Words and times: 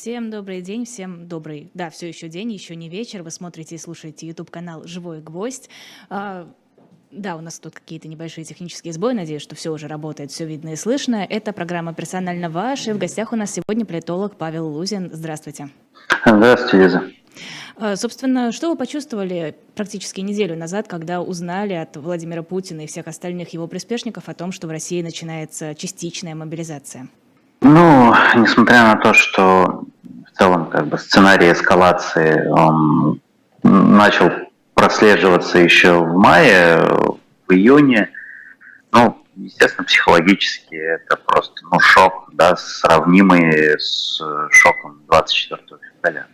Всем 0.00 0.30
добрый 0.30 0.62
день, 0.62 0.84
всем 0.84 1.26
добрый, 1.26 1.72
да, 1.74 1.90
все 1.90 2.06
еще 2.06 2.28
день, 2.28 2.52
еще 2.52 2.76
не 2.76 2.88
вечер. 2.88 3.24
Вы 3.24 3.32
смотрите 3.32 3.74
и 3.74 3.78
слушаете 3.78 4.28
YouTube 4.28 4.48
канал 4.48 4.84
«Живой 4.84 5.20
гвоздь». 5.20 5.68
А, 6.08 6.48
да, 7.10 7.34
у 7.34 7.40
нас 7.40 7.58
тут 7.58 7.74
какие-то 7.74 8.06
небольшие 8.06 8.44
технические 8.44 8.92
сбои. 8.92 9.12
Надеюсь, 9.12 9.42
что 9.42 9.56
все 9.56 9.72
уже 9.72 9.88
работает, 9.88 10.30
все 10.30 10.46
видно 10.46 10.68
и 10.68 10.76
слышно. 10.76 11.26
Это 11.28 11.52
программа 11.52 11.94
«Персонально 11.94 12.48
ваш». 12.48 12.86
И 12.86 12.92
в 12.92 12.98
гостях 12.98 13.32
у 13.32 13.36
нас 13.36 13.50
сегодня 13.50 13.84
политолог 13.84 14.36
Павел 14.36 14.68
Лузин. 14.68 15.10
Здравствуйте. 15.12 15.70
Здравствуйте, 16.24 16.76
Лиза. 16.76 17.02
А, 17.74 17.96
собственно, 17.96 18.52
что 18.52 18.70
вы 18.70 18.76
почувствовали 18.76 19.56
практически 19.74 20.20
неделю 20.20 20.56
назад, 20.56 20.86
когда 20.86 21.20
узнали 21.20 21.72
от 21.72 21.96
Владимира 21.96 22.44
Путина 22.44 22.82
и 22.82 22.86
всех 22.86 23.08
остальных 23.08 23.48
его 23.52 23.66
приспешников 23.66 24.28
о 24.28 24.34
том, 24.34 24.52
что 24.52 24.68
в 24.68 24.70
России 24.70 25.02
начинается 25.02 25.74
частичная 25.74 26.36
мобилизация? 26.36 27.08
Ну, 27.60 27.97
несмотря 28.36 28.82
на 28.84 28.96
то, 28.96 29.12
что 29.14 29.84
в 30.02 30.38
целом 30.38 30.66
как 30.70 30.86
бы 30.86 30.98
сценарий 30.98 31.52
эскалации 31.52 32.46
он 32.48 33.20
начал 33.62 34.30
прослеживаться 34.74 35.58
еще 35.58 36.04
в 36.04 36.16
мае, 36.16 36.80
в 37.46 37.52
июне, 37.52 38.10
ну, 38.92 39.18
естественно, 39.36 39.84
психологически 39.84 40.74
это 40.74 41.16
просто 41.16 41.54
ну, 41.70 41.80
шок, 41.80 42.30
да, 42.32 42.56
сравнимый 42.56 43.78
с 43.78 44.20
шоком 44.50 45.02
24 45.08 45.62
февраля. 45.96 46.26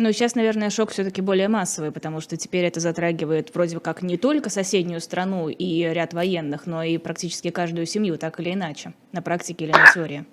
Ну, 0.00 0.12
сейчас, 0.12 0.36
наверное, 0.36 0.70
шок 0.70 0.92
все-таки 0.92 1.20
более 1.20 1.48
массовый, 1.48 1.90
потому 1.90 2.20
что 2.20 2.36
теперь 2.36 2.64
это 2.66 2.78
затрагивает 2.78 3.52
вроде 3.52 3.80
как 3.80 4.00
не 4.00 4.16
только 4.16 4.48
соседнюю 4.48 5.00
страну 5.00 5.48
и 5.48 5.82
ряд 5.82 6.14
военных, 6.14 6.66
но 6.66 6.84
и 6.84 6.98
практически 6.98 7.50
каждую 7.50 7.84
семью, 7.84 8.16
так 8.16 8.38
или 8.38 8.54
иначе, 8.54 8.92
на 9.10 9.22
практике 9.22 9.64
или 9.64 9.72
на 9.72 9.90
теории. 9.92 10.24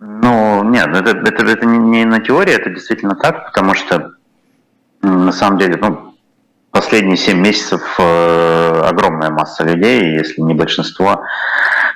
Ну, 0.00 0.64
нет, 0.64 0.88
ну, 0.88 0.98
это, 0.98 1.10
это, 1.10 1.46
это 1.46 1.66
не 1.66 2.04
на 2.04 2.20
теории, 2.20 2.54
это 2.54 2.70
действительно 2.70 3.14
так, 3.14 3.46
потому 3.46 3.74
что 3.74 4.14
на 5.02 5.32
самом 5.32 5.58
деле, 5.58 5.76
ну, 5.76 6.14
последние 6.70 7.16
7 7.16 7.38
месяцев 7.38 7.82
э, 7.98 8.82
огромная 8.84 9.30
масса 9.30 9.64
людей, 9.64 10.18
если 10.18 10.40
не 10.40 10.54
большинство, 10.54 11.22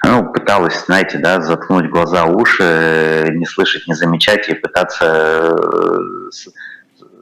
ну, 0.04 0.32
пыталась, 0.32 0.84
знаете, 0.86 1.18
да, 1.18 1.40
заткнуть 1.40 1.90
глаза, 1.90 2.26
уши, 2.26 3.28
не 3.34 3.46
слышать, 3.46 3.88
не 3.88 3.94
замечать 3.94 4.48
и 4.48 4.54
пытаться 4.54 5.56
э, 5.56 6.30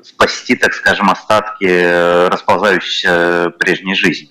спасти, 0.04 0.56
так 0.56 0.74
скажем, 0.74 1.10
остатки 1.10 2.28
расползающейся 2.28 3.52
прежней 3.58 3.94
жизни. 3.94 4.30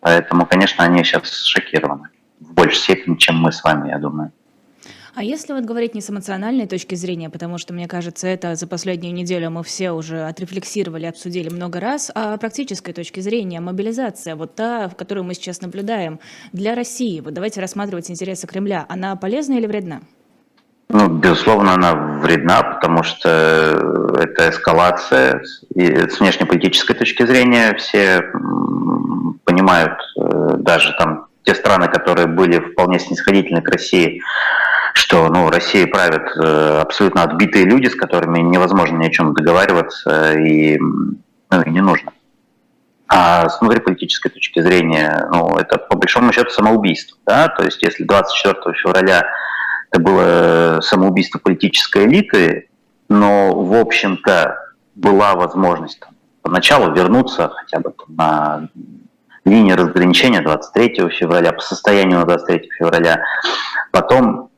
Поэтому, 0.00 0.46
конечно, 0.46 0.84
они 0.84 1.02
сейчас 1.02 1.32
шокированы 1.44 2.10
в 2.38 2.52
большей 2.52 2.78
степени, 2.78 3.16
чем 3.16 3.36
мы 3.36 3.52
с 3.52 3.64
вами, 3.64 3.88
я 3.88 3.98
думаю. 3.98 4.32
А 5.16 5.22
если 5.22 5.52
вот 5.52 5.64
говорить 5.64 5.94
не 5.94 6.00
с 6.00 6.10
эмоциональной 6.10 6.66
точки 6.66 6.96
зрения, 6.96 7.30
потому 7.30 7.56
что, 7.58 7.72
мне 7.72 7.86
кажется, 7.86 8.26
это 8.26 8.56
за 8.56 8.66
последнюю 8.66 9.14
неделю 9.14 9.48
мы 9.48 9.62
все 9.62 9.92
уже 9.92 10.26
отрефлексировали, 10.26 11.06
обсудили 11.06 11.48
много 11.48 11.78
раз, 11.78 12.10
а 12.16 12.36
практической 12.36 12.92
точки 12.92 13.20
зрения 13.20 13.60
мобилизация, 13.60 14.34
вот 14.34 14.56
та, 14.56 14.88
в 14.88 14.96
которую 14.96 15.22
мы 15.24 15.34
сейчас 15.34 15.60
наблюдаем, 15.60 16.18
для 16.52 16.74
России, 16.74 17.20
вот 17.20 17.32
давайте 17.32 17.60
рассматривать 17.60 18.10
интересы 18.10 18.48
Кремля, 18.48 18.86
она 18.88 19.14
полезна 19.14 19.52
или 19.54 19.66
вредна? 19.66 20.00
Ну, 20.88 21.08
безусловно, 21.08 21.74
она 21.74 21.94
вредна, 21.94 22.62
потому 22.62 23.04
что 23.04 23.28
это 24.20 24.50
эскалация. 24.50 25.42
И 25.74 25.86
с 25.86 26.20
внешнеполитической 26.20 26.94
точки 26.94 27.24
зрения 27.24 27.74
все 27.76 28.22
понимают, 29.44 29.94
э, 30.16 30.56
даже 30.58 30.94
там 30.98 31.26
те 31.44 31.54
страны, 31.54 31.88
которые 31.88 32.26
были 32.26 32.58
вполне 32.58 32.98
снисходительны 32.98 33.62
к 33.62 33.68
России, 33.68 34.20
что 34.94 35.28
ну, 35.28 35.50
Россией 35.50 35.86
правят 35.86 36.30
э, 36.36 36.78
абсолютно 36.80 37.24
отбитые 37.24 37.64
люди, 37.64 37.88
с 37.88 37.96
которыми 37.96 38.38
невозможно 38.38 38.96
ни 38.96 39.06
о 39.06 39.10
чем 39.10 39.34
договариваться 39.34 40.32
и, 40.34 40.78
ну, 40.78 41.62
и 41.66 41.70
не 41.70 41.80
нужно. 41.80 42.12
А 43.08 43.48
с 43.48 43.60
внутриполитической 43.60 44.30
точки 44.30 44.60
зрения, 44.60 45.28
ну, 45.32 45.56
это 45.56 45.78
по 45.78 45.96
большому 45.96 46.32
счету 46.32 46.50
самоубийство. 46.50 47.18
Да? 47.26 47.48
То 47.48 47.64
есть 47.64 47.82
если 47.82 48.04
24 48.04 48.54
февраля 48.76 49.26
это 49.90 50.00
было 50.00 50.80
самоубийство 50.80 51.40
политической 51.40 52.06
элиты, 52.06 52.68
но, 53.08 53.52
в 53.52 53.74
общем-то, 53.74 54.56
была 54.94 55.34
возможность 55.34 55.98
там, 56.00 56.14
поначалу 56.42 56.94
вернуться 56.94 57.48
хотя 57.48 57.80
бы 57.80 57.92
там, 57.92 58.16
на 58.16 58.68
линии 59.44 59.72
разграничения 59.72 60.40
23 60.40 61.10
февраля, 61.10 61.52
по 61.52 61.60
состоянию 61.60 62.20
на 62.20 62.26
23 62.26 62.70
февраля, 62.78 63.24
потом 63.90 64.50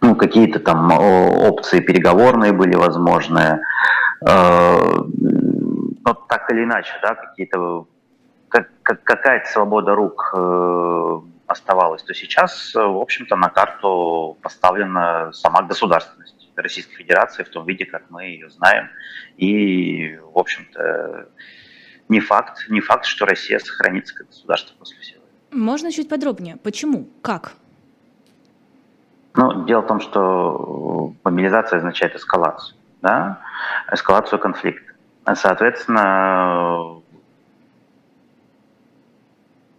ну, 0.00 0.14
какие-то 0.14 0.60
там 0.60 0.90
опции 0.92 1.80
переговорные 1.80 2.52
были 2.52 2.74
возможны, 2.76 3.60
э, 4.26 4.78
но 6.04 6.14
так 6.28 6.50
или 6.50 6.64
иначе, 6.64 6.92
да, 7.02 7.14
какие-то 7.14 7.86
как, 8.48 8.68
как, 8.82 9.02
какая-то 9.02 9.50
свобода 9.50 9.94
рук 9.94 10.32
э, 10.34 11.20
оставалась, 11.46 12.02
то 12.02 12.14
сейчас, 12.14 12.74
в 12.74 12.98
общем-то, 12.98 13.36
на 13.36 13.48
карту 13.48 14.38
поставлена 14.42 15.32
сама 15.32 15.62
государственность 15.62 16.38
Российской 16.62 16.96
Федерации 16.96 17.42
в 17.44 17.48
том 17.48 17.66
виде, 17.66 17.84
как 17.84 18.10
мы 18.10 18.24
ее 18.24 18.50
знаем. 18.50 18.90
И, 19.36 20.18
в 20.34 20.38
общем-то, 20.38 21.28
не 22.08 22.20
факт, 22.20 22.66
не 22.68 22.80
факт, 22.80 23.04
что 23.04 23.26
Россия 23.26 23.58
сохранится 23.58 24.14
как 24.14 24.28
государство 24.28 24.76
после 24.78 24.98
всего. 24.98 25.22
Можно 25.50 25.92
чуть 25.92 26.08
подробнее? 26.08 26.56
Почему? 26.56 27.08
Как? 27.22 27.52
Ну, 29.38 29.64
дело 29.66 29.82
в 29.82 29.86
том, 29.86 30.00
что 30.00 31.14
мобилизация 31.22 31.76
означает 31.76 32.16
эскалацию, 32.16 32.76
да? 33.02 33.38
эскалацию 33.92 34.40
конфликта. 34.40 34.94
Соответственно, 35.34 37.00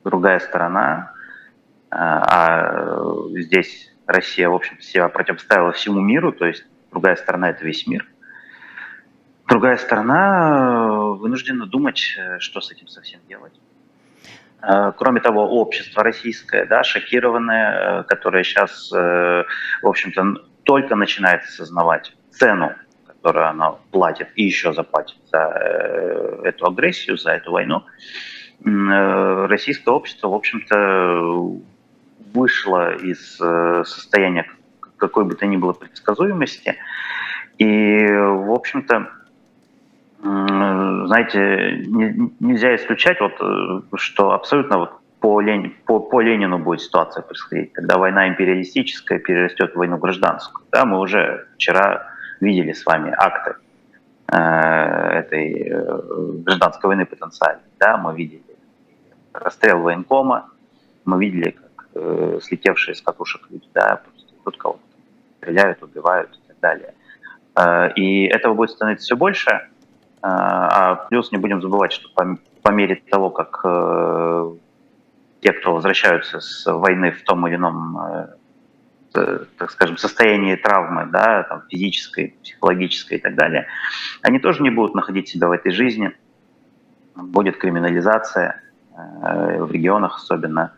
другая 0.06 0.40
сторона, 0.40 1.12
а 1.92 2.72
здесь 3.32 3.94
Россия, 4.08 4.48
в 4.48 4.56
общем 4.56 4.80
себя 4.80 5.10
противопоставила 5.10 5.74
всему 5.74 6.00
миру, 6.00 6.32
то 6.32 6.46
есть 6.46 6.66
другая 6.90 7.18
сторона– 7.18 7.50
это 7.52 7.66
весь 7.66 7.86
мир. 7.86 8.08
Другая 9.46 9.76
сторона 9.76 11.16
вынуждена 11.16 11.66
думать, 11.66 11.98
что 12.40 12.62
с 12.62 12.72
этим 12.72 12.88
совсем 12.88 13.20
делать. 13.28 13.60
Э, 14.62 14.92
кроме 14.98 15.22
того, 15.22 15.48
общество 15.62 16.04
российское, 16.04 16.66
да, 16.66 16.84
шокированное, 16.84 18.02
э, 18.02 18.04
которое 18.04 18.44
сейчас, 18.44 18.92
э, 18.94 19.44
в 19.82 19.88
общем-то, 19.88 20.44
только 20.64 20.96
начинает 20.96 21.44
осознавать 21.44 22.14
цену, 22.32 22.74
которую 23.08 23.48
оно 23.48 23.80
платит 23.92 24.28
и 24.36 24.44
еще 24.44 24.74
заплатит 24.74 25.18
за 25.32 26.42
эту 26.44 26.68
агрессию, 26.68 27.18
за 27.18 27.32
эту 27.32 27.52
войну, 27.52 27.84
российское 28.64 29.92
общество, 29.92 30.28
в 30.28 30.34
общем-то, 30.34 31.62
вышло 32.34 32.94
из 32.94 33.38
состояния 33.38 34.46
какой 34.98 35.24
бы 35.24 35.36
то 35.36 35.48
ни 35.48 35.56
было 35.56 35.72
предсказуемости. 35.74 36.76
И, 37.58 38.06
в 38.06 38.52
общем-то, 38.52 39.10
знаете, 40.22 41.84
нельзя 42.40 42.76
исключать, 42.76 43.20
вот, 43.22 43.34
э, 43.40 43.82
что 43.96 44.32
абсолютно 44.32 44.78
вот 44.80 44.92
по, 45.20 45.40
Лени, 45.42 45.70
по, 45.86 46.00
по 46.00 46.22
Ленину 46.22 46.60
будет 46.60 46.82
ситуация 46.82 47.22
происходить, 47.24 47.74
когда 47.74 47.98
война 47.98 48.28
империалистическая 48.28 49.20
перерастет 49.20 49.74
в 49.74 49.78
войну 49.78 49.98
гражданскую. 49.98 50.66
Да, 50.72 50.86
мы 50.86 51.00
уже 51.00 51.48
вчера 51.56 52.08
видели 52.42 52.74
с 52.74 52.86
вами 52.86 53.14
акты 53.18 53.56
э, 54.28 54.38
этой 54.38 55.70
э, 55.70 56.02
гражданской 56.44 56.88
войны 56.90 57.06
потенциальной. 57.06 57.64
Да, 57.80 57.98
мы 57.98 58.16
видели 58.16 58.44
расстрел 59.34 59.80
военкома, 59.80 60.50
мы 61.06 61.20
видели, 61.20 61.52
как 61.52 61.88
э, 61.96 62.40
слетевшие 62.42 62.96
с 62.96 63.02
катушек 63.02 63.42
люди, 63.50 63.68
да, 63.74 64.02
тут 64.44 64.58
кого-то 64.58 64.82
стреляют, 65.38 65.82
убивают 65.82 66.30
и 66.32 66.48
так 66.48 66.60
далее. 66.60 66.94
Э, 67.56 67.92
и 67.94 68.26
этого 68.26 68.54
будет 68.54 68.72
становиться 68.72 69.06
все 69.06 69.16
больше, 69.16 69.70
а, 70.22 70.92
а 70.92 70.96
плюс 71.10 71.32
не 71.32 71.38
будем 71.38 71.62
забывать, 71.62 71.94
что 71.94 72.10
по, 72.14 72.72
мере 72.72 73.02
того, 73.10 73.30
как 73.30 73.62
э, 73.64 74.52
те, 75.42 75.54
кто 75.54 75.74
возвращаются 75.74 76.40
с 76.40 76.72
войны 76.72 77.12
в 77.12 77.24
том 77.24 77.48
или 77.48 77.56
ином, 77.56 77.98
э, 77.98 78.28
э, 79.16 79.46
так 79.58 79.72
скажем, 79.72 79.98
состоянии 79.98 80.56
травмы, 80.56 81.08
да, 81.12 81.44
там, 81.44 81.64
физической, 81.70 82.36
психологической 82.44 83.18
и 83.18 83.22
так 83.22 83.36
далее, 83.36 83.68
они 84.22 84.40
тоже 84.40 84.62
не 84.62 84.70
будут 84.70 84.94
находить 84.94 85.30
себя 85.30 85.48
в 85.48 85.52
этой 85.52 85.72
жизни. 85.72 86.12
Будет 87.16 87.58
криминализация 87.58 88.62
в 88.96 89.72
регионах 89.72 90.18
особенно. 90.18 90.74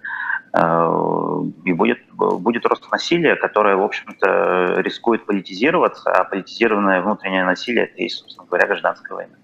И 0.54 1.74
будет, 1.74 2.00
будет 2.12 2.66
рост 2.66 2.92
насилия, 2.92 3.36
которое, 3.38 3.78
в 3.78 3.84
общем-то, 3.84 4.82
рискует 4.82 5.26
политизироваться, 5.26 6.12
а 6.12 6.26
политизированное 6.26 7.02
внутреннее 7.02 7.46
насилие– 7.46 7.86
это 7.86 7.96
и, 7.96 8.10
собственно 8.10 8.46
говоря, 8.46 8.68
гражданская 8.68 9.16
война. 9.16 9.36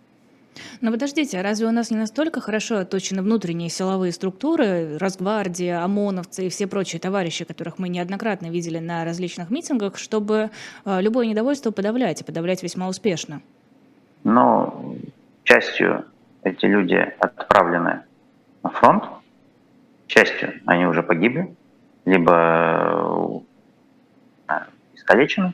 Но 0.81 0.91
подождите, 0.91 1.39
а 1.39 1.43
разве 1.43 1.67
у 1.67 1.71
нас 1.71 1.91
не 1.91 1.97
настолько 1.97 2.41
хорошо 2.41 2.79
оточены 2.79 3.21
внутренние 3.21 3.69
силовые 3.69 4.11
структуры, 4.11 4.97
Росгвардия, 4.97 5.83
ОМОНовцы 5.83 6.47
и 6.47 6.49
все 6.49 6.67
прочие 6.67 6.99
товарищи, 6.99 7.45
которых 7.45 7.79
мы 7.79 7.89
неоднократно 7.89 8.47
видели 8.47 8.79
на 8.79 9.05
различных 9.05 9.49
митингах, 9.49 9.97
чтобы 9.97 10.49
э, 10.85 11.01
любое 11.01 11.25
недовольство 11.27 11.71
подавлять 11.71 12.21
и 12.21 12.23
подавлять 12.23 12.63
весьма 12.63 12.87
успешно? 12.87 13.41
Но 14.23 14.95
частью 15.43 16.05
эти 16.43 16.65
люди 16.65 17.13
отправлены 17.19 18.01
на 18.63 18.69
фронт, 18.69 19.03
частью 20.07 20.53
они 20.65 20.85
уже 20.85 21.03
погибли, 21.03 21.55
либо 22.05 23.43
э, 24.47 24.53
искалечены. 24.95 25.53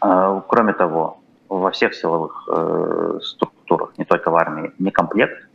А, 0.00 0.40
кроме 0.40 0.72
того, 0.72 1.20
во 1.48 1.70
всех 1.70 1.94
силовых 1.94 2.48
э, 2.48 3.18
структурах, 3.22 3.96
не 3.98 4.04
только 4.04 4.30
в 4.30 4.36
армии, 4.36 4.72
не 4.78 4.90
комплект. 4.90 5.48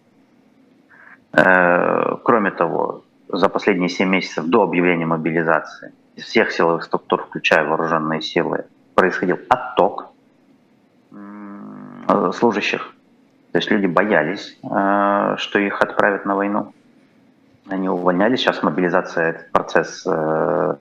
Э, 1.34 2.18
кроме 2.24 2.52
того, 2.52 3.04
за 3.30 3.50
последние 3.50 3.90
7 3.90 4.08
месяцев 4.10 4.46
до 4.46 4.64
объявления 4.64 5.06
мобилизации 5.06 5.94
из 6.16 6.26
всех 6.26 6.52
силовых 6.52 6.84
структур, 6.84 7.24
включая 7.24 7.66
вооруженные 7.66 8.22
силы, 8.22 8.66
происходил 8.96 9.40
отток 9.50 10.10
э, 11.12 12.31
служащих. 12.34 12.94
То 13.52 13.60
есть 13.60 13.72
люди 13.72 13.88
боялись, 13.88 14.58
э, 14.64 15.36
что 15.38 15.60
их 15.60 15.81
отправят 15.81 16.26
на 16.26 16.36
войну. 16.36 16.74
Они 17.69 17.88
увольнялись. 17.88 18.42
Сейчас 18.42 18.62
мобилизация 18.62 19.30
этот 19.30 19.51
процесс 19.51 20.06
э, 20.06 20.75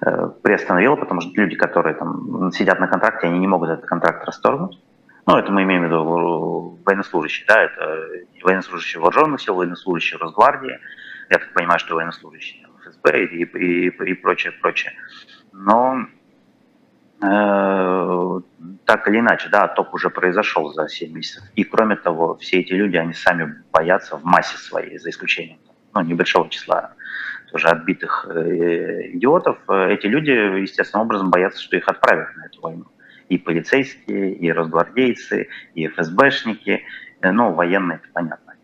э, 0.00 0.30
приостановила, 0.42 0.96
потому 0.96 1.20
что 1.20 1.30
люди, 1.34 1.54
которые 1.54 1.94
там 1.94 2.50
сидят 2.52 2.80
на 2.80 2.88
контракте, 2.88 3.26
они 3.26 3.38
не 3.38 3.46
могут 3.46 3.68
этот 3.68 3.84
контракт 3.84 4.24
расторгнуть. 4.24 4.80
Ну, 5.26 5.36
это 5.36 5.52
мы 5.52 5.62
имеем 5.62 5.82
в 5.82 5.86
виду 5.86 6.78
военнослужащие, 6.84 7.46
да, 7.46 7.62
это 7.62 8.08
военнослужащие 8.42 9.00
вооруженных 9.00 9.40
сил, 9.40 9.54
военнослужащие 9.54 10.18
Росгвардии, 10.18 10.78
я 11.30 11.38
так 11.38 11.52
понимаю, 11.54 11.78
что 11.78 11.94
военнослужащие 11.94 12.66
ФСБ 12.82 13.24
и, 13.24 13.44
и, 13.44 13.88
и 13.88 14.14
прочее, 14.14 14.52
прочее. 14.52 14.92
Но 15.52 16.06
э, 17.22 18.40
так 18.84 19.08
или 19.08 19.18
иначе, 19.20 19.48
да, 19.48 19.64
отток 19.64 19.94
уже 19.94 20.10
произошел 20.10 20.72
за 20.72 20.88
7 20.88 21.12
месяцев. 21.12 21.44
И 21.54 21.64
кроме 21.64 21.96
того, 21.96 22.36
все 22.36 22.60
эти 22.60 22.72
люди, 22.72 22.96
они 22.96 23.14
сами 23.14 23.62
боятся 23.72 24.16
в 24.16 24.24
массе 24.24 24.58
своей, 24.58 24.98
за 24.98 25.08
исключением 25.10 25.58
ну, 25.94 26.02
небольшого 26.02 26.48
числа 26.50 26.94
тоже 27.50 27.68
отбитых 27.68 28.26
э, 28.28 29.12
идиотов, 29.12 29.58
э, 29.68 29.92
эти 29.92 30.06
люди 30.06 30.30
естественным 30.30 31.06
образом 31.06 31.30
боятся, 31.30 31.62
что 31.62 31.76
их 31.76 31.88
отправят 31.88 32.36
на 32.36 32.46
эту 32.46 32.60
войну. 32.60 32.86
И 33.28 33.38
полицейские, 33.38 34.34
и 34.34 34.50
росгвардейцы, 34.50 35.48
и 35.74 35.86
ФСБшники, 35.86 36.82
э, 37.20 37.30
ну, 37.30 37.52
военные, 37.52 37.98
это 37.98 38.08
понятно. 38.12 38.54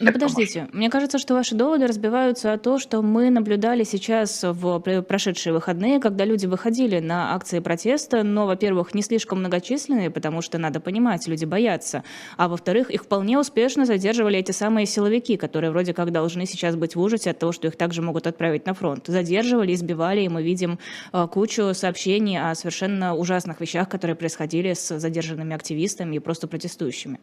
Ну, 0.00 0.12
подождите, 0.12 0.68
мне 0.72 0.90
кажется, 0.90 1.18
что 1.18 1.34
ваши 1.34 1.56
доводы 1.56 1.86
разбиваются 1.86 2.52
о 2.52 2.58
том, 2.58 2.78
что 2.78 3.02
мы 3.02 3.30
наблюдали 3.30 3.82
сейчас 3.82 4.44
в 4.44 4.80
прошедшие 5.02 5.52
выходные, 5.52 5.98
когда 5.98 6.24
люди 6.24 6.46
выходили 6.46 7.00
на 7.00 7.34
акции 7.34 7.58
протеста, 7.58 8.22
но, 8.22 8.46
во-первых, 8.46 8.94
не 8.94 9.02
слишком 9.02 9.40
многочисленные, 9.40 10.10
потому 10.10 10.40
что, 10.40 10.58
надо 10.58 10.78
понимать, 10.78 11.26
люди 11.26 11.44
боятся, 11.44 12.04
а 12.36 12.48
во-вторых, 12.48 12.90
их 12.90 13.02
вполне 13.02 13.38
успешно 13.38 13.86
задерживали 13.86 14.38
эти 14.38 14.52
самые 14.52 14.86
силовики, 14.86 15.36
которые 15.36 15.72
вроде 15.72 15.92
как 15.94 16.12
должны 16.12 16.46
сейчас 16.46 16.76
быть 16.76 16.94
в 16.94 17.00
ужасе 17.00 17.30
от 17.30 17.38
того, 17.40 17.50
что 17.50 17.66
их 17.66 17.76
также 17.76 18.00
могут 18.00 18.28
отправить 18.28 18.66
на 18.66 18.74
фронт. 18.74 19.04
Задерживали, 19.08 19.74
избивали, 19.74 20.20
и 20.20 20.28
мы 20.28 20.44
видим 20.44 20.78
э, 21.12 21.26
кучу 21.26 21.74
сообщений 21.74 22.38
о 22.38 22.54
совершенно 22.54 23.14
ужасных 23.16 23.60
вещах, 23.60 23.88
которые 23.88 24.14
происходили 24.14 24.74
с 24.74 24.96
задержанными 24.98 25.54
активистами 25.54 26.16
и 26.16 26.18
просто 26.20 26.46
протестующими. 26.46 27.18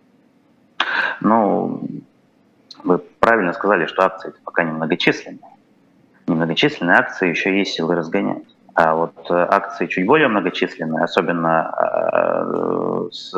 Ну, 1.22 1.82
вы 2.86 3.00
правильно 3.20 3.52
сказали, 3.54 3.86
что 3.88 4.04
акции 4.04 4.34
пока 4.44 4.64
не 4.64 4.72
многочисленные. 4.72 5.40
Немногочисленные 6.28 6.98
акции 6.98 7.30
еще 7.30 7.58
есть 7.58 7.74
силы 7.74 7.96
разгонять. 7.96 8.44
А 8.74 8.96
вот 8.96 9.16
э, 9.30 9.34
акции 9.34 9.88
чуть 9.88 10.06
более 10.06 10.28
многочисленные, 10.28 11.04
особенно 11.04 11.74
э, 11.78 13.10
с 13.12 13.34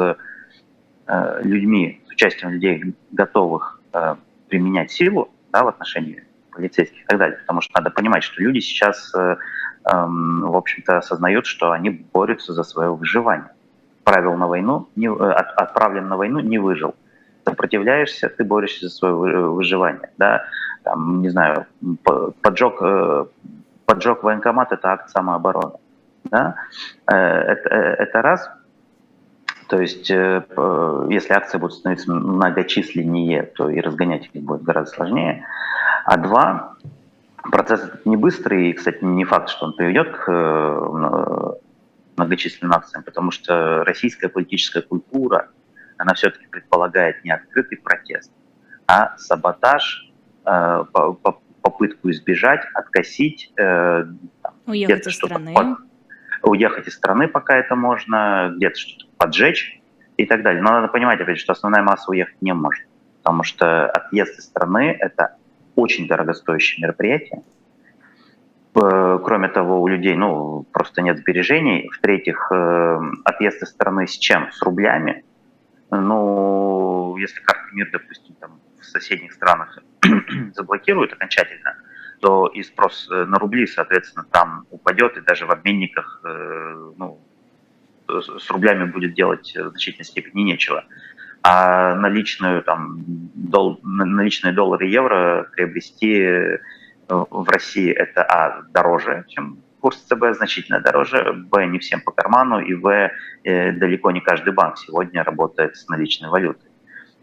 э, 1.07 1.41
людьми, 1.43 2.01
с 2.07 2.11
участием 2.11 2.51
людей, 2.51 2.95
готовых 3.11 3.81
применять 4.49 4.91
силу 4.91 5.31
да, 5.51 5.63
в 5.63 5.69
отношении 5.69 6.23
полицейских 6.51 7.03
и 7.03 7.05
так 7.05 7.17
далее. 7.17 7.37
Потому 7.39 7.61
что 7.61 7.73
надо 7.75 7.89
понимать, 7.89 8.23
что 8.23 8.41
люди 8.41 8.59
сейчас, 8.59 9.13
э, 9.15 9.19
э, 9.19 9.35
в 9.85 10.55
общем-то, 10.55 10.97
осознают, 10.97 11.45
что 11.45 11.71
они 11.71 11.89
борются 11.89 12.53
за 12.53 12.63
свое 12.63 12.93
выживание. 12.93 13.49
Правил 14.03 14.35
на 14.35 14.47
войну, 14.47 14.87
отправлен 15.55 16.07
на 16.07 16.17
войну, 16.17 16.39
не 16.39 16.57
выжил 16.57 16.95
сопротивляешься, 17.57 18.29
ты 18.29 18.43
борешься 18.43 18.87
за 18.87 18.95
свое 18.95 19.49
выживание, 19.49 20.09
да, 20.17 20.43
там, 20.83 21.21
не 21.21 21.29
знаю, 21.29 21.65
поджог, 22.41 22.77
э, 22.81 23.25
поджог 23.85 24.23
военкомат– 24.23 24.71
это 24.73 24.91
акт 24.91 25.09
самообороны, 25.09 25.73
да, 26.25 26.55
э, 27.11 27.15
это, 27.15 27.69
э, 27.69 27.95
это 28.03 28.21
раз, 28.21 28.49
то 29.67 29.81
есть, 29.81 30.09
если 30.09 31.33
акции 31.33 31.57
будут 31.57 31.75
становиться 31.75 32.13
многочисленнее, 32.13 33.43
то 33.43 33.69
и 33.69 33.81
разгонять 33.81 34.29
их 34.31 34.41
будет 34.41 34.63
гораздо 34.63 34.95
сложнее. 34.95 35.45
А 36.05 36.15
два, 36.15 36.75
процесс 37.51 37.81
не 38.05 38.15
быстрый, 38.15 38.69
и, 38.69 38.73
кстати, 38.73 39.03
не 39.03 39.25
факт, 39.25 39.49
что 39.49 39.65
он 39.65 39.73
приведет 39.73 40.15
к 40.15 41.59
многочисленным 42.15 42.77
акциям, 42.77 43.03
потому 43.03 43.31
что 43.31 43.83
российская 43.83 44.29
политическая 44.29 44.83
культура– 44.83 45.49
она 45.97 46.13
все-таки 46.13 46.47
предполагает 46.47 47.23
не 47.23 47.31
открытый 47.31 47.77
протест, 47.77 48.31
а 48.87 49.17
саботаж, 49.17 50.11
э, 50.45 50.83
попытку 51.61 52.09
избежать, 52.11 52.61
откосить. 52.73 53.51
Э, 53.57 54.05
уехать 54.65 55.07
из 55.07 55.15
страны. 55.15 55.53
Под, 55.53 55.77
уехать 56.43 56.87
из 56.87 56.95
страны, 56.95 57.27
пока 57.27 57.57
это 57.57 57.75
можно, 57.75 58.53
где-то 58.55 58.79
что-то 58.79 59.05
поджечь 59.17 59.81
и 60.15 60.25
так 60.25 60.43
далее. 60.43 60.61
Но 60.61 60.71
надо 60.71 60.87
понимать, 60.87 61.19
опять, 61.19 61.39
что 61.39 61.51
основная 61.51 61.83
масса 61.83 62.09
уехать 62.09 62.41
не 62.41 62.53
может, 62.53 62.85
потому 63.21 63.43
что 63.43 63.89
отъезд 63.89 64.39
из 64.39 64.45
страны– 64.45 64.95
это 64.99 65.35
очень 65.75 66.07
дорогостоящее 66.07 66.83
мероприятие. 66.83 67.43
Э, 68.75 69.19
кроме 69.23 69.49
того, 69.49 69.81
у 69.81 69.87
людей 69.87 70.15
ну, 70.15 70.65
просто 70.71 71.01
нет 71.01 71.17
сбережений. 71.17 71.89
В-третьих, 71.89 72.51
отъезд 73.25 73.61
из 73.63 73.69
страны 73.69 74.07
с 74.07 74.17
чем? 74.17 74.49
С 74.51 74.61
рублями. 74.61 75.25
Но 75.91 77.15
если 77.19 77.39
карты 77.41 77.69
мир, 77.73 77.89
допустим, 77.91 78.35
там, 78.35 78.59
в 78.79 78.85
соседних 78.85 79.33
странах 79.33 79.79
заблокируют 80.53 81.13
окончательно, 81.13 81.75
то 82.19 82.47
и 82.47 82.63
спрос 82.63 83.07
э, 83.11 83.25
на 83.25 83.37
рубли, 83.37 83.67
соответственно, 83.67 84.25
там 84.31 84.65
упадет, 84.71 85.17
и 85.17 85.21
даже 85.21 85.45
в 85.45 85.51
обменниках 85.51 86.21
э, 86.23 86.91
ну, 86.97 87.21
с 88.07 88.49
рублями 88.49 88.85
будет 88.85 89.13
делать 89.13 89.55
в 89.55 89.69
значительной 89.69 90.05
степени 90.05 90.41
нечего. 90.41 90.85
А 91.43 91.95
наличную, 91.95 92.63
там, 92.63 93.03
дол, 93.05 93.79
наличные 93.83 94.53
доллары 94.53 94.87
и 94.87 94.91
евро 94.91 95.49
приобрести 95.53 96.19
э, 96.19 96.59
в 97.07 97.47
России 97.49 97.91
это 97.91 98.23
а, 98.23 98.63
дороже, 98.73 99.25
чем 99.29 99.59
курс 99.87 100.03
ЦБ 100.09 100.35
значительно 100.35 100.81
дороже, 100.81 101.31
Б 101.31 101.65
не 101.65 101.79
всем 101.79 102.01
по 102.01 102.11
карману, 102.11 102.59
и 102.59 102.73
В 102.73 103.09
э, 103.45 103.71
далеко 103.71 104.11
не 104.11 104.19
каждый 104.19 104.51
банк 104.51 104.77
сегодня 104.77 105.23
работает 105.23 105.77
с 105.77 105.87
наличной 105.87 106.27
валютой. 106.27 106.69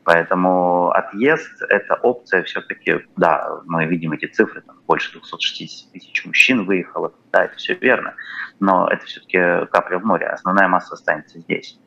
Поэтому 0.03 0.91
отъезд– 0.91 1.63
это 1.69 1.95
опция 1.97 2.43
все-таки, 2.43 3.01
да, 3.17 3.61
мы 3.67 3.85
видим 3.85 4.13
эти 4.13 4.25
цифры, 4.25 4.63
там 4.63 4.77
больше 4.87 5.13
260 5.13 5.93
тысяч 5.93 6.25
мужчин 6.25 6.65
выехало, 6.65 7.13
да, 7.33 7.45
это 7.45 7.57
все 7.57 7.75
верно, 7.75 8.15
но 8.61 8.89
это 8.89 9.05
все-таки 9.05 9.67
капля 9.71 9.99
в 9.99 10.07
море, 10.07 10.27
основная 10.27 10.69
масса 10.69 10.95
останется 10.95 11.41
здесь 11.41 11.79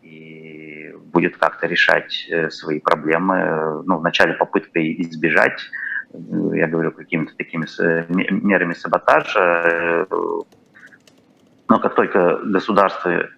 и 0.00 0.94
будет 1.12 1.36
как-то 1.36 1.66
решать 1.66 2.26
э, 2.30 2.48
свои 2.48 2.80
проблемы, 2.80 3.82
ну, 3.84 3.98
вначале 3.98 4.32
попыткой 4.32 4.98
избежать 5.02 5.60
я 6.12 6.66
говорю, 6.66 6.92
какими-то 6.92 7.34
такими 7.36 7.66
мерами 8.32 8.74
саботажа. 8.74 9.40
Э, 9.40 10.06
но 11.68 11.78
как 11.78 11.94
только 11.94 12.38
государство 12.44 13.28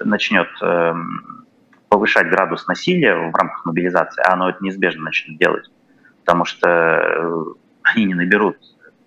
начнет 0.00 0.48
эм, 0.60 1.46
повышать 1.88 2.28
градус 2.28 2.66
насилия 2.66 3.14
в 3.14 3.34
рамках 3.34 3.64
мобилизации, 3.64 4.22
а 4.26 4.32
оно 4.32 4.50
это 4.50 4.62
неизбежно 4.62 5.04
начнет 5.04 5.38
делать, 5.38 5.70
потому 6.24 6.44
что 6.44 6.68
э, 6.68 7.44
они 7.82 8.06
не 8.06 8.14
наберут 8.14 8.58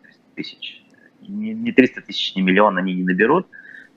300 0.03 0.21
тысяч, 0.35 0.83
не 1.21 1.71
300 1.73 2.01
тысяч, 2.01 2.35
не 2.35 2.41
миллион 2.41 2.77
они 2.77 2.93
не 2.93 3.03
наберут, 3.03 3.47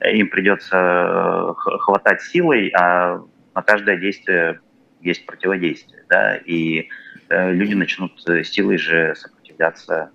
им 0.05 0.29
придется 0.29 0.77
э, 0.77 1.55
хватать 1.79 2.23
силой, 2.23 2.71
а 2.71 3.23
на 3.55 3.63
каждое 3.63 3.99
действие 3.99 4.61
есть 5.01 5.27
противодействие, 5.27 6.05
да, 6.09 6.37
и 6.37 6.81
Э, 6.81 7.02
люди 7.29 7.75
начнут 7.75 8.13
э, 8.29 8.45
силой 8.45 8.79
же 8.79 9.15
сопротивляться, 9.17 10.11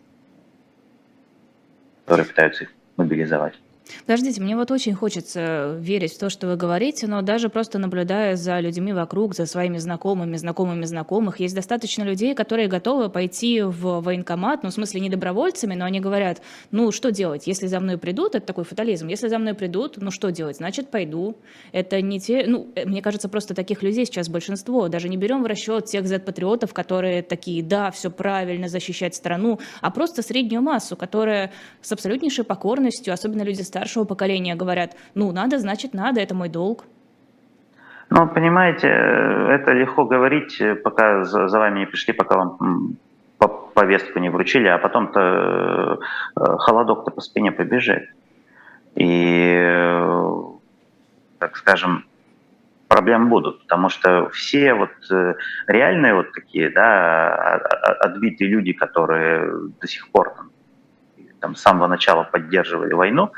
которые 2.05 2.25
пытаются 2.25 2.63
их 2.63 2.73
мобилизовать. 2.95 3.59
Подождите, 4.05 4.41
мне 4.41 4.55
вот 4.55 4.71
очень 4.71 4.93
хочется 4.93 5.75
верить 5.79 6.13
в 6.13 6.19
то, 6.19 6.29
что 6.29 6.47
вы 6.47 6.55
говорите, 6.55 7.07
но 7.07 7.21
даже 7.21 7.49
просто 7.49 7.79
наблюдая 7.79 8.35
за 8.35 8.59
людьми 8.59 8.93
вокруг, 8.93 9.35
за 9.35 9.45
своими 9.45 9.77
знакомыми, 9.77 10.37
знакомыми 10.37 10.85
знакомых, 10.85 11.39
есть 11.39 11.55
достаточно 11.55 12.03
людей, 12.03 12.35
которые 12.35 12.67
готовы 12.67 13.09
пойти 13.09 13.61
в 13.61 14.01
военкомат, 14.01 14.63
ну, 14.63 14.69
в 14.69 14.73
смысле, 14.73 15.01
не 15.01 15.09
добровольцами, 15.09 15.75
но 15.75 15.85
они 15.85 15.99
говорят, 15.99 16.41
ну, 16.71 16.91
что 16.91 17.11
делать, 17.11 17.47
если 17.47 17.67
за 17.67 17.79
мной 17.79 17.97
придут, 17.97 18.35
это 18.35 18.45
такой 18.45 18.63
фатализм, 18.63 19.07
если 19.07 19.27
за 19.27 19.39
мной 19.39 19.53
придут, 19.53 19.97
ну, 19.97 20.11
что 20.11 20.31
делать, 20.31 20.57
значит, 20.57 20.89
пойду. 20.89 21.35
Это 21.71 22.01
не 22.01 22.19
те, 22.19 22.45
ну, 22.47 22.67
э, 22.75 22.85
мне 22.85 23.01
кажется, 23.01 23.29
просто 23.29 23.53
таких 23.53 23.83
людей 23.83 24.05
сейчас 24.05 24.29
большинство, 24.29 24.87
даже 24.87 25.09
не 25.09 25.17
берем 25.17 25.43
в 25.43 25.45
расчет 25.45 25.85
тех 25.85 26.07
Z-патриотов, 26.07 26.73
которые 26.73 27.21
такие, 27.21 27.63
да, 27.63 27.91
все 27.91 28.09
правильно, 28.09 28.67
защищать 28.67 29.15
страну, 29.15 29.59
а 29.81 29.91
просто 29.91 30.21
среднюю 30.21 30.61
массу, 30.61 30.95
которая 30.95 31.51
с 31.81 31.91
абсолютнейшей 31.91 32.43
покорностью, 32.43 33.13
особенно 33.13 33.43
люди 33.43 33.61
старшего 33.77 34.05
поколения 34.05 34.55
говорят, 34.55 34.95
ну, 35.15 35.31
надо, 35.31 35.59
значит, 35.59 35.93
надо, 35.93 36.19
это 36.19 36.33
мой 36.35 36.49
долг. 36.49 36.85
Ну, 38.09 38.27
понимаете, 38.27 38.87
это 38.87 39.73
легко 39.73 40.05
говорить, 40.05 40.61
пока 40.83 41.23
за, 41.23 41.59
вами 41.59 41.79
не 41.79 41.85
пришли, 41.85 42.13
пока 42.13 42.37
вам 42.37 42.97
повестку 43.73 44.19
не 44.19 44.29
вручили, 44.29 44.67
а 44.67 44.79
потом-то 44.79 45.19
э, 45.19 46.57
холодок-то 46.57 47.11
по 47.11 47.21
спине 47.21 47.51
побежит. 47.51 48.09
И, 48.95 49.53
э, 49.55 50.41
так 51.37 51.57
скажем, 51.57 52.03
проблем 52.87 53.29
будут, 53.29 53.61
потому 53.61 53.89
что 53.89 54.29
все 54.29 54.73
вот 54.73 55.11
э, 55.11 55.35
реальные 55.67 56.15
вот 56.15 56.31
такие, 56.31 56.71
да, 56.71 57.59
отбитые 57.99 58.49
люди, 58.49 58.73
которые 58.73 59.69
до 59.79 59.87
сих 59.87 60.09
пор 60.09 60.33
там, 60.35 60.49
там, 61.39 61.55
с 61.55 61.61
самого 61.61 61.87
начала 61.87 62.23
поддерживали 62.23 62.93
войну, 62.93 63.31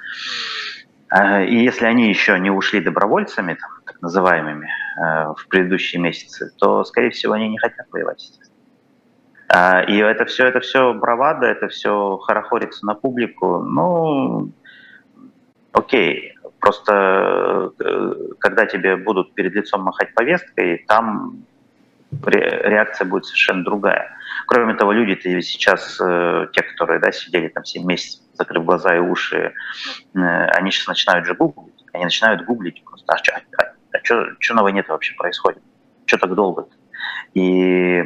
э, 1.11 1.45
и 1.45 1.63
если 1.63 1.85
они 1.85 2.09
еще 2.09 2.39
не 2.39 2.51
ушли 2.51 2.81
добровольцами, 2.81 3.55
там, 3.55 3.69
так 3.85 4.01
называемыми, 4.01 4.67
э, 4.67 5.33
в 5.37 5.47
предыдущие 5.49 6.01
месяцы, 6.01 6.51
то, 6.57 6.83
скорее 6.83 7.11
всего, 7.11 7.33
они 7.33 7.49
не 7.49 7.57
хотят 7.57 7.87
воевать, 7.91 8.21
естественно. 8.21 8.49
И 9.87 9.97
это 9.97 10.25
все, 10.25 10.45
это 10.45 10.59
все 10.59 10.93
бравада, 10.93 11.47
это 11.47 11.69
все 11.69 12.17
хорохорится 12.17 12.85
на 12.85 12.93
публику. 12.93 13.63
Ну, 13.63 14.51
окей, 15.71 16.35
просто 16.59 17.71
э, 17.79 18.13
когда 18.39 18.65
тебе 18.65 18.95
будут 18.95 19.33
перед 19.33 19.53
лицом 19.53 19.83
махать 19.83 20.13
повесткой, 20.13 20.85
там 20.87 21.45
реакция 22.11 23.05
будет 23.05 23.25
совершенно 23.25 23.63
другая. 23.63 24.11
Кроме 24.47 24.73
того, 24.73 24.91
люди-то 24.91 25.41
сейчас, 25.41 25.99
э, 26.01 26.47
те, 26.53 26.61
которые 26.61 26.99
да, 26.99 27.11
сидели 27.11 27.47
там 27.49 27.63
7 27.63 27.85
месяцев, 27.85 28.23
закрыв 28.33 28.65
глаза 28.65 28.95
и 28.95 28.99
уши, 28.99 29.53
э, 30.15 30.19
они 30.19 30.71
сейчас 30.71 30.87
начинают 30.87 31.25
же 31.25 31.35
гуглить. 31.35 31.85
Они 31.93 32.03
начинают 32.03 32.45
гуглить 32.45 32.83
просто, 32.83 33.13
а 33.13 33.17
что 33.17 33.33
а, 33.33 33.63
а, 33.63 34.23
а 34.49 34.53
на 34.53 34.63
войне-то 34.63 34.91
вообще 34.93 35.15
происходит? 35.15 35.61
Что 36.05 36.17
так 36.17 36.33
долго 36.33 36.63
-то? 36.63 36.71
И 37.33 38.03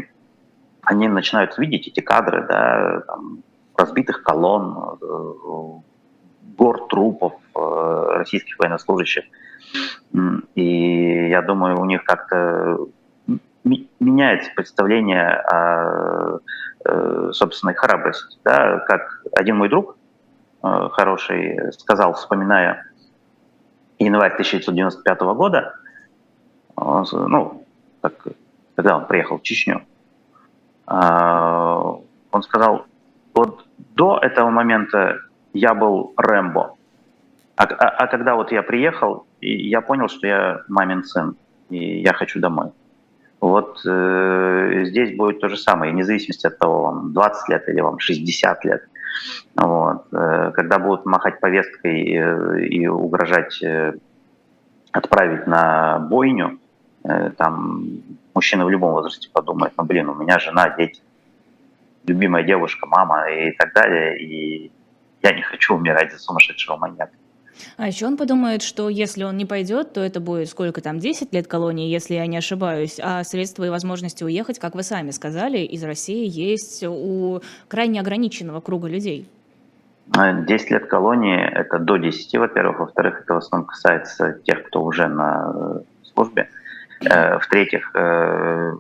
они 0.82 1.08
начинают 1.08 1.58
видеть 1.58 1.88
эти 1.88 2.02
кадры, 2.02 2.46
да, 2.48 3.02
там, 3.08 3.44
разбитых 3.78 4.24
колонн, 4.24 4.98
э, 5.02 5.82
гор 6.58 6.88
трупов 6.88 7.34
российских 7.56 8.60
военнослужащих. 8.60 9.24
И 10.56 11.30
я 11.30 11.42
думаю, 11.42 11.80
у 11.80 11.86
них 11.86 12.04
как-то 12.04 12.88
меняется 13.64 14.52
представление 14.56 15.30
о 15.30 16.40
э, 16.86 17.30
собственной 17.32 17.74
храбрости. 17.74 18.38
Да? 18.44 18.80
Как 18.80 19.24
один 19.36 19.58
мой 19.58 19.70
друг 19.70 19.98
э, 20.64 20.90
хороший 20.92 21.72
сказал, 21.74 22.14
вспоминая 22.14 22.86
январь 24.00 24.34
1995 24.34 25.22
года, 25.22 25.76
он, 26.76 27.06
ну, 27.12 27.66
как, 28.02 28.28
когда 28.76 28.98
он 28.98 29.06
приехал 29.06 29.38
в 29.38 29.44
Чечню, 29.44 29.84
э, 30.88 30.94
он 30.94 32.44
сказал, 32.44 32.86
вот 33.34 33.66
до 33.78 34.20
этого 34.20 34.50
момента 34.50 35.20
я 35.54 35.74
был 35.74 36.14
Рэмбо, 36.18 36.76
а, 37.56 37.64
а, 37.64 37.90
а 37.90 38.08
когда 38.08 38.36
вот 38.36 38.52
я 38.52 38.64
приехал, 38.64 39.26
я 39.42 39.82
понял, 39.82 40.08
что 40.08 40.26
я 40.26 40.62
мамин 40.68 41.04
сын, 41.04 41.36
и 41.70 42.02
я 42.02 42.14
хочу 42.14 42.40
домой. 42.40 42.72
Вот 43.44 43.82
э, 43.86 44.86
здесь 44.86 45.18
будет 45.18 45.42
то 45.42 45.50
же 45.50 45.58
самое, 45.58 45.92
вне 45.92 46.06
зависимости 46.06 46.48
от 46.48 46.58
того, 46.60 46.84
вам 46.84 47.12
20 47.12 47.50
лет 47.50 47.68
или 47.68 47.82
вам 47.82 48.00
60 48.00 48.64
лет. 48.64 48.84
Вот. 49.58 50.06
Э, 50.14 50.52
когда 50.56 50.80
будут 50.80 51.06
махать 51.06 51.42
повесткой 51.42 52.10
э, 52.10 52.66
и 52.68 52.88
угрожать 52.88 53.62
э, 53.62 53.96
отправить 54.94 55.46
на 55.46 56.00
бойню, 56.00 56.58
э, 57.04 57.32
там 57.32 57.84
мужчина 58.34 58.64
в 58.64 58.70
любом 58.70 58.94
возрасте 58.94 59.30
подумает, 59.30 59.74
ну 59.78 59.84
блин, 59.84 60.08
у 60.08 60.16
меня 60.16 60.40
жена, 60.40 60.70
дети, 60.78 61.02
любимая 62.08 62.44
девушка, 62.44 62.88
мама 62.88 63.30
и 63.30 63.52
так 63.52 63.74
далее, 63.74 64.24
и 64.24 64.72
я 65.22 65.34
не 65.34 65.42
хочу 65.42 65.76
умирать 65.76 66.14
за 66.14 66.18
сумасшедшего 66.18 66.78
маньяка. 66.78 67.12
А 67.78 67.88
еще 67.88 68.08
он 68.08 68.18
подумает, 68.18 68.62
что 68.62 68.90
если 68.90 69.24
он 69.24 69.38
не 69.38 69.46
пойдет, 69.46 69.94
то 69.94 70.02
это 70.02 70.20
будет 70.20 70.50
сколько 70.50 70.82
там, 70.82 71.00
10 71.00 71.34
лет 71.34 71.48
колонии, 71.48 71.90
если 71.90 72.16
я 72.16 72.28
не 72.28 72.38
ошибаюсь, 72.38 73.00
а 73.02 73.24
средства 73.24 73.64
и 73.66 73.70
возможности 73.70 74.24
уехать, 74.24 74.60
как 74.60 74.76
вы 74.76 74.84
сами 74.84 75.12
сказали, 75.12 75.60
из 75.60 75.84
России 75.84 76.28
есть 76.28 76.84
у 76.84 77.42
крайне 77.68 78.00
ограниченного 78.00 78.62
круга 78.62 78.88
людей. 78.88 79.28
10 80.08 80.72
лет 80.72 80.88
колонии– 80.88 81.40
это 81.54 81.80
до 81.80 81.98
10, 81.98 82.36
во-первых. 82.38 82.80
Во-вторых, 82.80 83.22
это 83.22 83.36
в 83.36 83.38
основном 83.38 83.68
касается 83.68 84.40
тех, 84.44 84.64
кто 84.64 84.84
уже 84.84 85.08
на 85.08 85.54
э, 85.56 85.80
службе. 86.14 86.50
Э, 87.06 87.40
в-третьих, 87.40 87.90
э, 87.96 88.74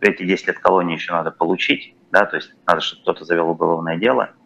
эти 0.00 0.24
10 0.24 0.46
лет 0.46 0.58
колонии 0.58 0.94
еще 0.94 1.12
надо 1.12 1.30
получить, 1.30 1.94
да, 2.10 2.24
то 2.24 2.36
есть 2.36 2.54
надо, 2.66 2.80
чтобы 2.80 3.02
кто-то 3.02 3.24
завел 3.24 3.50
уголовное 3.50 3.98
дело– 3.98 4.30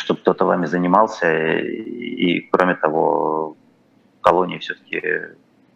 чтобы 0.00 0.20
кто-то 0.20 0.46
вами 0.46 0.66
занимался. 0.66 1.30
И, 1.30 2.40
кроме 2.50 2.74
того, 2.74 3.56
в 4.18 4.22
колонии 4.22 4.58
все-таки 4.58 5.02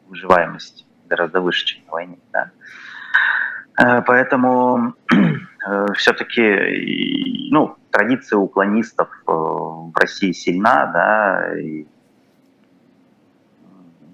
выживаемость 0.09 0.87
гораздо 1.09 1.41
выше, 1.41 1.67
чем 1.67 1.85
на 1.87 1.93
войне. 1.93 2.19
Да? 2.33 2.51
Э, 3.79 4.03
поэтому 4.03 4.95
э, 5.67 5.87
все-таки 5.95 7.51
ну, 7.51 7.77
традиция 7.91 8.39
уклонистов 8.39 9.09
э, 9.27 9.31
в 9.31 9.93
России 9.95 10.33
сильна, 10.33 10.87
да, 10.87 11.59
и 11.61 11.87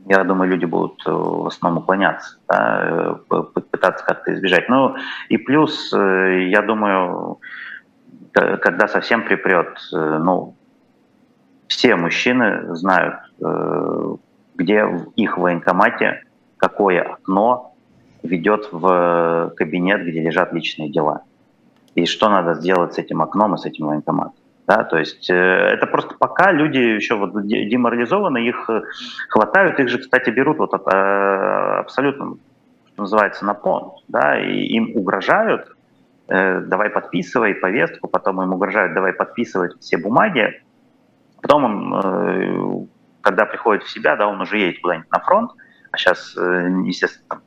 я 0.06 0.24
думаю, 0.24 0.50
люди 0.50 0.64
будут 0.64 1.00
в 1.06 1.46
основном 1.46 1.84
уклоняться, 1.84 2.38
да, 2.48 3.20
пытаться 3.28 4.04
как-то 4.04 4.34
избежать. 4.34 4.68
Ну 4.68 4.96
и 5.28 5.36
плюс, 5.36 5.92
я 5.92 6.62
думаю, 6.62 7.38
когда 8.32 8.88
совсем 8.88 9.24
припрет, 9.24 9.78
э, 9.92 10.18
ну, 10.22 10.54
все 11.68 11.96
мужчины 11.96 12.74
знают, 12.76 13.16
э, 13.40 14.16
где 14.54 14.84
в 14.84 15.10
их 15.16 15.38
военкомате 15.38 16.24
какое 16.56 17.02
окно 17.02 17.74
ведет 18.22 18.68
в 18.70 19.52
кабинет, 19.56 20.02
где 20.02 20.20
лежат 20.20 20.52
личные 20.52 20.90
дела. 20.90 21.22
И 21.94 22.06
что 22.06 22.28
надо 22.28 22.54
сделать 22.54 22.94
с 22.94 22.98
этим 22.98 23.22
окном 23.22 23.54
и 23.54 23.58
с 23.58 23.64
этим 23.64 23.86
военкоматом. 23.86 24.34
Да, 24.66 24.84
то 24.84 24.98
есть 24.98 25.28
э, 25.30 25.34
это 25.34 25.86
просто 25.86 26.14
пока 26.14 26.52
люди 26.52 26.78
еще 26.78 27.16
вот 27.16 27.32
деморализованы, 27.46 28.46
их 28.46 28.70
хватают, 29.28 29.80
их 29.80 29.88
же, 29.88 29.98
кстати, 29.98 30.30
берут 30.30 30.58
вот 30.58 30.74
это 30.74 31.80
абсолютно, 31.80 32.36
что 32.92 33.02
называется, 33.02 33.44
на 33.44 33.54
понт, 33.54 33.94
да, 34.06 34.40
и 34.40 34.66
им 34.66 34.92
угрожают, 34.94 35.74
Э, 36.30 36.60
давай 36.60 36.90
подписывай 36.90 37.54
повестку, 37.54 38.06
потом 38.06 38.40
им 38.40 38.52
угрожают, 38.52 38.94
давай 38.94 39.12
подписывать 39.12 39.76
все 39.80 39.98
бумаги. 39.98 40.62
Потом 41.42 41.64
он, 41.64 41.94
э, 42.04 42.86
когда 43.20 43.46
приходит 43.46 43.82
в 43.82 43.90
себя, 43.90 44.14
да, 44.14 44.28
он 44.28 44.40
уже 44.40 44.58
едет 44.58 44.80
куда-нибудь 44.80 45.10
на 45.10 45.18
фронт, 45.18 45.50
а 45.90 45.96
сейчас, 45.96 46.36
э, 46.36 46.68
естественно, 46.84 47.40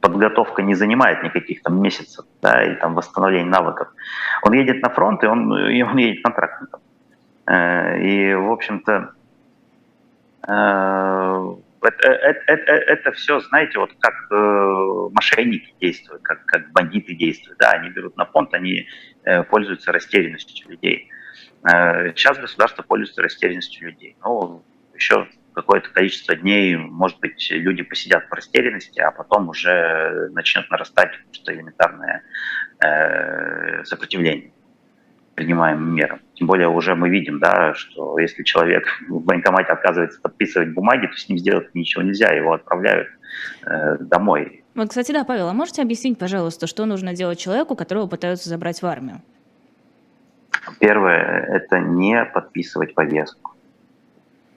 подготовка 0.00 0.62
не 0.62 0.74
занимает 0.74 1.22
никаких 1.22 1.62
там 1.62 1.80
месяцев, 1.80 2.26
да, 2.42 2.64
и 2.64 2.74
там 2.74 2.94
восстановление 2.94 3.50
навыков. 3.50 3.88
Он 4.42 4.52
едет 4.52 4.82
на 4.82 4.90
фронт, 4.90 5.22
и 5.22 5.26
он, 5.26 5.56
и 5.70 5.80
он 5.82 5.96
едет 5.96 6.22
контрактником. 6.24 6.80
И, 7.48 8.34
в 8.34 8.52
общем-то, 8.52 9.12
это, 11.84 12.08
это, 12.08 12.40
это, 12.46 12.72
это 12.72 13.12
все, 13.12 13.40
знаете, 13.40 13.78
вот 13.78 13.90
как 13.98 14.14
э, 14.30 15.08
мошенники 15.12 15.74
действуют, 15.80 16.22
как, 16.22 16.44
как 16.46 16.72
бандиты 16.72 17.14
действуют. 17.14 17.58
Да, 17.58 17.70
они 17.72 17.90
берут 17.90 18.16
на 18.16 18.24
понт, 18.24 18.54
они 18.54 18.88
э, 19.24 19.42
пользуются 19.44 19.92
растерянностью 19.92 20.70
людей. 20.70 21.08
Э, 21.70 22.12
сейчас 22.14 22.38
государство 22.38 22.82
пользуется 22.82 23.22
растерянностью 23.22 23.88
людей. 23.88 24.16
Ну, 24.22 24.64
еще 24.94 25.28
какое-то 25.54 25.90
количество 25.90 26.34
дней, 26.34 26.76
может 26.76 27.20
быть, 27.20 27.48
люди 27.50 27.82
посидят 27.82 28.28
в 28.28 28.32
растерянности, 28.32 29.00
а 29.00 29.10
потом 29.10 29.48
уже 29.48 30.28
начнет 30.32 30.68
нарастать 30.70 31.12
что 31.32 31.52
элементарное 31.52 32.24
э, 32.80 33.84
сопротивление. 33.84 34.53
Принимаемым 35.34 35.94
мерам. 35.94 36.20
Тем 36.34 36.46
более 36.46 36.68
уже 36.68 36.94
мы 36.94 37.08
видим, 37.08 37.38
да, 37.38 37.74
что 37.74 38.18
если 38.18 38.42
человек 38.42 38.86
в 39.08 39.24
военкомате 39.24 39.72
отказывается 39.72 40.20
подписывать 40.20 40.72
бумаги, 40.72 41.06
то 41.06 41.16
с 41.16 41.28
ним 41.28 41.38
сделать 41.38 41.74
ничего 41.74 42.02
нельзя, 42.02 42.32
его 42.32 42.52
отправляют 42.52 43.08
э, 43.66 43.96
домой. 44.00 44.64
Вот, 44.74 44.88
кстати, 44.88 45.12
да, 45.12 45.24
Павел, 45.24 45.48
а 45.48 45.52
можете 45.52 45.82
объяснить, 45.82 46.18
пожалуйста, 46.18 46.66
что 46.66 46.86
нужно 46.86 47.14
делать 47.14 47.38
человеку, 47.38 47.76
которого 47.76 48.06
пытаются 48.06 48.48
забрать 48.48 48.82
в 48.82 48.86
армию? 48.86 49.22
Первое– 50.80 51.44
это 51.48 51.78
не 51.78 52.24
подписывать 52.24 52.94
повестку. 52.94 53.52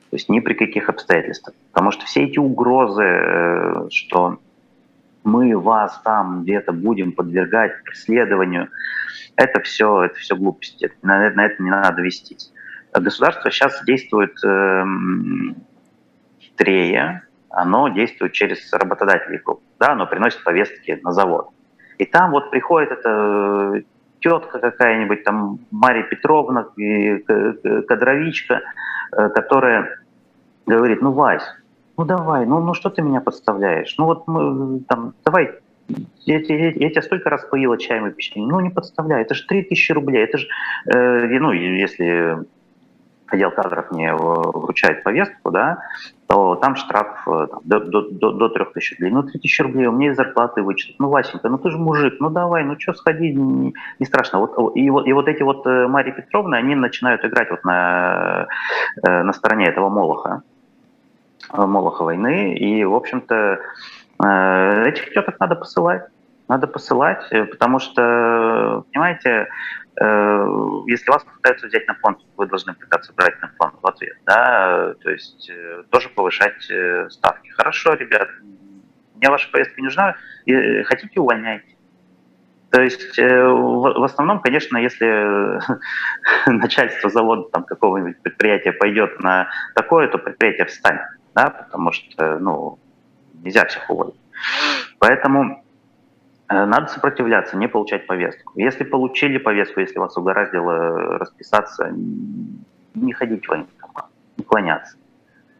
То 0.10 0.16
есть 0.16 0.30
ни 0.30 0.40
при 0.40 0.54
каких 0.54 0.90
обстоятельствах. 0.90 1.54
Потому 1.74 1.92
что 1.92 2.06
все 2.06 2.24
эти 2.24 2.40
угрозы, 2.40 3.04
э, 3.04 3.88
что 3.92 4.40
мы 5.28 5.58
вас 5.58 6.00
там 6.04 6.44
где-то 6.44 6.72
будем 6.72 7.12
подвергать 7.12 7.84
преследованию, 7.84 8.70
это 9.36 9.62
все, 9.62 10.04
это 10.04 10.16
все 10.16 10.36
глупости. 10.36 10.92
На, 11.02 11.30
на 11.32 11.46
это 11.46 11.62
не 11.62 11.70
надо 11.70 12.02
вестись. 12.02 12.52
Государство 12.94 13.52
сейчас 13.52 13.84
действует 13.84 14.34
э, 14.44 14.84
хитрее, 16.40 17.24
оно 17.50 17.90
действует 17.90 18.32
через 18.34 18.72
работодателей 18.72 19.42
да, 19.80 19.92
оно 19.92 20.08
приносит 20.08 20.44
повестки 20.44 21.00
на 21.04 21.12
завод. 21.12 21.50
И 21.98 22.06
там 22.06 22.32
вот 22.32 22.50
приходит 22.50 22.92
эта 22.92 23.84
тетка 24.22 24.60
какая-нибудь, 24.60 25.24
там 25.24 25.60
Мария 25.72 26.04
Петровна, 26.04 26.64
кадровичка, 26.64 28.62
э, 29.12 29.30
которая 29.30 30.00
говорит, 30.66 31.02
ну, 31.02 31.12
Вась, 31.12 31.44
ну 31.98 32.06
давай, 32.06 32.46
ну, 32.46 32.60
ну 32.60 32.74
что 32.74 32.90
ты 32.90 33.02
меня 33.02 33.22
подставляешь? 33.22 33.96
Ну 33.98 34.06
вот 34.06 34.28
мы, 34.28 34.82
там, 34.82 35.14
давай, 35.26 35.52
я, 36.26 36.40
я, 36.40 36.70
я 36.70 36.90
тебя 36.90 37.02
столько 37.02 37.30
раз 37.30 37.46
поила 37.46 37.78
чаем 37.78 38.08
и 38.08 38.12
печеньем, 38.12 38.50
ну 38.50 38.60
не 38.60 38.70
подставляй, 38.70 39.22
это 39.22 39.34
же 39.34 39.46
3000 39.48 39.92
рублей, 39.94 40.24
это 40.24 40.38
же, 40.38 40.48
э, 40.86 41.40
ну, 41.40 41.52
если 41.52 42.46
отдел 43.30 43.52
кадров 43.52 43.92
не 43.92 44.14
вручает 44.14 45.04
повестку, 45.04 45.52
да, 45.52 45.80
то 46.28 46.56
там 46.56 46.76
штраф 46.76 47.28
э, 47.28 47.48
там, 47.50 47.62
до, 47.64 47.80
до, 47.80 48.10
до, 48.10 48.32
до 48.32 48.50
3000 48.50 48.94
рублей. 48.94 49.12
Ну, 49.12 49.24
3000 49.24 49.62
рублей 49.62 49.88
у 49.88 49.92
меня 49.92 50.12
из 50.12 50.16
зарплаты 50.16 50.62
вычтут. 50.62 50.98
Ну, 51.00 51.10
Васенька, 51.10 51.50
ну 51.50 51.58
ты 51.58 51.70
же 51.70 51.78
мужик, 51.78 52.16
ну 52.20 52.30
давай, 52.30 52.64
ну 52.64 52.80
что, 52.80 52.94
сходи, 52.94 53.34
не, 53.34 53.74
не 54.00 54.06
страшно. 54.06 54.40
Вот, 54.40 54.76
и, 54.76 54.90
вот, 54.90 55.08
и 55.08 55.14
вот 55.14 55.28
эти 55.28 55.44
вот 55.44 55.66
э, 55.66 55.88
Марии 55.88 56.12
Петровны, 56.12 56.56
они 56.56 56.76
начинают 56.76 57.24
играть 57.26 57.50
вот 57.50 57.64
на, 57.64 58.48
э, 59.06 59.24
на 59.24 59.34
стороне 59.34 59.68
этого 59.68 59.90
Молоха, 59.90 60.44
Молоха 61.52 62.04
войны, 62.04 62.56
и, 62.56 62.84
в 62.84 62.94
общем-то, 62.94 63.60
этих 64.88 65.14
теток 65.14 65.40
надо 65.40 65.56
посылать. 65.56 66.08
Надо 66.48 66.68
посылать, 66.68 67.30
потому 67.30 67.80
что, 67.80 68.84
понимаете, 68.92 69.48
Э, 70.00 70.46
если 70.86 71.10
вас 71.10 71.24
пытаются 71.24 71.68
взять 71.68 71.88
на 71.88 71.96
понт, 71.96 72.20
вы 72.36 72.46
должны 72.46 72.74
пытаться 72.76 73.14
брать 73.14 73.42
на 73.42 73.48
понт 73.58 73.74
в 73.82 73.88
ответ, 73.88 74.16
да, 74.26 74.94
то 75.02 75.10
есть 75.10 75.50
э, 75.50 75.84
тоже 75.90 76.10
повышать 76.10 76.70
э, 76.70 77.10
ставки. 77.10 77.50
Хорошо, 77.50 77.94
ребят, 77.96 78.30
мне 79.16 79.30
ваша 79.30 79.50
повестка 79.52 79.82
не 79.82 79.86
нужна, 79.86 80.16
хотите 80.86 81.20
увольняйте. 81.20 81.66
То 82.70 82.82
есть 82.82 83.18
в 83.18 84.04
основном, 84.04 84.40
конечно, 84.40 84.78
если 84.78 85.60
начальство 86.48 87.10
завода 87.10 87.50
там 87.50 87.64
какого-нибудь 87.64 88.22
предприятия 88.22 88.74
пойдет 88.74 89.20
на 89.20 89.48
такое, 89.74 90.08
то 90.10 90.20
предприятие 90.20 90.66
встанет, 90.66 91.02
да, 91.38 91.50
потому 91.50 91.92
что, 91.92 92.40
ну, 92.40 92.80
нельзя 93.44 93.66
всех 93.66 93.90
уволить. 93.90 94.20
Поэтому 95.00 95.64
Э, 96.50 96.66
надо 96.66 96.88
сопротивляться, 96.88 97.58
не 97.58 97.68
получать 97.68 98.08
повестку. 98.08 98.54
Если 98.56 98.84
получили 98.84 99.38
повестку, 99.38 99.82
если 99.82 100.00
вас 100.00 100.16
угораздило 100.18 101.18
расписаться, 101.18 101.94
не 102.94 103.14
ходить 103.14 103.46
в 103.46 103.50
военкомат, 103.50 104.06
уклоняться. 104.38 104.98
Э, 104.98 105.07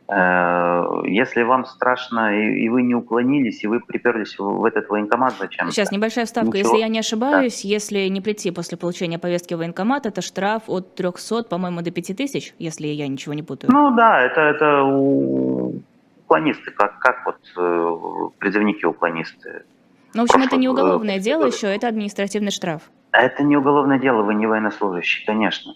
если 0.10 1.44
вам 1.44 1.66
страшно, 1.66 2.34
и 2.40 2.70
вы 2.70 2.84
не 2.84 2.96
уклонились, 2.96 3.64
и 3.64 3.68
вы 3.68 3.82
приперлись 3.82 4.40
в 4.40 4.64
этот 4.64 4.88
военкомат, 4.90 5.34
зачем? 5.38 5.70
Сейчас 5.70 5.92
небольшая 5.92 6.26
вставка. 6.26 6.58
Ничего. 6.58 6.70
Если 6.70 6.78
я 6.78 6.88
не 6.88 7.00
ошибаюсь, 7.00 7.62
да. 7.62 7.68
если 7.68 8.08
не 8.08 8.22
прийти 8.22 8.52
после 8.52 8.78
получения 8.78 9.20
повестки 9.20 9.54
в 9.54 9.58
военкомат, 9.58 10.06
это 10.06 10.22
штраф 10.22 10.64
от 10.68 10.96
300, 10.96 11.44
по-моему, 11.44 11.82
до 11.82 11.92
5000, 11.92 12.56
если 12.58 12.88
я 12.88 13.08
ничего 13.08 13.34
не 13.34 13.44
путаю. 13.44 13.72
Ну 13.74 13.94
да, 13.96 14.22
это, 14.22 14.40
это 14.40 14.84
уклонисты, 14.84 16.72
как, 16.72 17.00
как 17.00 17.26
вот 17.26 17.40
э, 17.58 18.30
призывники-уклонисты 18.40 19.64
ну, 20.14 20.26
в 20.26 20.32
общем, 20.32 20.42
это 20.42 20.58
не 20.58 20.68
уголовное 20.68 21.20
дело 21.20 21.46
еще, 21.46 21.68
это 21.68 21.88
административный 21.88 22.50
штраф. 22.52 22.82
Это 23.12 23.44
не 23.44 23.56
уголовное 23.56 24.00
дело, 24.00 24.24
вы 24.24 24.34
не 24.34 24.48
военнослужащий, 24.48 25.24
конечно. 25.26 25.74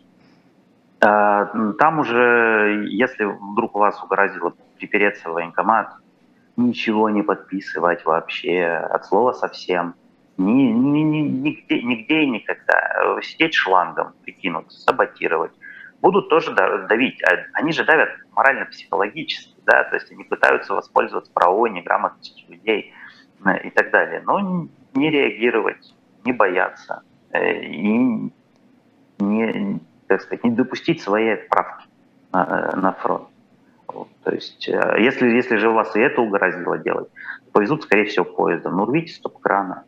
А, 1.03 1.45
там 1.79 1.99
уже, 1.99 2.85
если 2.89 3.23
вдруг 3.25 3.73
вас 3.75 4.01
угрозило 4.03 4.53
припереться 4.77 5.29
в 5.29 5.33
военкомат, 5.33 5.95
ничего 6.57 7.09
не 7.09 7.23
подписывать 7.23 8.05
вообще, 8.05 8.65
от 8.65 9.05
слова 9.05 9.33
совсем. 9.33 9.95
Ни, 10.37 10.71
ни, 10.71 10.99
ни, 10.99 11.19
нигде, 11.19 11.81
нигде 11.81 12.21
и 12.21 12.29
никогда. 12.29 13.19
Сидеть 13.21 13.55
шлангом, 13.55 14.13
прикинуться, 14.23 14.79
саботировать. 14.79 15.51
Будут 16.01 16.29
тоже 16.29 16.53
давить. 16.53 17.21
А 17.23 17.35
они 17.53 17.71
же 17.71 17.83
давят 17.83 18.09
морально-психологически, 18.31 19.55
да, 19.65 19.83
то 19.83 19.95
есть 19.95 20.11
они 20.11 20.23
пытаются 20.23 20.73
воспользоваться 20.73 21.31
правовой 21.33 21.69
неграмотностью 21.71 22.49
людей 22.49 22.93
и 23.63 23.69
так 23.71 23.91
далее. 23.91 24.21
Но 24.25 24.67
не 24.93 25.09
реагировать, 25.09 25.95
не 26.25 26.33
бояться 26.33 27.03
э, 27.31 27.63
и 27.63 28.31
не, 29.19 29.79
так 30.11 30.21
сказать, 30.23 30.43
не 30.43 30.51
допустить 30.51 31.01
своей 31.01 31.35
отправки 31.35 31.87
на, 32.33 32.73
на 32.75 32.91
фронт. 32.91 33.29
Вот, 33.87 34.09
то 34.23 34.33
есть, 34.33 34.67
э, 34.67 34.97
если, 34.99 35.29
если 35.29 35.55
же 35.55 35.69
у 35.69 35.73
вас 35.73 35.95
и 35.95 35.99
это 35.99 36.21
угрозило 36.21 36.77
делать, 36.77 37.07
повезут, 37.53 37.83
скорее 37.83 38.05
всего, 38.05 38.25
поездом. 38.25 38.75
Ну, 38.75 38.85
рвите 38.85 39.13
стоп-крана. 39.13 39.83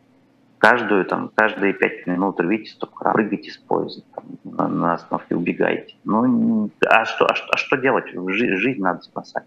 Каждую, 0.58 1.04
там, 1.04 1.30
каждые 1.34 1.74
пять 1.74 2.06
минут 2.06 2.40
рвите 2.40 2.70
стоп-кран, 2.70 3.12
прыгайте 3.12 3.50
с 3.50 3.58
поезда, 3.58 4.02
там, 4.14 4.24
на, 4.44 4.68
на 4.68 4.94
остановке 4.94 5.36
убегайте. 5.36 5.94
Ну, 6.04 6.70
а 6.86 7.04
что, 7.04 7.26
а 7.26 7.34
что, 7.34 7.48
а 7.52 7.56
что 7.58 7.76
делать? 7.76 8.06
Жизнь, 8.08 8.54
жизнь 8.56 8.80
надо 8.80 9.02
спасать. 9.02 9.44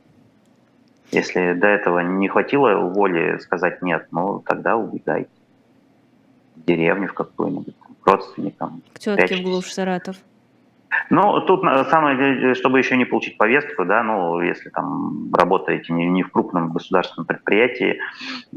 Если 1.11 1.53
до 1.53 1.67
этого 1.67 1.99
не 2.01 2.27
хватило 2.27 2.75
воли 2.81 3.39
сказать 3.39 3.81
нет, 3.81 4.07
ну 4.11 4.43
тогда 4.45 4.75
убегайте 4.75 5.31
в 6.55 6.65
деревню 6.65 7.07
в 7.07 7.13
какую-нибудь, 7.13 7.73
к 8.01 8.07
родственникам. 8.07 8.83
К 8.93 8.99
тетке 8.99 9.37
в 9.37 9.41
глушь 9.41 9.73
Саратов. 9.73 10.17
Ну, 11.09 11.41
тут 11.41 11.61
самое, 11.89 12.53
чтобы 12.55 12.79
еще 12.79 12.97
не 12.97 13.05
получить 13.05 13.37
повестку, 13.37 13.85
да, 13.85 14.03
ну, 14.03 14.41
если 14.41 14.69
там 14.69 15.31
работаете 15.33 15.93
не, 15.93 16.05
не 16.05 16.23
в 16.23 16.31
крупном 16.31 16.71
государственном 16.71 17.25
предприятии, 17.25 17.93
э, 17.93 17.97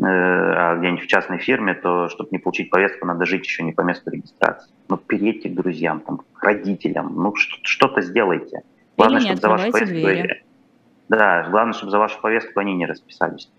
а 0.03 0.77
где-нибудь 0.77 1.05
в 1.05 1.07
частной 1.07 1.39
фирме, 1.39 1.75
то, 1.75 2.09
чтобы 2.09 2.31
не 2.33 2.39
получить 2.39 2.71
повестку, 2.71 3.07
надо 3.07 3.25
жить 3.27 3.45
еще 3.45 3.63
не 3.63 3.73
по 3.73 3.83
месту 3.83 4.11
регистрации. 4.11 4.71
Ну, 4.89 4.97
перейти 4.97 5.49
к 5.49 5.55
друзьям, 5.55 6.01
там, 6.01 6.21
к 6.33 6.43
родителям, 6.43 7.15
ну, 7.15 7.35
что-то 7.35 8.01
сделайте. 8.01 8.63
Главное, 8.97 9.21
Или 9.21 9.27
чтобы 9.27 9.41
за 9.41 9.49
вашу 9.49 9.73
повестку... 9.73 9.95
Двери. 9.95 10.45
Да, 11.09 11.49
главное, 11.51 11.73
чтобы 11.73 11.91
за 11.91 11.99
вашу 11.99 12.21
повестку 12.21 12.61
они 12.61 12.75
не 12.75 12.87
расписались. 12.87 13.51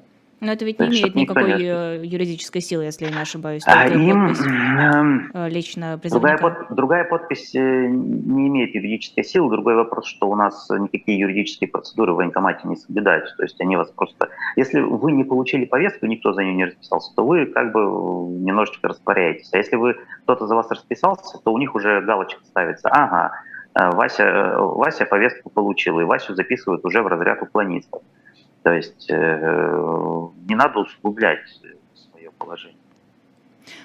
Но 0.41 0.54
это 0.54 0.65
ведь 0.65 0.80
не 0.80 0.88
имеет 0.88 1.13
никакой 1.13 1.49
никто... 1.49 1.63
Э, 1.63 2.01
юридической 2.04 2.62
силы, 2.62 2.86
если 2.86 3.06
я 3.06 3.12
не 3.12 3.21
ошибаюсь. 3.21 3.62
А 3.67 3.88
им 3.88 4.30
подпись, 4.30 4.43
эм, 4.43 5.32
э, 5.36 5.49
лично 5.49 5.99
другая, 6.04 6.38
под, 6.39 6.54
другая 6.71 7.04
подпись 7.04 7.54
э, 7.54 7.60
не 7.60 8.47
имеет 8.47 8.73
юридической 8.73 9.23
силы. 9.23 9.51
Другой 9.51 9.75
вопрос, 9.75 10.08
что 10.08 10.27
у 10.27 10.36
нас 10.36 10.67
никакие 10.71 11.19
юридические 11.19 11.69
процедуры 11.69 12.13
в 12.13 12.15
военкомате 12.15 12.67
не 12.67 12.75
соблюдаются. 12.75 13.36
То 13.38 13.43
есть 13.43 13.62
они 13.62 13.77
вас 13.77 13.91
просто... 13.91 14.30
Если 14.56 14.80
вы 14.80 15.12
не 15.12 15.23
получили 15.23 15.65
повестку, 15.65 16.08
никто 16.08 16.34
за 16.34 16.41
нее 16.41 16.56
не 16.56 16.65
расписался, 16.65 17.15
то 17.15 17.23
вы 17.23 17.45
как 17.45 17.71
бы 17.71 17.82
немножечко 17.82 18.88
растворяетесь. 18.88 19.54
А 19.54 19.58
если 19.58 19.75
вы 19.75 19.95
кто-то 20.23 20.47
за 20.47 20.56
вас 20.56 20.71
расписался, 20.71 21.38
то 21.38 21.54
у 21.54 21.60
них 21.60 21.75
уже 21.75 22.01
галочка 22.01 22.43
ставится. 22.45 22.89
Ага, 22.89 23.32
Вася, 23.75 24.56
Вася 24.58 25.06
повестку 25.06 25.51
получил, 25.51 25.99
и 25.99 26.04
Васю 26.04 26.34
записывают 26.34 26.84
уже 26.84 27.04
в 27.04 27.08
разряд 27.08 27.43
уклонистов. 27.43 28.01
То 28.63 28.71
есть 28.74 29.10
э, 29.10 30.28
не 30.47 30.56
надо 30.56 30.80
усугублять 30.80 31.39
свое 31.93 32.32
положение. 32.38 32.78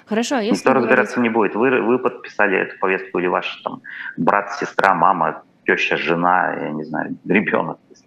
Хорошо, 0.05 0.35
а 0.35 0.41
если 0.41 0.57
Никто 0.57 0.69
говорить... 0.69 0.89
разбираться 0.89 1.19
не 1.19 1.29
будет. 1.29 1.55
Вы, 1.55 1.81
вы 1.81 1.99
подписали 1.99 2.57
эту 2.57 2.77
повестку, 2.79 3.19
или 3.19 3.27
ваш 3.27 3.61
там, 3.63 3.81
брат, 4.17 4.53
сестра, 4.53 4.93
мама, 4.93 5.43
теща, 5.65 5.97
жена, 5.97 6.53
я 6.53 6.69
не 6.69 6.83
знаю, 6.83 7.17
ребенок. 7.25 7.79
Если 7.89 8.05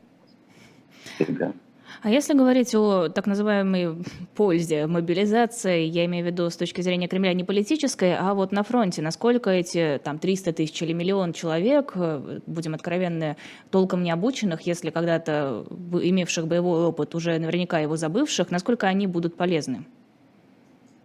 ребенок. 1.19 1.57
А 2.03 2.09
если 2.09 2.33
говорить 2.33 2.75
о 2.75 3.09
так 3.11 3.27
называемой 3.27 4.03
пользе 4.35 4.87
мобилизации, 4.87 5.83
я 5.83 6.07
имею 6.07 6.25
в 6.25 6.29
виду 6.29 6.49
с 6.49 6.57
точки 6.57 6.81
зрения 6.81 7.09
Кремля 7.09 7.35
не 7.35 7.45
политической, 7.45 8.17
а 8.17 8.33
вот 8.33 8.53
на 8.53 8.63
фронте, 8.63 9.03
насколько 9.03 9.51
эти 9.51 10.01
там 10.03 10.19
300 10.19 10.55
тысяч 10.55 10.81
или 10.81 10.95
миллион 10.95 11.35
человек, 11.35 11.93
э, 11.95 12.41
будем 12.47 12.73
откровенны, 12.73 13.37
толком 13.71 14.03
не 14.03 14.11
обученных, 14.11 14.63
если 14.63 14.89
когда-то 14.89 15.67
имевших 15.93 16.47
боевой 16.47 16.85
опыт, 16.85 17.15
уже 17.15 17.39
наверняка 17.39 17.81
его 17.81 17.97
забывших, 17.97 18.51
насколько 18.51 18.87
они 18.87 19.07
будут 19.07 19.37
полезны? 19.37 19.85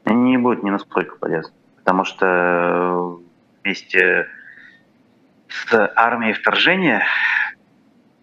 Не 0.06 0.38
будут 0.38 0.64
ни 0.64 0.70
насколько 0.70 1.18
полезны, 1.18 1.52
потому 1.76 2.06
что 2.06 3.20
вместе 3.64 4.28
армией 5.74 6.32
вторжения, 6.32 7.04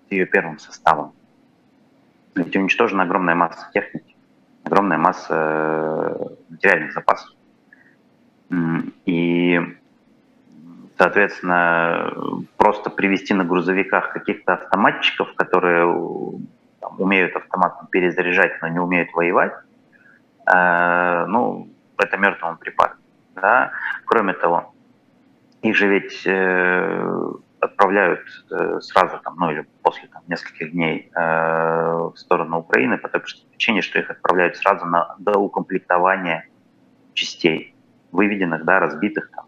ее 0.09 0.25
первым 0.25 0.59
составом, 0.59 1.13
ведь 2.35 2.57
уничтожена 2.57 3.05
огромная 3.05 3.35
масса 3.35 3.69
техники, 3.73 4.17
огромная 4.65 4.99
масса 4.99 5.35
э, 5.35 6.27
материальных 6.51 6.93
запасов. 6.93 7.31
И, 9.07 9.61
соответственно, 10.99 12.13
просто 12.57 12.91
привести 12.91 13.35
на 13.35 13.45
грузовиках 13.45 14.13
каких-то 14.13 14.55
автоматчиков, 14.55 15.35
которые 15.35 15.87
там, 16.81 17.01
умеют 17.01 17.35
автоматом 17.35 17.87
перезаряжать, 17.87 18.61
но 18.61 18.69
не 18.69 18.79
умеют 18.79 19.13
воевать, 19.15 19.55
э, 20.47 21.25
ну, 21.27 21.69
это 21.97 22.17
мертвому 22.17 22.59
припадку. 22.59 22.99
Да? 23.35 23.73
Кроме 24.05 24.35
того, 24.35 24.75
их 25.63 25.77
же 25.77 25.89
ведь 25.89 26.23
э, 26.27 27.33
отправляют 27.63 28.21
э, 28.51 28.81
сразу 28.81 29.21
там, 29.23 29.37
ну 29.37 29.51
или 29.51 29.67
после 29.83 30.09
там, 30.09 30.23
нескольких 30.27 30.73
дней 30.73 31.11
э, 31.15 31.21
в 31.21 32.15
сторону 32.17 32.59
Украины 32.59 32.99
по 32.99 33.09
той 33.09 33.21
причине, 33.21 33.83
что 33.83 34.01
их 34.01 34.11
отправляют 34.11 34.57
сразу 34.57 34.85
на 34.85 35.15
доукомплектование 35.19 36.49
частей, 37.15 37.75
выведенных, 38.11 38.65
да, 38.65 38.81
разбитых 38.81 39.31
там, 39.31 39.47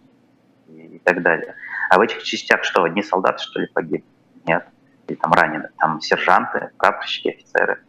и, 0.68 0.96
и 0.96 0.98
так 1.00 1.22
далее. 1.22 1.56
А 1.90 1.98
в 1.98 2.02
этих 2.02 2.22
частях 2.22 2.62
что, 2.62 2.84
одни 2.84 3.02
солдаты, 3.02 3.42
что 3.42 3.60
ли, 3.60 3.66
погибли? 3.66 4.04
Нет. 4.46 4.64
Или 5.08 5.16
там 5.16 5.32
ранены. 5.32 5.70
Там 5.78 6.00
сержанты, 6.00 6.70
прапорщики, 6.78 7.28
офицеры. 7.28 7.80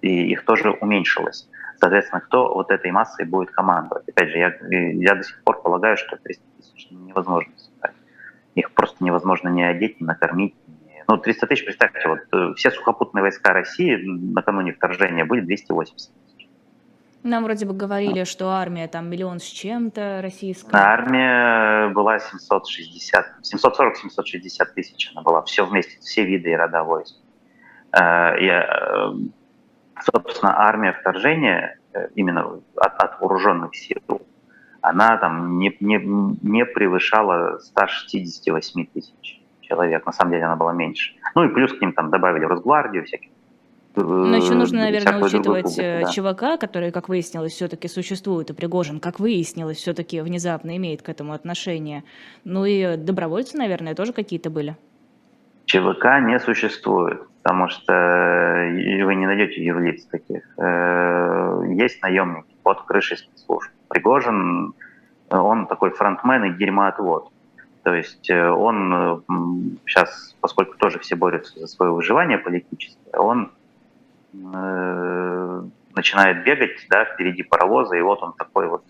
И 0.00 0.32
их 0.32 0.44
тоже 0.44 0.70
уменьшилось. 0.70 1.48
Соответственно, 1.78 2.20
кто 2.20 2.54
вот 2.54 2.70
этой 2.70 2.90
массой 2.90 3.26
будет 3.26 3.50
командовать? 3.50 4.08
Опять 4.08 4.30
же, 4.30 4.38
я, 4.38 4.54
я 4.70 5.14
до 5.14 5.22
сих 5.22 5.42
пор 5.44 5.60
полагаю, 5.60 5.98
что 5.98 6.16
300 6.16 6.44
тысяч 6.56 6.90
невозможно 6.90 7.52
собрать. 7.56 7.93
Их 8.54 8.72
просто 8.72 9.02
невозможно 9.02 9.48
не 9.48 9.64
одеть, 9.64 10.00
не 10.00 10.06
накормить. 10.06 10.54
Ну, 11.08 11.18
300 11.18 11.46
тысяч, 11.46 11.64
представьте, 11.64 12.08
вот 12.08 12.20
э, 12.32 12.54
все 12.54 12.70
сухопутные 12.70 13.22
войска 13.22 13.52
России 13.52 13.94
накануне 13.96 14.72
вторжения 14.72 15.24
были 15.24 15.40
280 15.42 15.96
тысяч. 15.96 16.48
Нам 17.22 17.44
вроде 17.44 17.66
бы 17.66 17.74
говорили, 17.74 18.24
что 18.24 18.50
армия 18.50 18.88
там 18.88 19.10
миллион 19.10 19.38
с 19.38 19.44
чем-то 19.44 20.20
российская. 20.22 20.76
Армия 20.76 21.88
была 21.92 22.18
760, 22.18 23.26
740-760 23.54 24.64
тысяч 24.74 25.10
она 25.12 25.22
была, 25.22 25.42
все 25.42 25.66
вместе, 25.66 25.98
все 26.00 26.24
виды 26.24 26.50
и 26.50 26.56
рода 26.56 26.84
войск. 26.84 27.16
Э, 27.92 28.38
и, 28.38 28.46
э, 28.46 29.12
собственно, 30.00 30.58
армия 30.58 30.92
вторжения 30.92 31.78
именно 32.14 32.60
от, 32.76 32.94
от 33.02 33.20
вооруженных 33.20 33.76
сил 33.76 34.00
она 34.84 35.16
там 35.16 35.58
не, 35.58 35.74
не, 35.80 35.98
не 36.42 36.66
превышала 36.66 37.58
168 37.58 38.86
тысяч 38.92 39.40
человек. 39.62 40.04
На 40.04 40.12
самом 40.12 40.32
деле 40.32 40.44
она 40.44 40.56
была 40.56 40.74
меньше. 40.74 41.14
Ну 41.34 41.44
и 41.44 41.48
плюс 41.48 41.72
к 41.72 41.80
ним 41.80 41.92
там 41.94 42.10
добавили 42.10 42.44
Росгвардию, 42.44 43.04
всяких 43.04 43.30
э, 43.96 44.00
но 44.02 44.36
еще 44.36 44.52
нужно, 44.52 44.80
наверное, 44.80 45.24
учитывать 45.24 45.64
публику, 45.64 45.80
э, 45.80 46.02
да. 46.02 46.10
ЧВК, 46.10 46.60
который, 46.60 46.90
как 46.90 47.08
выяснилось, 47.08 47.52
все-таки 47.52 47.88
существует, 47.88 48.50
и 48.50 48.52
Пригожин, 48.52 49.00
как 49.00 49.20
выяснилось, 49.20 49.78
все-таки 49.78 50.20
внезапно 50.20 50.76
имеет 50.76 51.00
к 51.00 51.08
этому 51.08 51.32
отношение. 51.32 52.04
Ну 52.44 52.66
и 52.66 52.98
добровольцы, 52.98 53.56
наверное, 53.56 53.94
тоже 53.94 54.12
какие-то 54.12 54.50
были. 54.50 54.76
ЧВК 55.64 56.20
не 56.20 56.38
существует, 56.40 57.22
потому 57.42 57.68
что 57.68 57.94
э, 57.94 59.02
вы 59.02 59.14
не 59.14 59.24
найдете 59.24 59.64
юрлиц 59.64 60.04
таких. 60.04 60.42
Есть 60.58 62.02
наемники 62.02 62.54
под 62.62 62.82
крышей 62.82 63.16
спецслужб. 63.16 63.70
Пригожин, 63.94 64.74
э, 65.30 65.36
он 65.36 65.66
такой 65.66 65.90
фронтмен 65.90 66.44
и 66.44 66.54
дерьмоотвод. 66.58 67.30
То 67.84 67.94
есть 67.94 68.28
э, 68.28 68.50
он 68.50 69.22
сейчас, 69.86 70.36
поскольку 70.40 70.76
тоже 70.76 70.98
все 70.98 71.14
борются 71.14 71.60
за 71.60 71.66
свое 71.68 71.92
выживание 71.92 72.38
политическое, 72.38 73.16
он 73.16 73.52
э, 74.32 75.62
начинает 75.94 76.44
бегать 76.44 76.86
да, 76.90 77.04
впереди 77.04 77.44
паровоза, 77.44 77.96
и 77.96 78.00
вот 78.00 78.22
он 78.22 78.32
такой 78.32 78.68
вот 78.68 78.84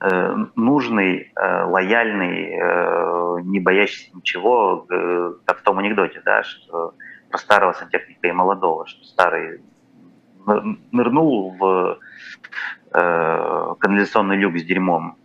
э, 0.00 0.36
нужный, 0.56 1.30
э, 1.36 1.64
лояльный, 1.64 2.52
э, 2.52 3.40
не 3.42 3.60
боящийся 3.60 4.16
ничего, 4.16 4.86
э, 4.90 5.34
как 5.44 5.60
в 5.60 5.62
том 5.62 5.78
анекдоте, 5.78 6.20
да, 6.24 6.42
что 6.42 6.94
про 7.30 7.38
старого 7.38 7.72
сантехника 7.74 8.26
и 8.26 8.32
молодого, 8.32 8.86
что 8.86 9.04
старый 9.04 9.60
нырнул 10.90 11.54
в 11.58 11.98
э, 12.92 13.74
канализационный 13.78 14.36
люк 14.36 14.56
с 14.58 14.64
дерьмом. 14.64 15.16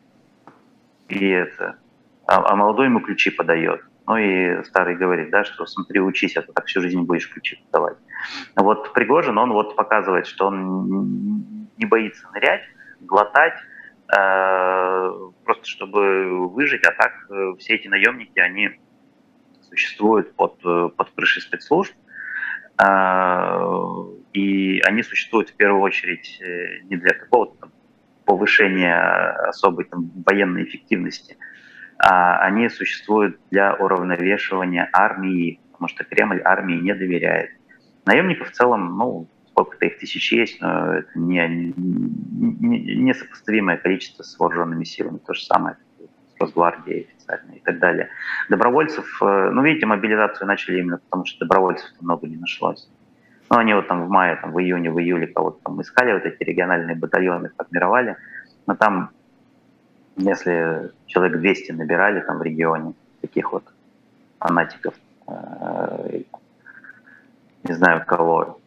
И 1.07 1.27
это. 1.27 1.77
А, 2.25 2.51
а 2.51 2.55
молодой 2.55 2.87
ему 2.87 2.99
ключи 2.99 3.29
подает. 3.29 3.81
Ну 4.05 4.17
и 4.17 4.63
старый 4.65 4.95
говорит, 4.95 5.29
да, 5.29 5.43
что 5.43 5.65
смотри, 5.65 6.01
учись, 6.01 6.35
а 6.35 6.41
то 6.41 6.51
так 6.51 6.65
всю 6.65 6.81
жизнь 6.81 7.01
будешь 7.01 7.29
ключи 7.29 7.63
подавать. 7.71 7.97
Вот 8.55 8.93
Пригожин, 8.93 9.37
он 9.37 9.53
вот 9.53 9.75
показывает, 9.75 10.27
что 10.27 10.47
он 10.47 11.67
не 11.77 11.85
боится 11.85 12.27
нырять, 12.33 12.63
глотать, 13.01 13.53
э, 14.15 15.29
просто 15.45 15.65
чтобы 15.65 16.49
выжить, 16.49 16.83
а 16.85 16.91
так 16.91 17.13
э, 17.29 17.53
все 17.59 17.75
эти 17.75 17.87
наемники, 17.87 18.39
они 18.39 18.79
существуют 19.61 20.35
под, 20.35 20.59
э, 20.65 20.89
под 20.95 21.09
крышей 21.11 21.41
спецслужб, 21.41 21.93
и 24.33 24.79
они 24.81 25.03
существуют 25.03 25.49
в 25.49 25.55
первую 25.55 25.81
очередь 25.81 26.39
э, 26.41 26.83
не 26.85 26.97
для 26.97 27.13
какого-то 27.13 27.69
повышения 28.25 28.97
особой 29.47 29.85
там, 29.85 30.11
военной 30.25 30.63
эффективности, 30.63 31.37
а 31.99 32.39
они 32.39 32.69
существуют 32.69 33.39
для 33.51 33.75
уравновешивания 33.75 34.89
армии, 34.91 35.59
потому 35.71 35.87
что 35.87 36.03
Кремль 36.03 36.41
армии 36.43 36.75
не 36.75 36.95
доверяет. 36.95 37.51
Наемников 38.05 38.49
в 38.49 38.53
целом, 38.53 38.97
ну, 38.97 39.29
сколько-то 39.49 39.85
их 39.85 39.99
тысяч 39.99 40.31
есть, 40.33 40.59
но 40.59 40.95
это 40.95 41.09
не, 41.15 41.47
не, 41.47 42.95
несопоставимое 42.95 43.77
количество 43.77 44.23
с 44.23 44.37
вооруженными 44.39 44.83
силами. 44.83 45.19
То 45.19 45.33
же 45.33 45.43
самое 45.43 45.77
с 46.43 46.49
Росгвардией 46.49 47.07
официально 47.07 47.53
и 47.53 47.59
так 47.59 47.79
далее. 47.79 48.09
Добровольцев, 48.49 49.05
э, 49.21 49.49
ну, 49.51 49.63
видите, 49.63 49.85
мобилизацию 49.85 50.47
начали 50.47 50.79
именно 50.79 50.97
потому, 50.97 51.25
что 51.25 51.45
добровольцев 51.45 51.89
много 52.01 52.27
не 52.27 52.37
нашлось. 52.37 52.89
Ну, 53.49 53.57
они 53.57 53.73
вот 53.73 53.87
там 53.87 54.05
в 54.05 54.09
мае, 54.09 54.35
там, 54.35 54.51
в 54.51 54.59
июне, 54.59 54.91
в 54.91 54.99
июле 54.99 55.27
кого-то 55.27 55.59
там 55.63 55.81
искали, 55.81 56.13
вот 56.13 56.25
эти 56.25 56.43
региональные 56.43 56.95
батальоны 56.95 57.49
формировали. 57.57 58.17
Но 58.67 58.75
там, 58.75 59.09
если 60.17 60.91
человек 61.07 61.39
200 61.39 61.71
набирали 61.73 62.21
там 62.21 62.39
в 62.39 62.43
регионе, 62.43 62.93
таких 63.21 63.51
вот 63.51 63.63
фанатиков, 64.39 64.93
э, 65.27 66.21
не 67.63 67.73
знаю 67.73 68.03
кого, 68.05 68.59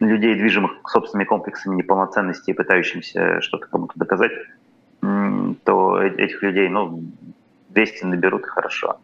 людей, 0.00 0.34
движимых 0.34 0.72
собственными 0.86 1.26
комплексами 1.26 1.76
неполноценности 1.76 2.50
и 2.50 2.54
пытающимся 2.54 3.40
что-то 3.40 3.66
кому-то 3.68 3.92
доказать, 3.96 4.32
то 5.64 6.02
этих 6.02 6.42
людей, 6.42 6.68
ну, 6.68 7.02
200 7.72 8.04
наберут 8.04 8.46
хорошо. 8.46 9.00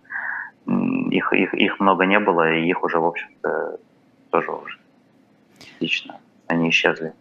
Их, 1.10 1.32
их, 1.32 1.54
их 1.54 1.80
много 1.80 2.04
не 2.04 2.20
было, 2.20 2.52
и 2.52 2.68
их 2.68 2.84
уже, 2.84 2.98
в 2.98 3.06
общем-то, 3.06 3.78
тоже 4.30 4.50
уже 4.50 4.78
частично 5.78 6.20
они 6.46 6.70
исчезли. 6.70 7.12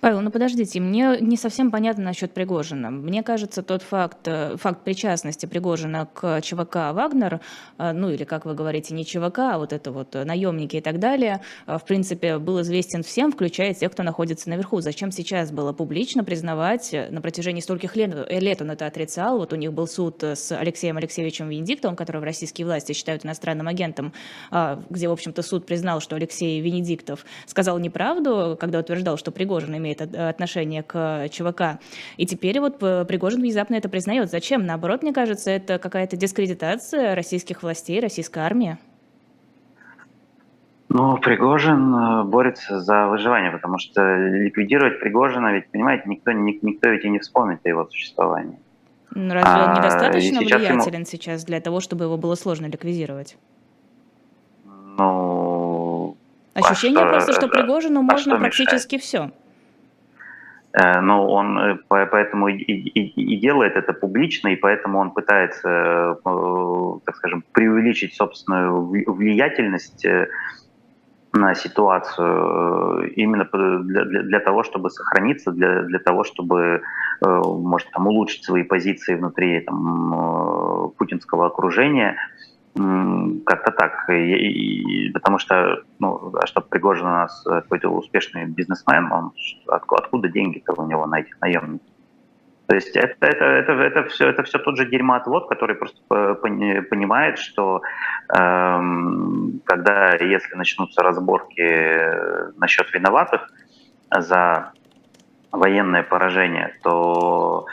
Павел, 0.00 0.20
ну 0.20 0.30
подождите, 0.30 0.80
мне 0.80 1.18
не 1.20 1.36
совсем 1.36 1.70
понятно 1.70 2.04
насчет 2.04 2.32
Пригожина. 2.32 2.90
Мне 2.90 3.22
кажется, 3.22 3.62
тот 3.62 3.82
факт, 3.82 4.26
э, 4.26 4.56
факт 4.56 4.84
причастности 4.84 5.46
Пригожина 5.46 6.08
к 6.12 6.40
ЧВК 6.40 6.92
«Вагнер», 6.92 7.40
э, 7.78 7.92
ну 7.92 8.10
или, 8.10 8.24
как 8.24 8.44
вы 8.44 8.54
говорите, 8.54 8.94
не 8.94 9.04
ЧВК, 9.04 9.38
а 9.38 9.58
вот 9.58 9.72
это 9.72 9.92
вот 9.92 10.14
э, 10.14 10.24
наемники 10.24 10.76
и 10.76 10.80
так 10.80 10.98
далее, 10.98 11.40
в 11.66 11.82
принципе, 11.86 12.38
был 12.38 12.60
известен 12.62 13.02
всем, 13.02 13.32
включая 13.32 13.74
тех, 13.74 13.92
кто 13.92 14.02
находится 14.02 14.50
наверху. 14.50 14.80
Зачем 14.80 15.10
сейчас 15.10 15.50
было 15.50 15.72
публично 15.72 16.24
признавать, 16.24 16.94
на 17.10 17.20
протяжении 17.20 17.60
стольких 17.60 17.96
лет, 17.96 18.30
лет 18.30 18.62
он 18.62 18.70
это 18.70 18.86
отрицал, 18.86 19.38
вот 19.38 19.52
у 19.52 19.56
них 19.56 19.72
был 19.72 19.86
суд 19.86 20.22
с 20.22 20.52
Алексеем 20.52 20.96
Алексеевичем 20.96 21.48
Венедиктовым, 21.48 21.96
которого 21.96 22.24
российские 22.24 22.66
власти 22.66 22.92
считают 22.92 23.24
иностранным 23.24 23.68
агентом, 23.68 24.12
а, 24.50 24.82
где, 24.90 25.08
в 25.08 25.12
общем-то, 25.12 25.42
суд 25.42 25.66
признал, 25.66 26.00
что 26.00 26.16
Алексей 26.16 26.60
Венедиктов 26.60 27.24
сказал 27.46 27.78
неправду, 27.78 28.56
когда 28.58 28.80
утверждал, 28.80 29.16
что 29.16 29.30
Пригожин 29.30 29.65
имеет 29.74 29.86
имеет 29.86 30.14
отношение 30.14 30.82
к 30.82 31.28
ЧВК. 31.30 31.80
И 32.16 32.26
теперь 32.26 32.60
вот 32.60 32.78
Пригожин 32.78 33.40
внезапно 33.40 33.74
это 33.76 33.88
признает. 33.88 34.30
Зачем? 34.30 34.66
Наоборот, 34.66 35.02
мне 35.02 35.12
кажется, 35.12 35.50
это 35.50 35.78
какая-то 35.78 36.16
дискредитация 36.16 37.14
российских 37.14 37.62
властей, 37.62 38.00
российской 38.00 38.40
армии. 38.40 38.78
Ну, 40.88 41.18
Пригожин 41.18 41.94
э, 41.94 42.22
борется 42.24 42.80
за 42.80 43.08
выживание, 43.08 43.50
потому 43.50 43.76
что 43.78 44.02
ликвидировать 44.16 45.00
Пригожина, 45.00 45.52
ведь, 45.52 45.68
понимаете, 45.68 46.04
никто, 46.06 46.30
никто 46.30 46.88
ведь 46.88 47.04
и 47.04 47.10
не 47.10 47.18
вспомнит 47.18 47.58
о 47.64 47.68
его 47.68 47.84
существовании. 47.86 48.58
Ну, 49.10 49.34
разве 49.34 49.62
он 49.62 49.70
а, 49.70 49.78
недостаточно 49.78 50.40
сейчас 50.40 50.60
влиятелен 50.60 50.94
ему... 50.94 51.04
сейчас 51.04 51.44
для 51.44 51.60
того, 51.60 51.80
чтобы 51.80 52.04
его 52.04 52.16
было 52.16 52.34
сложно 52.36 52.66
ликвидировать? 52.66 53.36
Ну... 54.64 56.16
Ощущение 56.54 57.04
а 57.04 57.10
просто, 57.10 57.32
что 57.32 57.48
Пригожину 57.48 58.00
а 58.00 58.02
можно 58.02 58.38
практически 58.38 58.94
мешает? 58.94 59.02
все. 59.02 59.45
Но 60.76 61.26
он 61.26 61.80
поэтому 61.88 62.48
и, 62.48 62.56
и, 62.56 63.34
и 63.34 63.40
делает 63.40 63.76
это 63.76 63.94
публично, 63.94 64.48
и 64.48 64.56
поэтому 64.56 64.98
он 64.98 65.12
пытается, 65.12 66.18
так 66.22 67.16
скажем, 67.16 67.44
преувеличить 67.52 68.14
собственную 68.14 68.84
влиятельность 68.84 70.06
на 71.32 71.54
ситуацию 71.54 73.10
именно 73.14 73.48
для, 73.52 74.04
для, 74.04 74.22
для 74.22 74.40
того, 74.40 74.64
чтобы 74.64 74.90
сохраниться, 74.90 75.50
для, 75.50 75.82
для 75.82 75.98
того, 75.98 76.24
чтобы, 76.24 76.82
может, 77.22 77.90
там, 77.92 78.06
улучшить 78.06 78.44
свои 78.44 78.62
позиции 78.62 79.14
внутри 79.14 79.60
там, 79.60 80.92
путинского 80.98 81.46
окружения– 81.46 82.16
как-то 82.76 83.72
так. 83.72 84.08
И, 84.10 85.08
и, 85.08 85.12
потому 85.12 85.38
что, 85.38 85.82
ну, 85.98 86.34
а 86.36 86.46
что 86.46 86.60
Пригожин 86.60 87.06
у 87.06 87.10
нас 87.10 87.42
какой-то 87.44 87.88
успешный 87.88 88.46
бизнесмен, 88.46 89.10
он, 89.10 89.32
откуда, 89.68 90.02
откуда 90.02 90.28
деньги-то 90.28 90.74
у 90.80 90.86
него 90.86 91.06
на 91.06 91.20
этих 91.20 91.40
наемников? 91.40 91.86
То 92.66 92.74
есть 92.74 92.96
это, 92.96 93.26
это, 93.26 93.44
это, 93.44 93.72
это, 93.72 94.08
все, 94.08 94.28
это 94.28 94.42
все 94.42 94.58
тот 94.58 94.76
же 94.76 94.86
дерьмоотвод, 94.86 95.48
который 95.48 95.76
просто 95.76 96.00
понимает, 96.08 97.38
что 97.38 97.80
эм, 98.36 99.60
когда, 99.64 100.16
если 100.16 100.56
начнутся 100.56 101.02
разборки 101.02 102.58
насчет 102.58 102.92
виноватых 102.92 103.48
за 104.10 104.72
военное 105.56 106.02
поражение, 106.02 106.74
то 106.82 107.66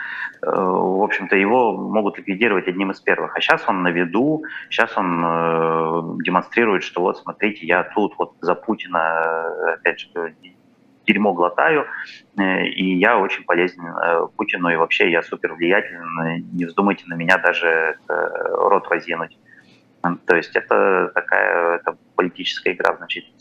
Э, 0.44 0.50
в 0.50 1.02
общем-то, 1.02 1.36
его 1.36 1.72
могут 1.72 2.18
ликвидировать 2.18 2.68
одним 2.68 2.90
из 2.90 3.00
первых. 3.00 3.36
А 3.36 3.40
сейчас 3.40 3.64
он 3.68 3.82
на 3.82 3.88
виду, 3.88 4.44
сейчас 4.68 4.96
он 4.96 5.24
э, 5.24 6.22
демонстрирует, 6.22 6.82
что 6.82 7.00
вот, 7.00 7.18
смотрите, 7.18 7.66
я 7.66 7.82
тут 7.94 8.14
вот 8.18 8.34
за 8.40 8.54
Путина, 8.54 9.72
опять 9.74 10.00
же, 10.00 10.34
дерьмо 11.06 11.32
глотаю, 11.32 11.86
э, 12.36 12.66
и 12.66 12.98
я 12.98 13.18
очень 13.18 13.44
полезен 13.44 13.86
э, 13.86 14.26
Путину, 14.36 14.68
и 14.68 14.76
вообще 14.76 15.10
я 15.10 15.22
супер 15.22 15.54
влиятельный, 15.54 16.44
не 16.52 16.66
вздумайте 16.66 17.04
на 17.06 17.14
меня 17.14 17.38
даже 17.38 17.98
рот 18.08 18.86
разъянуть. 18.90 19.38
То 20.26 20.36
есть 20.36 20.54
это 20.54 21.10
такая 21.14 21.76
это 21.76 21.96
политическая 22.14 22.72
игра 22.72 22.92
в 22.92 22.98
значительной 22.98 23.38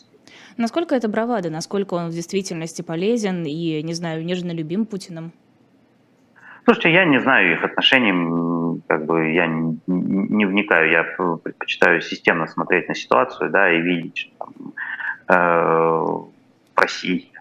Насколько 0.57 0.95
это 0.95 1.07
бравада, 1.07 1.49
насколько 1.49 1.95
он 1.95 2.09
в 2.09 2.13
действительности 2.13 2.81
полезен 2.81 3.43
и, 3.45 3.81
не 3.81 3.93
знаю, 3.93 4.23
нежно 4.25 4.51
любим 4.51 4.85
Путиным? 4.85 5.31
Слушайте, 6.65 6.93
я 6.93 7.05
не 7.05 7.19
знаю 7.19 7.53
их 7.53 7.63
отношений, 7.63 8.81
как 8.87 9.05
бы 9.05 9.31
я 9.33 9.47
не, 9.47 10.45
вникаю, 10.45 10.91
я 10.91 11.03
предпочитаю 11.03 12.01
системно 12.01 12.47
смотреть 12.47 12.87
на 12.87 12.95
ситуацию, 12.95 13.49
да, 13.49 13.71
и 13.71 13.81
видеть, 13.81 14.17
что 14.17 14.31
там, 14.37 14.73
э, 15.27 15.33
в 16.73 16.79
России 16.79 17.31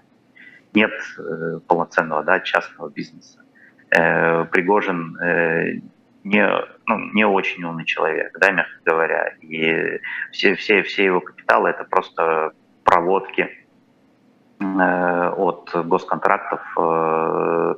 нет 0.74 0.90
э, 1.18 1.60
полноценного, 1.68 2.24
да, 2.24 2.40
частного 2.40 2.88
бизнеса. 2.88 3.38
Э, 3.90 4.44
Пригожин 4.46 5.16
э, 5.18 5.74
не, 6.24 6.44
ну, 6.86 6.98
не 7.12 7.24
очень 7.24 7.62
умный 7.62 7.84
человек, 7.84 8.36
да, 8.40 8.50
мягко 8.50 8.78
говоря, 8.84 9.34
и 9.40 10.00
все, 10.32 10.54
все, 10.56 10.82
все 10.82 11.04
его 11.04 11.20
капиталы 11.20 11.70
это 11.70 11.84
просто 11.84 12.52
проводки 12.92 13.48
э, 14.60 15.28
от 15.36 15.70
госконтрактов 15.86 16.60
э, 16.78 17.74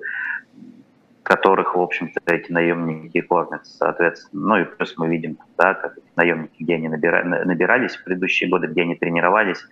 которых, 1.22 1.76
в 1.76 1.80
общем-то, 1.80 2.20
эти 2.26 2.52
наемники 2.52 3.20
кормятся, 3.22 3.72
соответственно. 3.78 4.42
Ну 4.48 4.56
и 4.62 4.64
плюс 4.64 4.94
мы 4.98 5.08
видим, 5.08 5.38
да, 5.56 5.74
как 5.74 5.96
эти 5.96 6.06
наемники, 6.16 6.62
где 6.62 6.74
они 6.74 6.88
набира, 6.88 7.24
набирались 7.24 7.96
в 7.96 8.04
предыдущие 8.04 8.50
годы, 8.50 8.66
где 8.66 8.82
они 8.82 8.96
тренировались, 8.96 9.64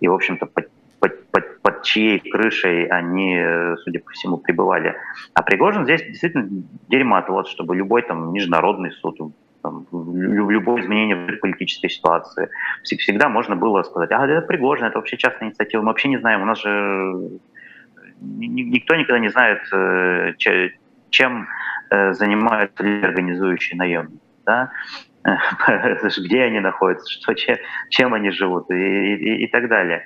и, 0.00 0.06
в 0.06 0.12
общем-то, 0.12 0.46
под, 0.46 0.68
под, 1.00 1.26
под, 1.30 1.62
под 1.62 1.82
чьей 1.82 2.20
крышей 2.20 2.86
они, 2.86 3.42
судя 3.82 4.00
по 4.00 4.10
всему, 4.10 4.36
пребывали. 4.36 4.94
А 5.34 5.42
Пригожин 5.42 5.84
здесь 5.84 6.02
действительно 6.02 6.48
дерьмоотвод, 6.88 7.48
чтобы 7.48 7.74
любой 7.74 8.02
там 8.02 8.32
международный 8.32 8.92
суд, 8.92 9.18
там, 9.62 9.86
любое 9.92 10.82
изменение 10.82 11.36
политической 11.36 11.88
ситуации. 11.88 12.48
Всегда 12.82 13.28
можно 13.28 13.56
было 13.56 13.82
сказать, 13.82 14.10
а 14.12 14.26
это 14.26 14.46
Пригожин, 14.46 14.86
это 14.86 14.98
вообще 14.98 15.16
частная 15.16 15.48
инициатива, 15.48 15.82
мы 15.82 15.88
вообще 15.88 16.08
не 16.08 16.18
знаем, 16.18 16.42
у 16.42 16.46
нас 16.46 16.60
же 16.60 17.40
никто 18.20 18.94
никогда 18.96 19.18
не 19.18 19.30
знает, 19.30 19.60
э, 19.72 20.34
чем 21.10 21.48
э, 21.90 22.12
занимаются 22.12 22.84
организующие 23.02 23.78
наемники, 23.78 24.20
да? 24.44 24.70
где 26.18 26.42
они 26.42 26.60
находятся, 26.60 27.10
что, 27.10 27.34
чем, 27.34 27.56
чем 27.90 28.14
они 28.14 28.30
живут 28.30 28.70
и, 28.70 28.74
и, 28.74 29.44
и 29.44 29.46
так 29.48 29.68
далее. 29.68 30.04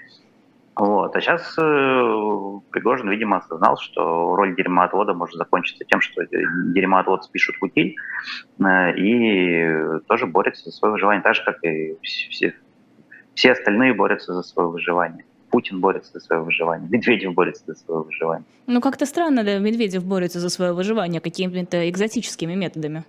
Вот. 0.76 1.14
А 1.14 1.20
сейчас 1.20 1.56
э, 1.56 2.60
Пригожин, 2.70 3.08
видимо, 3.08 3.36
осознал, 3.36 3.76
что 3.78 4.34
роль 4.34 4.56
дерьмоотвода 4.56 5.14
может 5.14 5.36
закончиться 5.36 5.84
тем, 5.84 6.00
что 6.00 6.24
дерьмоотвод 6.26 7.24
спишут 7.24 7.56
в 7.60 7.64
утиль 7.64 7.96
э, 8.58 8.96
и 8.96 10.00
тоже 10.08 10.26
борется 10.26 10.64
за 10.64 10.72
свое 10.72 10.92
выживание, 10.92 11.22
так 11.22 11.36
же, 11.36 11.44
как 11.44 11.62
и 11.64 11.96
все, 12.02 12.54
все 13.34 13.52
остальные 13.52 13.94
борются 13.94 14.34
за 14.34 14.42
свое 14.42 14.68
выживание. 14.68 15.24
Путин 15.50 15.80
борется 15.80 16.14
за 16.14 16.20
свое 16.20 16.42
выживание, 16.42 16.88
Медведев 16.90 17.34
борется 17.34 17.62
за 17.66 17.74
свое 17.76 18.02
выживание. 18.02 18.44
Ну, 18.66 18.80
как-то 18.80 19.06
странно, 19.06 19.44
да, 19.44 19.58
Медведев 19.58 20.04
борется 20.04 20.40
за 20.40 20.48
свое 20.48 20.72
выживание 20.72 21.20
какими-то 21.20 21.88
экзотическими 21.88 22.54
методами. 22.54 23.04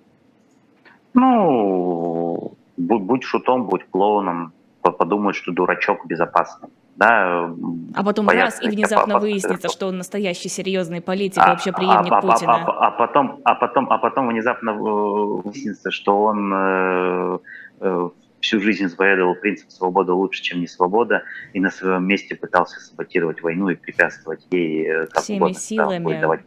Ну, 1.15 2.55
будь, 2.77 3.01
будь 3.01 3.23
шутом, 3.23 3.65
будь 3.65 3.85
клоуном, 3.89 4.53
подумают, 4.81 5.35
что 5.35 5.51
дурачок 5.51 6.05
безопасный. 6.05 6.69
Да, 6.95 7.53
а 7.93 8.03
потом 8.03 8.29
раз 8.29 8.61
и 8.61 8.69
внезапно 8.69 9.19
выяснится, 9.19 9.67
что 9.67 9.87
он 9.87 9.97
настоящий 9.97 10.47
серьезный 10.47 11.01
политик, 11.01 11.41
а, 11.43 11.49
вообще 11.49 11.73
преемник 11.73 12.11
а, 12.11 12.21
Путина. 12.21 12.55
А, 12.55 12.57
а, 12.57 12.87
а, 12.87 12.91
потом, 12.91 13.41
а 13.43 13.55
потом, 13.55 13.91
а 13.91 13.97
потом 13.97 14.29
внезапно 14.29 14.69
э, 14.69 14.73
выяснится, 14.73 15.91
что 15.91 16.23
он 16.23 16.53
э, 16.53 17.39
э, 17.81 18.09
всю 18.39 18.61
жизнь 18.61 18.87
заповедовал 18.87 19.35
принцип 19.35 19.69
«свобода 19.71 20.13
лучше, 20.13 20.41
чем 20.41 20.61
не 20.61 20.67
свобода», 20.67 21.23
и 21.51 21.59
на 21.59 21.69
своем 21.69 22.07
месте 22.07 22.33
пытался 22.33 22.79
саботировать 22.79 23.41
войну 23.41 23.67
и 23.69 23.75
препятствовать 23.75 24.47
ей 24.51 25.07
как 25.07 25.23
Всеми 25.23 25.37
угодно, 25.37 25.59
силами. 25.59 26.13
Да, 26.13 26.21
давать, 26.21 26.41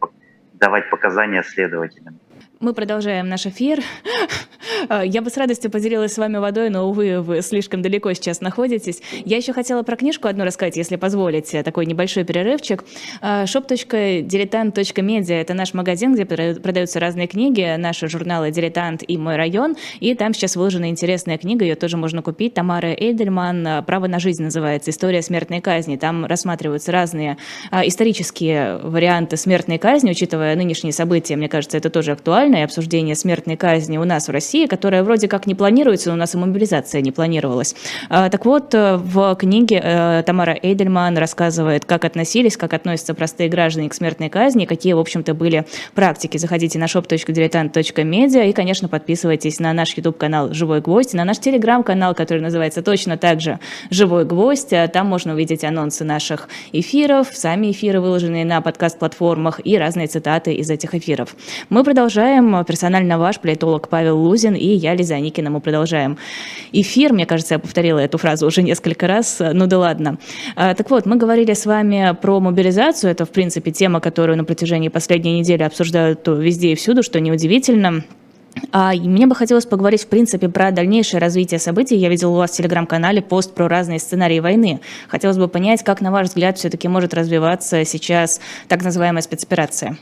давать 0.55 0.91
показания 0.91 1.43
следователям. 1.43 2.19
Мы 2.61 2.73
продолжаем 2.73 3.29
наш 3.29 3.47
эфир. 3.47 3.85
А, 4.88 5.03
я 5.05 5.23
бы 5.23 5.31
с 5.31 5.37
радостью 5.37 5.71
поделилась 5.71 6.14
с 6.14 6.18
вами 6.18 6.38
водой, 6.38 6.71
но, 6.71 6.88
увы, 6.88 7.21
вы 7.21 7.40
слишком 7.40 7.83
далеко 7.83 8.12
сейчас 8.14 8.40
находитесь. 8.40 9.01
Я 9.25 9.37
еще 9.37 9.53
хотела 9.53 9.85
про 9.85 9.94
книжку 9.94 10.27
одну 10.27 10.44
рассказать, 10.44 10.77
если 10.77 10.97
позволите, 10.97 11.62
такой 11.62 11.87
небольшой 11.87 12.25
перерывчик. 12.25 12.85
А, 13.21 13.44
shop.diletant.media– 13.44 15.35
это 15.40 15.55
наш 15.55 15.73
магазин, 15.73 16.14
где 16.14 16.25
продаются 16.25 16.99
разные 16.99 17.29
книги, 17.29 17.77
наши 17.77 18.09
журналы 18.09 18.51
«Дилетант» 18.51 19.05
и 19.07 19.16
«Мой 19.16 19.37
район», 19.37 19.77
и 20.01 20.16
там 20.16 20.35
сейчас 20.35 20.57
выложена 20.57 20.90
интересная 20.90 21.38
книга, 21.38 21.64
ее 21.64 21.77
тоже 21.77 21.97
можно 21.97 22.23
купить. 22.23 22.55
Тамара 22.55 22.92
Эйдельман 22.92 23.85
«Право 23.85 24.09
на 24.09 24.18
жизнь» 24.18 24.42
называется, 24.42 24.90
«История 24.90 25.23
смертной 25.23 25.61
казни». 25.61 25.94
Там 25.97 26.27
рассматриваются 26.27 26.90
разные 26.90 27.37
исторические 27.71 28.79
варианты 28.79 29.37
смертной 29.37 29.79
казни, 29.79 30.11
учитывая 30.11 30.57
нынешние 30.57 30.92
события, 30.92 31.37
мне 31.37 31.49
кажется, 31.49 31.77
это 31.77 31.88
тоже 31.88 32.11
актуально, 32.11 32.48
и 32.57 32.61
обсуждение 32.63 33.15
смертной 33.15 33.57
казни 33.57 33.99
у 33.99 34.05
нас 34.05 34.29
в 34.29 34.31
России, 34.31 34.67
которая 34.67 35.03
вроде 35.03 35.29
как 35.29 35.47
не 35.47 35.55
планируется, 35.55 36.09
но 36.09 36.15
у 36.15 36.19
нас 36.19 36.35
и 36.35 36.39
мобилизация 36.39 37.01
не 37.01 37.13
планировалась. 37.13 37.75
А, 38.09 38.31
так 38.31 38.45
вот, 38.47 38.75
э, 38.75 38.97
в 38.97 39.35
книге 39.37 39.81
э, 39.83 40.23
Тамара 40.25 40.59
Эйдельман 40.63 41.19
рассказывает, 41.19 41.85
как 41.85 42.05
относились, 42.05 42.57
как 42.57 42.73
относятся 42.73 43.15
простые 43.15 43.49
граждане 43.49 43.89
к 43.89 43.95
смертной 43.95 44.29
казни, 44.29 44.65
какие, 44.65 44.93
в 44.93 44.99
общем-то, 44.99 45.35
были 45.35 45.67
практики. 45.95 46.39
Заходите 46.39 46.79
на 46.79 46.85
shop.diletant.media 46.85 48.49
и, 48.49 48.53
конечно, 48.53 48.89
подписывайтесь 48.89 49.61
на 49.61 49.73
наш 49.73 49.97
YouTube-канал 49.97 50.53
«Живой 50.53 50.81
гвоздь», 50.81 51.15
на 51.15 51.25
наш 51.25 51.39
телеграм-канал, 51.39 52.15
который 52.15 52.41
называется 52.41 52.83
точно 52.83 53.17
так 53.17 53.41
же 53.41 53.59
«Живой 53.91 54.25
гвоздь». 54.25 54.73
А 54.73 54.89
там 54.89 55.07
можно 55.07 55.35
увидеть 55.35 55.65
анонсы 55.65 56.05
наших 56.05 56.49
эфиров, 56.73 57.29
сами 57.33 57.73
эфиры, 57.73 58.01
выложенные 58.01 58.45
на 58.45 58.61
подкаст-платформах 58.61 59.61
и 59.65 59.77
разные 59.77 60.07
цитаты 60.07 60.55
из 60.55 60.71
этих 60.71 60.95
эфиров. 60.95 61.35
Мы 61.69 61.85
продолжаем. 61.85 62.38
Персонально 62.64 63.18
ваш 63.18 63.40
политолог 63.40 63.88
Павел 63.88 64.18
Лузин 64.18 64.55
и 64.55 64.66
я, 64.66 64.94
Лиза 64.94 65.16
Аникина. 65.16 65.51
Мы 65.51 65.61
продолжаем 65.61 66.18
эфир. 66.72 67.12
Мне 67.12 67.27
кажется, 67.27 67.55
я 67.55 67.59
повторила 67.59 67.98
эту 67.98 68.18
фразу 68.18 68.46
уже 68.46 68.62
несколько 68.62 69.07
раз. 69.07 69.40
Ну 69.40 69.66
да 69.66 69.79
ладно. 69.79 70.18
А, 70.57 70.74
так 70.74 70.90
вот, 70.90 71.07
мы 71.07 71.16
говорили 71.16 71.53
с 71.53 71.66
вами 71.66 72.16
про 72.20 72.40
мобилизацию. 72.40 73.11
Это, 73.11 73.24
в 73.24 73.31
принципе, 73.31 73.70
тема, 73.70 74.01
которую 74.01 74.37
на 74.38 74.44
протяжении 74.44 74.88
последней 74.88 75.40
недели 75.40 75.62
обсуждают 75.62 76.27
везде 76.27 76.72
и 76.72 76.74
всюду, 76.74 77.03
что 77.03 77.20
неудивительно. 77.20 78.05
А 78.72 78.92
мне 78.92 79.27
бы 79.27 79.35
хотелось 79.35 79.66
поговорить, 79.66 80.03
в 80.03 80.09
принципе, 80.09 80.48
про 80.48 80.70
дальнейшее 80.70 81.20
развитие 81.20 81.61
событий. 81.61 81.96
Я 81.96 82.09
видела 82.09 82.31
у 82.31 82.37
вас 82.37 82.51
в 82.51 82.57
телеграм-канале 82.57 83.22
пост 83.22 83.55
про 83.55 83.68
разные 83.68 83.98
сценарии 83.98 84.40
войны. 84.40 84.81
Хотелось 85.09 85.38
бы 85.38 85.48
понять, 85.48 85.83
как, 85.83 86.01
на 86.01 86.11
ваш 86.11 86.29
взгляд, 86.29 86.59
все-таки 86.59 86.88
может 86.88 87.14
развиваться 87.14 87.85
сейчас 87.85 88.40
так 88.68 88.83
называемая 88.83 89.22
спецоперация. 89.22 89.96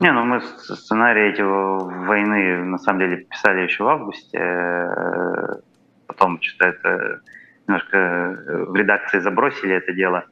Не, 0.00 0.12
ну 0.12 0.24
мы 0.24 0.40
сценарий 0.40 1.28
эти 1.28 1.42
войны 1.42 2.64
на 2.64 2.78
самом 2.78 3.00
деле 3.00 3.16
писали 3.18 3.60
еще 3.60 3.84
в 3.84 3.88
августе. 3.88 4.38
Э, 4.38 5.60
потом 6.06 6.40
что-то 6.40 6.68
это 6.68 7.20
немножко 7.66 7.98
э, 7.98 8.64
в 8.64 8.74
редакции 8.74 9.18
забросили 9.18 9.74
это 9.74 9.92
дело. 9.92 10.24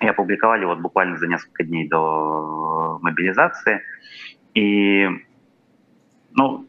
и 0.00 0.08
опубликовали 0.08 0.64
вот 0.64 0.80
буквально 0.80 1.16
за 1.18 1.28
несколько 1.28 1.62
дней 1.62 1.88
до 1.88 2.98
мобилизации. 3.00 3.80
И, 4.54 5.08
ну, 6.32 6.66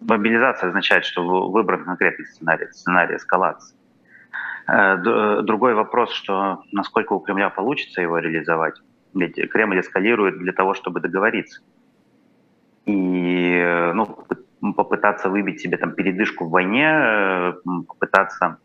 мобилизация 0.00 0.68
означает, 0.68 1.06
что 1.06 1.50
выбран 1.50 1.84
конкретный 1.84 2.26
сценарий, 2.26 2.66
сценарий 2.70 3.16
эскалации. 3.16 3.74
Э, 4.68 4.98
другой 5.42 5.72
вопрос, 5.72 6.12
что 6.12 6.62
насколько 6.70 7.14
у 7.14 7.20
Кремля 7.20 7.48
получится 7.48 8.02
его 8.02 8.18
реализовать. 8.18 8.74
Ведь 9.14 9.36
Кремль 9.50 9.80
эскалирует 9.80 10.38
для 10.38 10.52
того, 10.52 10.74
чтобы 10.74 11.00
договориться. 11.00 11.60
И 12.86 13.90
ну, 13.94 14.26
попытаться 14.72 15.28
выбить 15.28 15.60
себе 15.60 15.76
там 15.76 15.92
передышку 15.92 16.46
в 16.46 16.50
войне, 16.50 16.88
э, 16.88 17.52
попытаться 17.88 18.58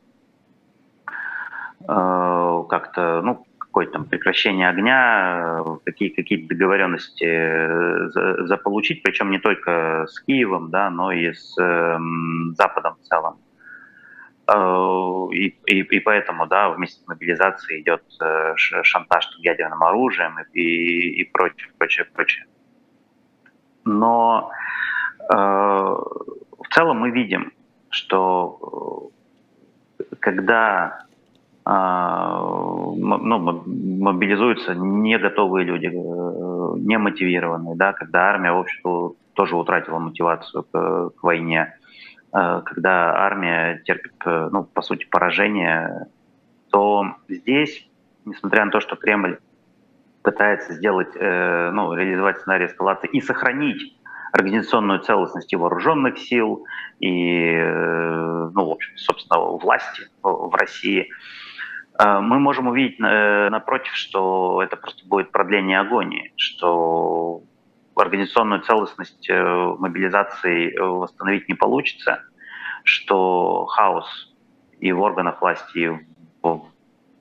э, 1.81 2.63
как-то, 2.69 3.21
ну, 3.23 3.45
какое-то 3.57 3.93
там 3.93 4.05
прекращение 4.05 4.69
огня, 4.69 5.63
какие, 5.83 6.09
какие-то 6.09 6.47
договоренности 6.47 7.25
э, 7.25 8.45
заполучить, 8.45 9.03
причем 9.03 9.31
не 9.31 9.39
только 9.39 10.05
с 10.07 10.19
Киевом, 10.21 10.69
да, 10.69 10.89
но 10.89 11.11
и 11.11 11.33
с 11.33 11.57
э, 11.59 11.97
Западом 12.55 12.95
в 13.01 13.07
целом. 13.07 13.37
Э, 14.47 15.27
и, 15.31 15.57
и, 15.65 15.81
и 15.81 15.99
поэтому, 15.99 16.45
да, 16.45 16.69
вместе 16.69 17.01
с 17.01 17.07
мобилизацией 17.07 17.81
идет 17.81 18.03
э, 18.21 18.53
шантаж 18.55 19.27
ядерным 19.39 19.83
оружием 19.83 20.37
и, 20.53 21.21
и, 21.21 21.23
прочее, 21.31 21.71
прочее, 21.77 22.05
прочее. 22.13 22.45
Но 23.85 24.51
э, 25.31 25.35
в 25.35 26.67
целом 26.71 26.99
мы 26.99 27.11
видим, 27.11 27.53
что 27.89 29.11
э, 29.99 30.03
когда 30.19 31.05
а, 31.67 32.39
ну, 32.39 33.63
мобилизуются 33.65 34.75
не 34.75 35.17
готовые 35.17 35.65
люди, 35.65 35.87
э, 35.87 36.77
не 36.77 36.99
мотивированные, 36.99 37.75
да, 37.75 37.93
когда 37.93 38.29
армия, 38.29 38.51
в 38.51 38.59
общем-то, 38.59 39.15
тоже 39.33 39.55
утратила 39.55 39.97
мотивацию 39.97 40.63
к, 40.71 41.09
к 41.09 41.23
войне, 41.23 41.73
э, 41.73 41.84
когда 42.65 43.15
армия 43.15 43.81
терпит, 43.85 44.13
э, 44.25 44.49
ну, 44.51 44.63
по 44.65 44.81
сути, 44.81 45.05
поражение, 45.05 46.07
то 46.69 47.15
здесь, 47.29 47.87
несмотря 48.25 48.65
на 48.65 48.71
то, 48.71 48.81
что 48.81 48.95
Кремль 48.95 49.39
пытается 50.21 50.73
сделать, 50.73 51.13
ну, 51.13 51.93
реализовать 51.93 52.39
сценарий 52.39 52.65
эскалации 52.65 53.07
и 53.07 53.21
сохранить 53.21 53.95
организационную 54.31 54.99
целостность 55.01 55.53
и 55.53 55.55
вооруженных 55.55 56.17
сил, 56.17 56.65
и, 56.99 57.55
ну, 57.55 58.65
в 58.65 58.71
общем, 58.71 58.97
собственно, 58.97 59.39
власти 59.39 60.09
в 60.23 60.55
России, 60.55 61.11
мы 61.97 62.39
можем 62.39 62.67
увидеть 62.67 62.99
э, 62.99 63.49
напротив, 63.49 63.93
что 63.93 64.61
это 64.61 64.75
просто 64.75 65.07
будет 65.07 65.31
продление 65.31 65.79
агонии, 65.79 66.33
что 66.35 67.43
организационную 68.01 68.61
целостность 68.61 69.29
э, 69.29 69.43
мобилизации 69.79 70.73
э, 70.75 70.81
восстановить 70.81 71.47
не 71.47 71.55
получится, 71.55 72.23
что 72.83 73.65
хаос 73.65 74.33
и 74.79 74.91
в 74.91 75.01
органах 75.01 75.41
власти, 75.41 75.77
и 75.77 75.87
в, 76.41 76.65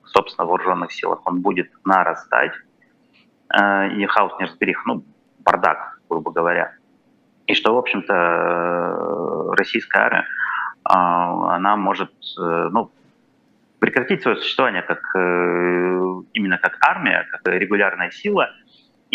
собственно, 0.05 0.45
вооруженных 0.45 0.91
силах, 0.91 1.21
он 1.25 1.41
будет 1.41 1.71
нарастать, 1.83 2.51
и 3.53 4.05
хаос 4.05 4.33
не 4.39 4.45
разберих, 4.45 4.85
ну, 4.85 5.03
бардак, 5.39 5.99
грубо 6.09 6.31
говоря. 6.31 6.73
И 7.47 7.53
что, 7.55 7.73
в 7.73 7.77
общем-то, 7.77 9.53
российская 9.55 9.99
армия, 9.99 10.25
а, 10.83 11.55
она 11.55 11.75
может, 11.77 12.11
ну, 12.37 12.91
прекратить 13.85 14.23
свое 14.23 14.37
существование 14.37 14.81
как, 14.81 14.99
э, 15.15 16.21
именно 16.33 16.57
как 16.57 16.77
армия, 16.81 17.27
как 17.29 17.41
регулярная 17.53 18.09
сила, 18.09 18.49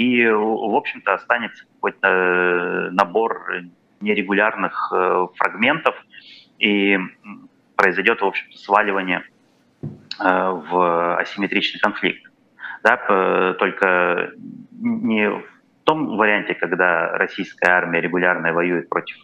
и, 0.01 0.27
в 0.31 0.75
общем-то, 0.75 1.13
останется 1.13 1.65
какой-то 1.75 2.09
э, 2.09 2.91
набор 2.91 3.63
нерегулярных 4.01 4.91
э, 4.95 5.27
фрагментов, 5.37 5.95
и 6.59 6.99
произойдет, 7.77 8.21
в 8.21 8.27
общем-то, 8.27 8.59
сваливание 8.59 9.25
в 10.19 11.17
асимметричный 11.19 11.81
конфликт. 11.81 12.31
Да, 12.83 13.55
только 13.59 14.33
не 14.73 15.31
в 15.31 15.43
том 15.85 16.19
варианте, 16.19 16.53
когда 16.55 17.17
российская 17.17 17.71
армия 17.71 18.03
регулярная 18.03 18.53
воюет 18.53 18.91
против 18.91 19.17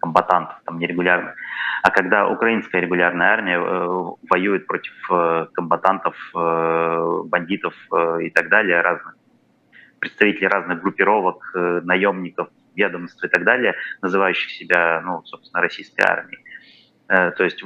комбатантов 0.00 0.56
там, 0.64 0.78
нерегулярных, 0.78 1.34
а 1.82 1.90
когда 1.90 2.26
украинская 2.26 2.80
регулярная 2.80 3.28
армия 3.28 3.58
э, 3.58 4.14
воюет 4.30 4.66
против 4.66 4.94
э, 5.10 5.46
комбатантов, 5.52 6.16
э, 6.34 7.22
бандитов 7.26 7.74
и 8.20 8.30
так 8.30 8.48
далее, 8.48 8.80
разных 8.80 9.16
представителей 10.06 10.48
разных 10.48 10.80
группировок, 10.80 11.50
наемников, 11.54 12.48
ведомств 12.74 13.24
и 13.24 13.28
так 13.28 13.44
далее, 13.44 13.74
называющих 14.02 14.50
себя, 14.50 15.00
ну, 15.04 15.22
собственно, 15.24 15.62
российской 15.62 16.02
армией. 16.02 16.42
То 17.08 17.44
есть 17.44 17.62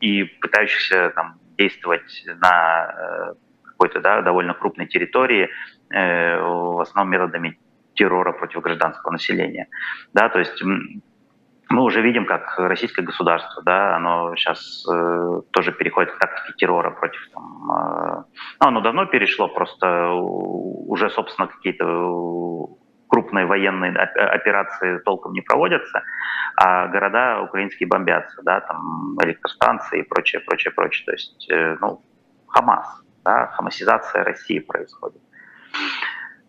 и 0.00 0.24
пытающихся 0.24 1.12
там 1.14 1.38
действовать 1.56 2.24
на 2.40 3.34
какой-то 3.62 4.00
да, 4.00 4.22
довольно 4.22 4.54
крупной 4.54 4.86
территории, 4.86 5.48
в 5.90 6.80
основном 6.80 7.12
методами 7.12 7.58
террора 7.94 8.32
против 8.32 8.60
гражданского 8.62 9.12
населения. 9.12 9.68
Да, 10.14 10.28
то 10.28 10.38
есть 10.38 10.62
мы 11.72 11.82
уже 11.82 12.02
видим, 12.02 12.26
как 12.26 12.58
российское 12.58 13.02
государство, 13.02 13.62
да, 13.62 13.96
оно 13.96 14.36
сейчас 14.36 14.84
э, 14.86 15.40
тоже 15.52 15.72
переходит 15.72 16.12
к 16.12 16.18
тактике 16.18 16.52
террора 16.58 16.90
против, 16.90 17.20
там, 17.32 17.70
э, 17.70 18.22
ну, 18.60 18.66
оно 18.68 18.80
давно 18.82 19.06
перешло, 19.06 19.48
просто 19.48 20.10
уже, 20.12 21.08
собственно, 21.10 21.48
какие-то 21.48 21.84
крупные 23.08 23.46
военные 23.46 23.92
операции 23.92 24.98
толком 24.98 25.32
не 25.32 25.40
проводятся, 25.40 26.02
а 26.56 26.88
города 26.88 27.42
украинские 27.42 27.88
бомбятся, 27.88 28.42
да, 28.42 28.60
там 28.60 29.16
электростанции 29.22 30.00
и 30.00 30.02
прочее, 30.02 30.40
прочее, 30.40 30.72
прочее. 30.72 31.06
То 31.06 31.12
есть, 31.12 31.50
э, 31.50 31.76
ну, 31.80 32.02
Хамас, 32.48 33.02
да, 33.24 33.46
хамасизация 33.46 34.24
России 34.24 34.58
происходит. 34.58 35.22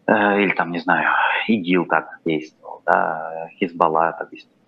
Э, 0.08 0.42
или 0.42 0.54
там, 0.54 0.72
не 0.72 0.80
знаю, 0.80 1.08
ИГИЛ 1.48 1.86
так 1.86 2.08
действовал, 2.26 2.82
да, 2.86 3.48
Хизбалла 3.58 4.16
так 4.18 4.30
действовал. 4.30 4.63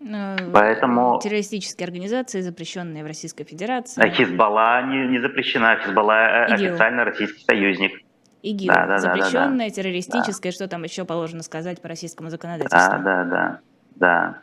Э, 0.00 0.36
Поэтому... 0.52 1.18
Террористические 1.22 1.86
организации, 1.86 2.40
запрещенные 2.40 3.04
в 3.04 3.06
Российской 3.06 3.44
Федерации. 3.44 4.02
Э, 4.04 4.10
Хизбалла 4.10 4.82
не, 4.82 5.08
не 5.08 5.18
запрещена, 5.18 5.76
Хизбалла 5.76 6.46
ИГИЛ. 6.46 6.54
официально 6.54 7.04
российский 7.04 7.44
союзник. 7.44 8.02
ИГИЛ, 8.42 8.72
да, 8.72 8.86
да, 8.86 8.98
запрещенное, 8.98 9.68
да, 9.68 9.74
да, 9.74 9.82
террористическое, 9.82 10.52
да. 10.52 10.54
что 10.54 10.68
там 10.68 10.84
еще 10.84 11.04
положено 11.04 11.42
сказать 11.42 11.82
по 11.82 11.88
российскому 11.88 12.30
законодательству? 12.30 12.78
Да, 12.78 12.98
да, 12.98 13.24
да, 13.24 13.60
да. 13.96 14.38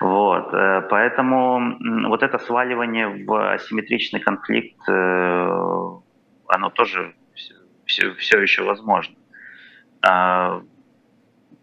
Вот, 0.00 0.50
поэтому 0.90 1.76
вот 2.08 2.22
это 2.22 2.38
сваливание 2.38 3.24
в 3.24 3.54
асимметричный 3.54 4.20
конфликт, 4.20 4.76
оно 4.88 6.70
тоже 6.74 7.14
все, 7.84 8.14
все 8.14 8.40
еще 8.40 8.62
возможно. 8.62 9.14
А, 10.06 10.60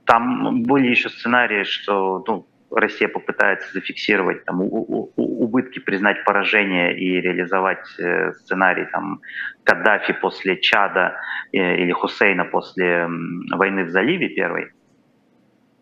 там 0.05 0.63
были 0.63 0.87
еще 0.87 1.09
сценарии, 1.09 1.63
что 1.63 2.23
ну, 2.27 2.47
Россия 2.71 3.07
попытается 3.07 3.71
зафиксировать 3.73 4.45
там, 4.45 4.61
у, 4.61 5.11
у, 5.15 5.43
убытки, 5.43 5.79
признать 5.79 6.23
поражение 6.23 6.97
и 6.97 7.19
реализовать 7.19 7.85
э, 7.99 8.31
сценарий 8.33 8.85
там, 8.85 9.21
Каддафи 9.63 10.13
после 10.13 10.57
Чада 10.57 11.15
э, 11.51 11.77
или 11.77 11.91
Хусейна 11.91 12.45
после 12.45 13.07
войны 13.51 13.83
в 13.85 13.89
заливе 13.89 14.29
первой 14.29 14.71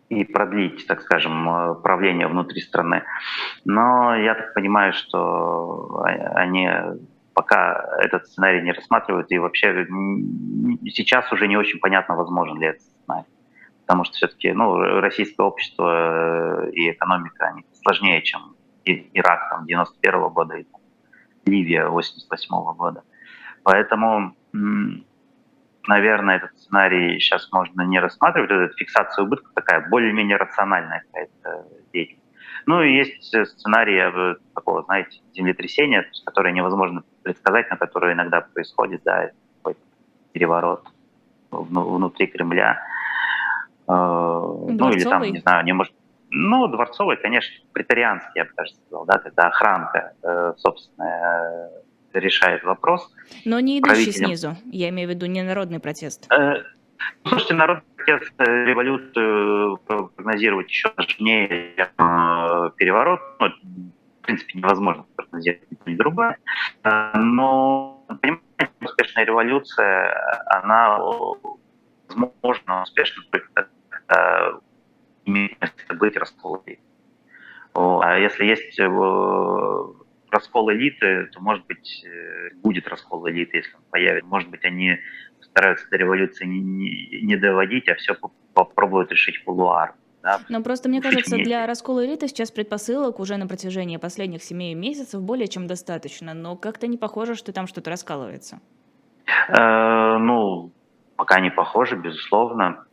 и 0.08 0.24
продлить, 0.24 0.86
так 0.88 1.02
скажем, 1.02 1.48
э, 1.48 1.74
правление 1.82 2.26
внутри 2.26 2.60
страны. 2.60 3.04
Но 3.64 4.16
я 4.16 4.34
так 4.34 4.54
понимаю, 4.54 4.92
что 4.92 6.02
они 6.34 6.68
пока 7.34 7.86
этот 8.00 8.26
сценарий 8.26 8.62
не 8.62 8.72
рассматривают, 8.72 9.30
и 9.30 9.38
вообще 9.38 9.86
сейчас 10.86 11.32
уже 11.32 11.46
не 11.46 11.56
очень 11.56 11.78
понятно, 11.78 12.16
возможен 12.16 12.58
ли 12.60 12.66
этот. 12.66 12.82
Потому 13.90 14.04
что 14.04 14.14
все-таки 14.18 14.52
ну, 14.52 15.00
российское 15.00 15.42
общество 15.42 16.68
э, 16.68 16.70
и 16.70 16.92
экономика 16.92 17.46
они 17.46 17.66
сложнее, 17.82 18.22
чем 18.22 18.54
Ирак 18.84 19.50
там, 19.50 19.66
91 19.66 20.14
-го 20.14 20.30
года 20.30 20.54
и 20.54 20.64
Ливия 21.44 21.88
88 21.88 22.54
-го 22.54 22.72
года. 22.76 23.02
Поэтому, 23.64 24.36
наверное, 25.88 26.36
этот 26.36 26.56
сценарий 26.56 27.18
сейчас 27.18 27.50
можно 27.50 27.82
не 27.82 27.98
рассматривать. 27.98 28.52
Эта 28.52 28.72
фиксация 28.76 29.24
убытков 29.24 29.52
такая 29.54 29.88
более-менее 29.88 30.36
рациональная 30.36 31.02
какая-то 31.06 31.66
деятельность. 31.92 32.22
Ну 32.66 32.82
и 32.82 32.94
есть 32.94 33.34
э, 33.34 33.44
сценарии 33.44 34.02
э, 34.06 34.36
такого, 34.54 34.84
знаете, 34.84 35.20
землетрясения, 35.34 36.08
которые 36.26 36.52
невозможно 36.52 37.02
предсказать, 37.24 37.68
на 37.70 37.76
которые 37.76 38.12
иногда 38.12 38.40
происходит, 38.40 39.02
да, 39.02 39.30
переворот 40.32 40.86
внутри 41.50 42.28
Кремля. 42.28 42.80
Дворцовый? 43.90 44.72
Э, 44.72 44.76
ну 44.78 44.90
или 44.92 45.04
там, 45.04 45.22
не 45.22 45.38
знаю, 45.40 45.64
не 45.64 45.72
может... 45.72 45.94
Ну, 46.30 46.68
дворцовый, 46.68 47.16
конечно, 47.16 47.52
претарианский, 47.72 48.30
я 48.36 48.44
бы 48.44 48.50
даже 48.56 48.72
сказал, 48.74 49.04
да, 49.04 49.18
когда 49.18 49.48
охранка 49.48 50.14
собственная 50.58 51.70
решает 52.12 52.64
вопрос. 52.64 53.12
Но 53.44 53.60
не 53.60 53.80
идущий 53.80 54.12
снизу, 54.12 54.56
я 54.66 54.88
имею 54.90 55.08
в 55.08 55.10
виду 55.12 55.26
не 55.26 55.42
народный 55.42 55.80
протест. 55.80 56.30
Э, 56.32 56.62
слушайте, 57.26 57.54
народный 57.54 57.84
протест, 57.96 58.32
э, 58.38 58.64
революцию 58.64 59.78
прогнозировать 59.78 60.68
еще 60.68 60.92
сложнее, 60.94 61.74
чем 61.76 62.72
переворот. 62.76 63.20
Ну, 63.38 63.48
в 63.48 64.22
принципе, 64.22 64.58
невозможно 64.58 65.06
прогнозировать 65.16 65.86
ни 65.86 65.94
другое. 65.94 66.38
Но, 66.84 68.04
понимаете, 68.20 68.74
успешная 68.80 69.24
революция, 69.24 70.44
она 70.46 70.98
возможно 72.08 72.82
успешна 72.82 73.22
только 73.30 73.68
имеет 75.24 75.60
место 75.60 75.94
быть 75.94 76.16
раскол 76.16 76.62
элит. 76.66 76.80
А 77.74 78.18
если 78.18 78.44
есть 78.44 78.78
э, 78.78 78.88
раскол 80.30 80.72
элиты, 80.72 81.28
то, 81.32 81.40
может 81.40 81.66
быть, 81.66 82.04
э, 82.04 82.54
будет 82.56 82.88
раскол 82.88 83.28
элиты, 83.28 83.58
если 83.58 83.74
он 83.76 83.82
появится. 83.90 84.28
Может 84.28 84.50
быть, 84.50 84.64
они 84.64 84.98
стараются 85.40 85.88
до 85.90 85.96
революции 85.96 86.46
не, 86.46 86.60
не, 86.60 87.20
не 87.22 87.36
доводить, 87.36 87.88
а 87.88 87.94
все 87.94 88.16
попробуют 88.54 89.12
решить 89.12 89.42
кулуар. 89.44 89.94
Да? 90.22 90.40
Но 90.48 90.62
просто 90.62 90.88
мне 90.88 91.00
кажется, 91.00 91.36
для 91.36 91.66
раскола 91.66 92.04
элиты 92.04 92.28
сейчас 92.28 92.50
предпосылок 92.50 93.20
уже 93.20 93.36
на 93.36 93.46
протяжении 93.46 93.96
последних 93.96 94.42
семи 94.42 94.74
месяцев 94.74 95.22
более 95.22 95.48
чем 95.48 95.66
достаточно, 95.66 96.34
но 96.34 96.56
как-то 96.56 96.86
не 96.86 96.98
похоже, 96.98 97.34
что 97.36 97.52
там 97.52 97.66
что-то 97.66 97.90
раскалывается. 97.90 98.60
Э, 99.48 100.18
ну, 100.18 100.72
пока 101.16 101.40
не 101.40 101.50
похоже, 101.50 101.96
безусловно. 101.96 102.84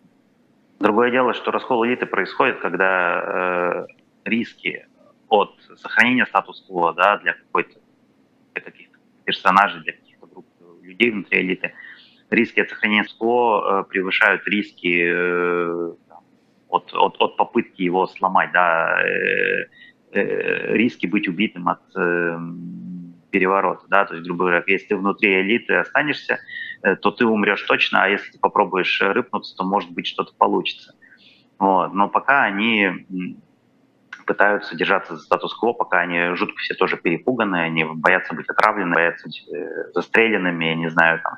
Другое 0.80 1.12
дело, 1.12 1.34
что 1.34 1.52
раскол 1.52 1.86
элиты 1.86 2.06
происходит, 2.06 2.60
когда 2.60 3.22
э, 3.24 3.88
риски 4.26 4.86
от 5.28 5.56
сохранения 5.78 6.26
статус-кво 6.26 6.94
да, 6.94 7.18
для 7.18 7.34
какой-то 7.34 7.80
для 8.54 8.62
каких-то 8.62 8.98
персонажей, 9.26 9.82
для 9.82 9.94
каких-то 9.94 10.28
групп 10.28 10.48
людей 10.84 11.12
внутри 11.12 11.42
элиты, 11.42 11.74
риски 12.30 12.60
от 12.60 12.70
сохранения 12.70 13.04
статус-кво 13.06 13.82
э, 13.82 13.90
превышают 13.90 14.48
риски 14.48 15.04
э, 15.04 15.94
от, 16.70 16.94
от, 16.94 17.16
от 17.20 17.38
попытки 17.38 17.82
его 17.82 18.06
сломать, 18.06 18.52
да, 18.52 19.02
э, 19.02 19.66
э, 20.12 20.76
риски 20.76 21.08
быть 21.08 21.28
убитым 21.28 21.70
от 21.70 21.82
э, 21.96 22.38
переворота, 23.32 23.86
да, 23.88 24.06
то 24.06 24.14
есть, 24.14 24.28
грубо 24.28 24.46
говоря, 24.46 24.64
если 24.68 24.88
ты 24.88 24.98
внутри 24.98 25.42
элиты 25.42 25.76
останешься, 25.76 26.40
то 26.82 27.12
ты 27.12 27.26
умрешь 27.26 27.62
точно, 27.64 28.04
а 28.04 28.08
если 28.08 28.32
ты 28.32 28.40
попробуешь 28.40 29.02
рыпнуться, 29.02 29.56
то, 29.56 29.64
может 29.64 29.92
быть, 29.92 30.08
что-то 30.08 30.34
получится. 30.38 30.94
Вот. 31.60 31.94
Но 31.94 32.08
пока 32.08 32.44
они 32.44 33.08
пытаются 34.26 34.76
держаться 34.76 35.16
за 35.16 35.24
статус-кво, 35.24 35.74
пока 35.74 36.00
они 36.00 36.36
жутко 36.36 36.58
все 36.58 36.74
тоже 36.76 36.98
перепуганы, 36.98 37.56
они 37.62 37.86
боятся 37.86 38.36
быть 38.36 38.48
отравленными, 38.50 38.94
боятся 38.94 39.26
быть 39.26 39.48
э, 39.52 39.92
застреленными, 39.94 40.66
я 40.66 40.76
не 40.76 40.90
знаю, 40.90 41.22
там, 41.24 41.38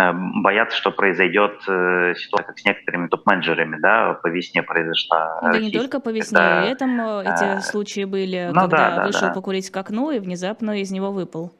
э, 0.00 0.40
боятся, 0.40 0.76
что 0.76 0.92
произойдет 0.92 1.60
ситуация, 1.62 2.46
как 2.46 2.58
с 2.58 2.64
некоторыми 2.64 3.08
топ-менеджерами, 3.08 3.76
да, 3.80 4.14
по 4.14 4.28
весне 4.28 4.62
произошла. 4.62 5.40
Да 5.42 5.58
не 5.58 5.72
только 5.72 5.98
по 5.98 6.10
весне, 6.10 6.38
когда, 6.38 6.64
летом 6.64 7.00
эти 7.00 7.60
случаи 7.60 8.04
были, 8.04 8.50
ну, 8.54 8.60
когда 8.60 8.90
да, 8.90 8.96
да, 8.96 9.06
вышел 9.06 9.28
да. 9.28 9.34
покурить 9.34 9.70
к 9.70 9.76
окну 9.76 10.12
и 10.12 10.20
внезапно 10.20 10.80
из 10.80 10.92
него 10.92 11.10
выпал. 11.10 11.52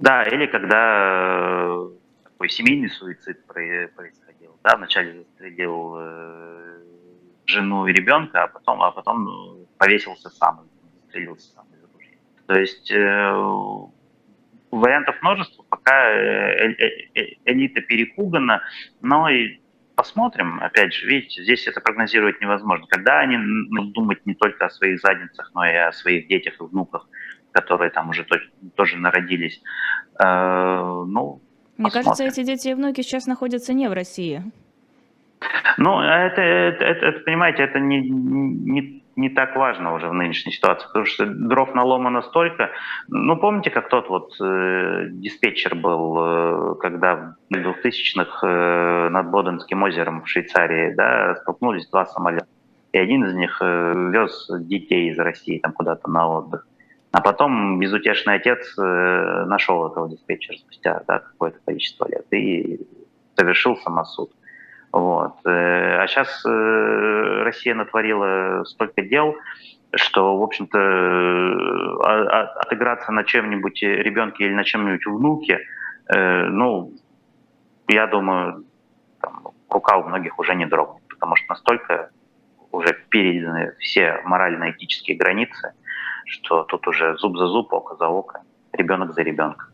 Да, 0.00 0.24
или 0.24 0.46
когда 0.46 1.68
такой 2.40 2.48
семейный 2.48 2.88
суицид 2.88 3.46
происходил. 3.46 4.58
Да, 4.64 4.76
вначале 4.76 5.12
застрелил 5.12 5.94
э, 5.98 6.78
жену 7.44 7.86
и 7.86 7.92
ребенка, 7.92 8.44
а 8.44 8.46
потом, 8.48 8.82
а 8.82 8.92
потом 8.92 9.24
ну, 9.24 9.68
повесился 9.76 10.30
сам, 10.30 10.66
застрелился 11.02 11.52
сам. 11.52 11.66
То 12.46 12.58
есть 12.58 12.90
э, 12.90 13.32
вариантов 14.70 15.16
множество, 15.20 15.64
пока 15.68 16.12
э, 16.12 16.72
э, 16.72 17.10
э, 17.14 17.24
элита 17.44 17.82
перепугана, 17.82 18.62
но 19.02 19.28
и 19.28 19.60
посмотрим, 19.94 20.60
опять 20.60 20.94
же, 20.94 21.06
видите, 21.06 21.42
здесь 21.42 21.66
это 21.66 21.82
прогнозировать 21.82 22.40
невозможно. 22.40 22.86
Когда 22.88 23.18
они 23.18 23.36
ну, 23.36 23.82
думать 23.92 24.24
не 24.24 24.34
только 24.34 24.64
о 24.64 24.70
своих 24.70 24.98
задницах, 25.00 25.50
но 25.54 25.66
и 25.66 25.74
о 25.74 25.92
своих 25.92 26.26
детях 26.26 26.54
и 26.58 26.64
внуках, 26.64 27.06
которые 27.52 27.90
там 27.90 28.08
уже 28.08 28.24
то, 28.24 28.38
тоже 28.76 28.96
народились, 28.96 29.62
ну, 30.18 31.42
мне 31.80 31.86
Посмотрим. 31.90 32.10
кажется, 32.12 32.42
эти 32.42 32.46
дети 32.46 32.68
и 32.68 32.74
внуки 32.74 33.00
сейчас 33.00 33.26
находятся 33.26 33.72
не 33.72 33.88
в 33.88 33.92
России. 33.94 34.42
Ну, 35.78 35.98
это, 35.98 36.42
это, 36.42 36.84
это 36.84 37.20
понимаете, 37.20 37.62
это 37.62 37.80
не, 37.80 38.00
не, 38.02 39.02
не 39.16 39.30
так 39.30 39.56
важно 39.56 39.94
уже 39.94 40.08
в 40.08 40.12
нынешней 40.12 40.52
ситуации, 40.52 40.86
потому 40.88 41.06
что 41.06 41.24
дров 41.24 41.74
наломано 41.74 42.20
столько. 42.20 42.70
Ну, 43.08 43.34
помните, 43.38 43.70
как 43.70 43.88
тот 43.88 44.10
вот 44.10 44.34
э, 44.42 45.06
диспетчер 45.10 45.74
был, 45.74 46.18
э, 46.18 46.74
когда 46.80 47.36
в 47.48 47.54
2000-х 47.54 48.46
э, 48.46 49.08
над 49.08 49.30
Боденским 49.30 49.82
озером 49.82 50.20
в 50.20 50.28
Швейцарии, 50.28 50.94
да, 50.94 51.36
столкнулись 51.36 51.88
два 51.88 52.04
самолета. 52.04 52.46
И 52.92 52.98
один 52.98 53.24
из 53.24 53.34
них 53.34 53.56
э, 53.62 54.10
вез 54.12 54.50
детей 54.50 55.10
из 55.10 55.18
России 55.18 55.58
там 55.60 55.72
куда-то 55.72 56.10
на 56.10 56.28
отдых. 56.28 56.66
А 57.12 57.20
потом 57.20 57.80
безутешный 57.80 58.34
отец 58.34 58.78
э, 58.78 59.44
нашел 59.46 59.86
этого 59.88 60.08
диспетчера 60.08 60.56
спустя 60.58 61.02
да, 61.08 61.18
какое-то 61.18 61.58
количество 61.66 62.08
лет 62.08 62.24
и 62.32 62.86
совершил 63.36 63.76
самосуд. 63.78 64.30
Вот. 64.92 65.34
Э, 65.44 66.02
а 66.02 66.06
сейчас 66.06 66.44
э, 66.46 67.42
Россия 67.42 67.74
натворила 67.74 68.62
столько 68.64 69.02
дел, 69.02 69.34
что, 69.92 70.36
в 70.38 70.42
общем-то, 70.42 70.78
отыграться 72.60 73.10
на 73.10 73.24
чем-нибудь 73.24 73.82
ребенке 73.82 74.44
или 74.44 74.54
на 74.54 74.62
чем-нибудь 74.62 75.04
внуке, 75.04 75.58
ну, 76.08 76.92
я 77.88 78.06
думаю, 78.06 78.64
там, 79.20 79.48
рука 79.68 79.96
у 79.96 80.04
многих 80.04 80.38
уже 80.38 80.54
не 80.54 80.64
дрогнет, 80.64 81.02
потому 81.08 81.34
что 81.34 81.46
настолько 81.48 82.10
уже 82.70 82.96
переданы 83.08 83.74
все 83.80 84.20
морально-этические 84.24 85.16
границы, 85.16 85.72
что 86.26 86.64
тут 86.64 86.86
уже 86.86 87.16
зуб 87.18 87.36
за 87.36 87.46
зуб, 87.46 87.72
око 87.72 87.96
за 87.96 88.08
око, 88.08 88.42
ребенок 88.72 89.14
за 89.14 89.22
ребенком. 89.22 89.68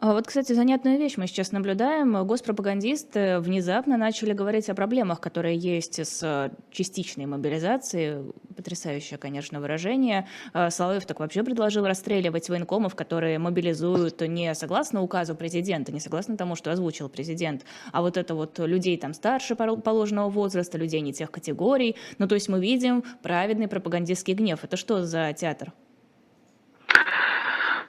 А 0.00 0.12
вот, 0.12 0.26
кстати, 0.26 0.52
занятную 0.52 0.98
вещь 0.98 1.16
мы 1.16 1.26
сейчас 1.26 1.52
наблюдаем. 1.52 2.26
Госпропагандисты 2.26 3.38
внезапно 3.38 3.96
начали 3.96 4.32
говорить 4.32 4.68
о 4.68 4.74
проблемах, 4.74 5.20
которые 5.20 5.56
есть 5.56 6.04
с 6.04 6.50
частичной 6.70 7.26
мобилизацией. 7.26 8.32
Потрясающее, 8.56 9.18
конечно, 9.18 9.60
выражение. 9.60 10.26
А 10.52 10.70
Соловьев 10.70 11.06
так 11.06 11.20
вообще 11.20 11.42
предложил 11.42 11.86
расстреливать 11.86 12.48
военкомов, 12.48 12.94
которые 12.94 13.38
мобилизуют 13.38 14.20
не 14.20 14.54
согласно 14.54 15.02
указу 15.02 15.34
президента, 15.34 15.92
не 15.92 16.00
согласно 16.00 16.36
тому, 16.36 16.56
что 16.56 16.70
озвучил 16.70 17.08
президент, 17.08 17.64
а 17.92 18.00
вот 18.00 18.16
это 18.16 18.34
вот 18.34 18.58
людей 18.58 18.96
там 18.96 19.14
старше 19.14 19.56
положенного 19.56 20.28
возраста, 20.28 20.78
людей 20.78 21.00
не 21.00 21.12
тех 21.12 21.30
категорий. 21.30 21.96
Ну, 22.18 22.28
то 22.28 22.34
есть 22.34 22.48
мы 22.48 22.60
видим 22.60 23.04
праведный 23.22 23.68
пропагандистский 23.68 24.34
гнев. 24.34 24.62
Это 24.62 24.76
что 24.76 25.04
за 25.04 25.32
театр? 25.32 25.72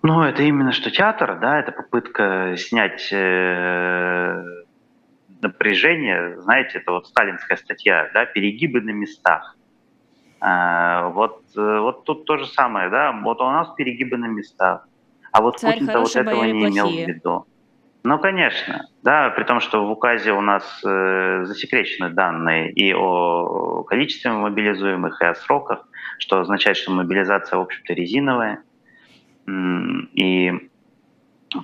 Ну, 0.01 0.22
это 0.22 0.43
именно 0.43 0.72
что 0.72 0.91
театр, 0.91 1.39
да, 1.39 1.59
это 1.59 1.72
попытка 1.72 2.55
снять 2.57 3.09
э, 3.11 4.43
напряжение, 5.41 6.39
знаете, 6.41 6.78
это 6.78 6.91
вот 6.91 7.07
сталинская 7.07 7.57
статья, 7.57 8.09
да, 8.13 8.26
перегибы 8.26 8.82
на 8.82 8.91
местах. 8.91 9.55
А, 10.39 11.09
вот, 11.09 11.41
э, 11.55 11.79
вот 11.79 12.03
тут 12.03 12.25
то 12.25 12.38
же 12.38 12.45
самое, 12.47 12.89
да, 12.89 13.11
вот 13.11 13.41
у 13.41 13.45
нас 13.45 13.69
перегибы 13.75 14.17
на 14.17 14.25
местах, 14.25 14.88
а 15.31 15.41
вот 15.41 15.59
Путин-то 15.61 15.99
вот 15.99 16.15
этого 16.15 16.43
не 16.43 16.67
имел 16.67 16.88
в 16.88 16.93
виду. 16.93 17.45
Ну, 18.03 18.19
конечно, 18.19 18.88
да, 19.01 19.31
при 19.31 19.43
том, 19.45 19.59
что 19.59 19.88
в 19.88 19.91
указе 19.91 20.31
у 20.31 20.41
нас 20.41 20.63
э, 20.86 21.43
засекречены 21.45 22.09
данные 22.09 22.71
и 22.71 22.93
о 22.93 23.83
количестве 23.83 24.31
мобилизуемых, 24.31 25.19
и 25.21 25.25
о 25.25 25.33
сроках, 25.33 25.88
что 26.19 26.39
означает, 26.39 26.77
что 26.77 26.91
мобилизация, 26.91 27.57
в 27.57 27.63
общем-то, 27.63 27.93
резиновая. 27.93 28.61
И 29.47 30.51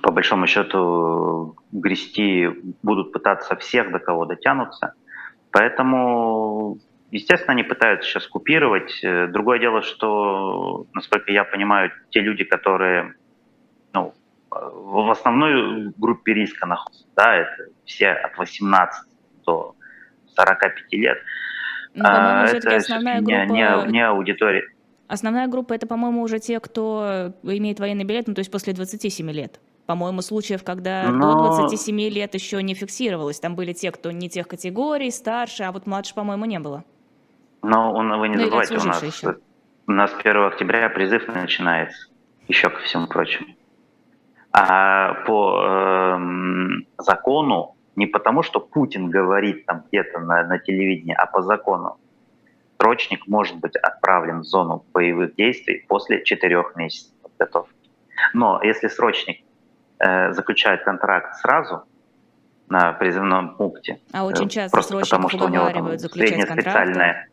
по 0.02 0.10
большому 0.10 0.48
счету 0.48 1.56
грести 1.70 2.48
будут 2.82 3.12
пытаться 3.12 3.54
всех, 3.56 3.92
до 3.92 4.00
кого 4.00 4.24
дотянутся. 4.24 4.94
Поэтому, 5.52 6.78
естественно, 7.12 7.52
они 7.52 7.62
пытаются 7.62 8.08
сейчас 8.08 8.26
купировать. 8.26 8.98
Э, 9.04 9.28
другое 9.28 9.60
дело, 9.60 9.82
что, 9.82 10.86
насколько 10.94 11.30
я 11.30 11.44
понимаю, 11.44 11.92
те 12.10 12.20
люди, 12.20 12.42
которые 12.42 13.14
ну, 13.92 14.14
в 14.50 15.10
основной 15.10 15.92
группе 15.96 16.32
риска 16.34 16.66
находятся, 16.66 17.06
да, 17.14 17.36
это 17.36 17.68
все 17.84 18.08
от 18.08 18.36
18 18.36 19.08
до 19.46 19.76
45 20.34 20.92
лет. 20.92 21.18
Ну, 21.94 22.04
а, 22.06 22.46
это 22.46 22.76
основная 22.76 23.20
группа... 23.20 23.30
не, 23.30 23.46
не, 23.46 23.92
не 23.92 24.06
аудитория. 24.06 24.64
Основная 25.06 25.46
группа 25.46 25.74
это, 25.74 25.86
по-моему, 25.86 26.22
уже 26.22 26.38
те, 26.38 26.58
кто 26.58 27.34
имеет 27.42 27.78
военный 27.78 28.04
билет, 28.04 28.26
ну 28.28 28.34
то 28.34 28.38
есть 28.38 28.50
после 28.50 28.72
27 28.72 29.30
лет. 29.30 29.60
По-моему, 29.84 30.22
случаев, 30.22 30.64
когда 30.64 31.10
Но... 31.10 31.48
до 31.48 31.56
27 31.56 32.00
лет 32.08 32.34
еще 32.34 32.62
не 32.62 32.72
фиксировалось. 32.72 33.38
Там 33.38 33.54
были 33.54 33.74
те, 33.74 33.90
кто 33.90 34.10
не 34.10 34.30
тех 34.30 34.48
категорий, 34.48 35.10
старше, 35.10 35.64
а 35.64 35.72
вот 35.72 35.86
младше, 35.86 36.14
по-моему, 36.14 36.46
не 36.46 36.58
было. 36.60 36.84
Но 37.62 37.92
он, 37.94 38.18
вы 38.18 38.28
не 38.28 38.36
ну, 38.36 38.44
забывайте, 38.44 38.76
у 38.76 38.84
нас, 38.84 39.24
у 39.86 39.92
нас 39.92 40.14
1 40.18 40.44
октября 40.44 40.88
призыв 40.90 41.28
начинается, 41.28 42.08
еще 42.48 42.70
ко 42.70 42.80
всему 42.80 43.06
прочему. 43.06 43.54
А 44.52 45.14
по 45.24 45.62
э, 45.64 46.18
закону, 46.98 47.76
не 47.96 48.06
потому 48.06 48.42
что 48.42 48.60
Путин 48.60 49.08
говорит 49.10 49.64
там 49.64 49.84
где-то 49.88 50.18
на, 50.18 50.44
на 50.44 50.58
телевидении, 50.58 51.14
а 51.14 51.26
по 51.26 51.42
закону, 51.42 51.98
срочник 52.78 53.26
может 53.28 53.56
быть 53.56 53.76
отправлен 53.76 54.40
в 54.40 54.44
зону 54.44 54.84
боевых 54.92 55.36
действий 55.36 55.84
после 55.88 56.22
четырех 56.24 56.74
месяцев 56.76 57.12
подготовки. 57.22 57.74
Но 58.34 58.60
если 58.62 58.88
срочник 58.88 59.44
э, 60.00 60.32
заключает 60.32 60.82
контракт 60.84 61.36
сразу 61.36 61.84
на 62.68 62.92
призывном 62.92 63.56
пункте, 63.56 64.00
а 64.12 64.24
очень 64.24 64.46
э, 64.46 64.50
часто 64.50 64.76
просто 64.76 64.98
потому 64.98 65.28
что 65.28 65.44
у 65.44 65.48
него 65.48 65.70
там 65.70 65.98
среднее 65.98 66.46
специальное 66.46 67.28
а, 67.28 67.31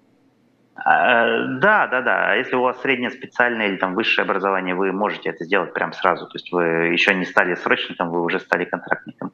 да, 0.75 1.87
да, 1.87 2.01
да. 2.01 2.31
А 2.31 2.35
если 2.35 2.55
у 2.55 2.61
вас 2.61 2.81
среднее 2.81 3.09
специальное 3.09 3.67
или 3.67 3.77
там 3.77 3.95
высшее 3.95 4.23
образование, 4.23 4.75
вы 4.75 4.91
можете 4.91 5.29
это 5.29 5.43
сделать 5.43 5.73
прямо 5.73 5.91
сразу. 5.93 6.25
То 6.25 6.35
есть 6.35 6.51
вы 6.51 6.63
еще 6.93 7.13
не 7.15 7.25
стали 7.25 7.55
срочником, 7.55 8.09
вы 8.09 8.21
уже 8.21 8.39
стали 8.39 8.65
контрактником. 8.65 9.31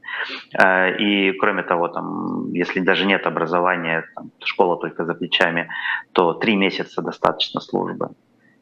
А, 0.57 0.89
и 0.89 1.31
кроме 1.33 1.63
того, 1.63 1.87
там, 1.87 2.51
если 2.53 2.79
даже 2.79 3.05
нет 3.05 3.27
образования, 3.27 4.05
там, 4.15 4.31
школа 4.43 4.77
только 4.77 5.05
за 5.05 5.13
плечами, 5.13 5.69
то 6.13 6.33
три 6.33 6.55
месяца 6.55 7.01
достаточно 7.01 7.61
службы, 7.61 8.09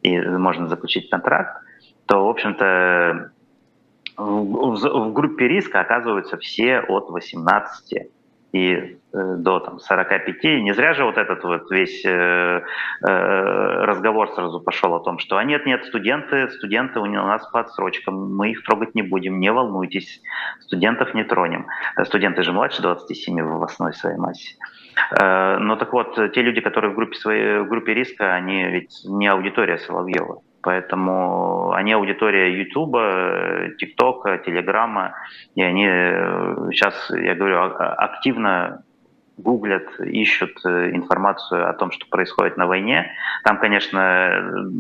и 0.02 0.20
можно 0.20 0.68
заключить 0.68 1.10
контракт, 1.10 1.64
то, 2.06 2.26
в 2.26 2.30
общем-то, 2.30 3.32
в, 4.18 4.76
в 4.76 5.14
группе 5.14 5.48
риска 5.48 5.80
оказываются 5.80 6.38
все 6.38 6.80
от 6.80 7.10
18 7.10 8.12
и 8.54 8.76
э, 8.76 8.96
до 9.12 9.60
там, 9.60 9.80
45. 9.80 10.44
Не 10.62 10.74
зря 10.74 10.94
же 10.94 11.04
вот 11.04 11.18
этот 11.18 11.44
вот 11.44 11.72
весь 11.72 12.06
э, 12.06 12.10
э, 12.10 12.62
разговор 13.02 14.30
сразу 14.30 14.62
пошел 14.62 14.94
о 14.94 15.00
том, 15.00 15.18
что 15.18 15.38
а 15.38 15.44
нет, 15.44 15.66
нет, 15.66 15.84
студенты, 15.86 16.48
студенты 16.50 17.00
у 17.00 17.06
нас 17.06 17.46
по 17.48 17.62
отсрочкам, 17.62 18.36
мы 18.36 18.52
их 18.52 18.64
трогать 18.64 18.94
не 18.94 19.02
будем, 19.02 19.40
не 19.40 19.52
волнуйтесь, 19.52 20.22
студентов 20.62 21.16
не 21.16 21.24
тронем. 21.24 21.66
Э, 21.98 22.06
студенты 22.06 22.44
же 22.44 22.52
младше 22.52 22.84
27 22.84 23.42
в 23.42 23.64
основной 23.64 23.94
своей 23.96 24.18
массе. 24.18 24.56
Э, 25.20 25.58
но 25.58 25.76
так 25.76 25.92
вот, 25.92 26.16
те 26.34 26.42
люди, 26.44 26.62
которые 26.62 26.92
в 26.92 26.96
группе, 26.96 27.16
своей, 27.16 27.60
в 27.60 27.68
группе 27.68 27.96
риска, 27.96 28.36
они 28.36 28.66
ведь 28.66 29.02
не 29.04 29.28
аудитория 29.28 29.80
Соловьева. 29.80 30.42
Поэтому 30.64 31.74
они 31.74 31.92
аудитория 31.92 32.58
Ютуба, 32.58 33.70
ТикТока, 33.78 34.38
Телеграма, 34.38 35.14
и 35.56 35.62
они 35.62 35.84
сейчас, 36.72 37.12
э, 37.12 37.26
я 37.26 37.36
говорю, 37.36 37.58
а, 37.58 37.94
активно 37.96 38.84
гуглят, 39.38 40.00
ищут 40.00 40.58
э, 40.66 40.92
информацию 40.92 41.70
о 41.70 41.74
том, 41.74 41.92
что 41.92 42.08
происходит 42.08 42.56
на 42.56 42.66
войне. 42.66 43.12
Там, 43.44 43.60
конечно, 43.60 44.72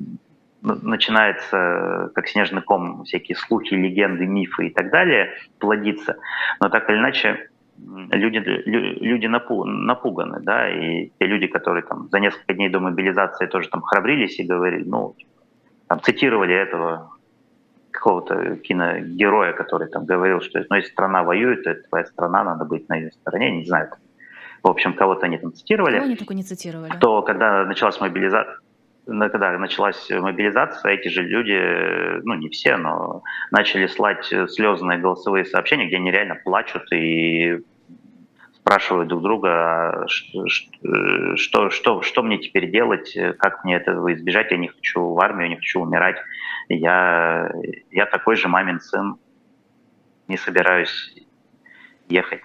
начинается, 0.61 2.11
как 2.15 2.29
снежный 2.29 2.61
ком, 2.61 3.03
всякие 3.03 3.35
слухи, 3.35 3.73
легенды, 3.73 4.25
мифы 4.25 4.67
и 4.67 4.73
так 4.73 4.89
далее 4.89 5.33
плодиться. 5.59 6.15
Но 6.61 6.69
так 6.69 6.89
или 6.89 6.97
иначе, 6.97 7.49
люди, 7.77 8.37
люди 8.37 9.27
напуганы, 9.27 10.39
да, 10.39 10.69
и 10.69 11.11
те 11.19 11.25
люди, 11.25 11.47
которые 11.47 11.83
там 11.83 12.07
за 12.09 12.21
несколько 12.21 12.53
дней 12.53 12.69
до 12.69 12.79
мобилизации 12.79 13.47
тоже 13.47 13.67
там 13.67 13.81
храбрились 13.81 14.39
и 14.39 14.45
говорили, 14.45 14.85
ну, 14.85 15.15
там 15.93 16.01
цитировали 16.01 16.55
этого 16.55 17.11
какого-то 17.91 18.55
киногероя, 18.55 19.53
который 19.53 19.87
там 19.87 20.05
говорил, 20.05 20.41
что 20.41 20.65
ну, 20.67 20.75
если 20.75 20.89
страна 20.89 21.21
воюет, 21.21 21.63
то 21.63 21.69
это 21.69 21.87
твоя 21.87 22.05
страна, 22.05 22.43
надо 22.43 22.65
быть 22.65 22.89
на 22.89 22.95
ее 22.95 23.11
стороне, 23.11 23.51
не 23.51 23.65
знаю. 23.65 23.91
В 24.63 24.69
общем, 24.69 24.95
кого-то 24.95 25.27
они 25.27 25.37
там 25.37 25.53
цитировали. 25.53 25.97
Кого 25.97 26.05
они 26.05 26.15
только 26.15 26.33
не 26.33 26.41
цитировали? 26.41 26.97
То, 26.99 27.21
когда 27.21 27.63
началась 27.65 27.99
мобилизация, 27.99 28.57
когда 29.05 29.55
началась 29.59 30.09
мобилизация, 30.09 30.93
эти 30.93 31.09
же 31.09 31.21
люди, 31.21 32.21
ну 32.25 32.33
не 32.33 32.49
все, 32.49 32.75
но 32.77 33.21
начали 33.51 33.85
слать 33.85 34.25
слезные 34.25 34.97
голосовые 34.97 35.45
сообщения, 35.45 35.85
где 35.85 35.97
они 35.97 36.09
реально 36.09 36.39
плачут 36.43 36.91
и 36.91 37.59
спрашивают 38.63 39.09
друг 39.09 39.21
друга, 39.21 39.49
а 40.03 40.07
что, 40.07 41.69
что, 41.69 42.01
что 42.01 42.23
мне 42.23 42.37
теперь 42.37 42.71
делать, 42.71 43.13
как 43.37 43.65
мне 43.65 43.75
этого 43.75 44.13
избежать, 44.13 44.51
я 44.51 44.57
не 44.57 44.69
хочу 44.69 45.05
в 45.05 45.19
армию, 45.19 45.49
не 45.49 45.57
хочу 45.57 45.81
умирать, 45.81 46.15
я, 46.69 47.51
я 47.91 48.05
такой 48.05 48.37
же 48.37 48.47
мамин 48.47 48.79
сын, 48.79 49.17
не 50.29 50.37
собираюсь 50.37 51.13
ехать 52.07 52.41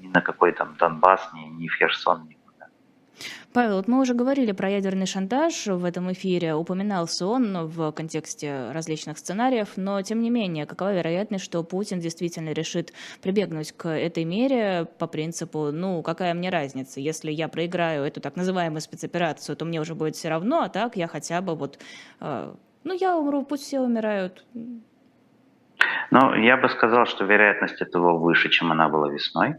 ни 0.00 0.08
на 0.08 0.22
какой 0.22 0.52
там 0.52 0.76
Донбасс, 0.78 1.28
ни, 1.34 1.40
ни 1.62 1.68
в 1.68 1.74
Херсон, 1.74 2.26
ни 2.26 2.37
Павел, 3.52 3.76
вот 3.76 3.88
мы 3.88 4.00
уже 4.00 4.14
говорили 4.14 4.52
про 4.52 4.70
ядерный 4.70 5.06
шантаж 5.06 5.66
в 5.66 5.84
этом 5.84 6.12
эфире, 6.12 6.54
упоминался 6.54 7.26
он 7.26 7.66
в 7.66 7.92
контексте 7.92 8.70
различных 8.72 9.18
сценариев, 9.18 9.70
но 9.76 10.00
тем 10.02 10.20
не 10.20 10.30
менее, 10.30 10.66
какова 10.66 10.94
вероятность, 10.94 11.44
что 11.44 11.62
Путин 11.64 11.98
действительно 11.98 12.52
решит 12.52 12.92
прибегнуть 13.22 13.72
к 13.72 13.88
этой 13.88 14.24
мере 14.24 14.86
по 14.98 15.06
принципу, 15.06 15.72
ну, 15.72 16.02
какая 16.02 16.34
мне 16.34 16.50
разница, 16.50 17.00
если 17.00 17.30
я 17.30 17.48
проиграю 17.48 18.04
эту 18.04 18.20
так 18.20 18.36
называемую 18.36 18.80
спецоперацию, 18.80 19.56
то 19.56 19.64
мне 19.64 19.80
уже 19.80 19.94
будет 19.94 20.14
все 20.14 20.28
равно, 20.28 20.62
а 20.62 20.68
так 20.68 20.96
я 20.96 21.08
хотя 21.08 21.40
бы 21.40 21.54
вот, 21.54 21.78
э, 22.20 22.52
ну, 22.84 22.94
я 22.94 23.16
умру, 23.16 23.44
пусть 23.44 23.64
все 23.64 23.80
умирают. 23.80 24.44
Ну, 26.10 26.34
я 26.34 26.56
бы 26.56 26.68
сказал, 26.68 27.06
что 27.06 27.24
вероятность 27.24 27.80
этого 27.80 28.18
выше, 28.18 28.48
чем 28.48 28.72
она 28.72 28.88
была 28.88 29.10
весной, 29.10 29.56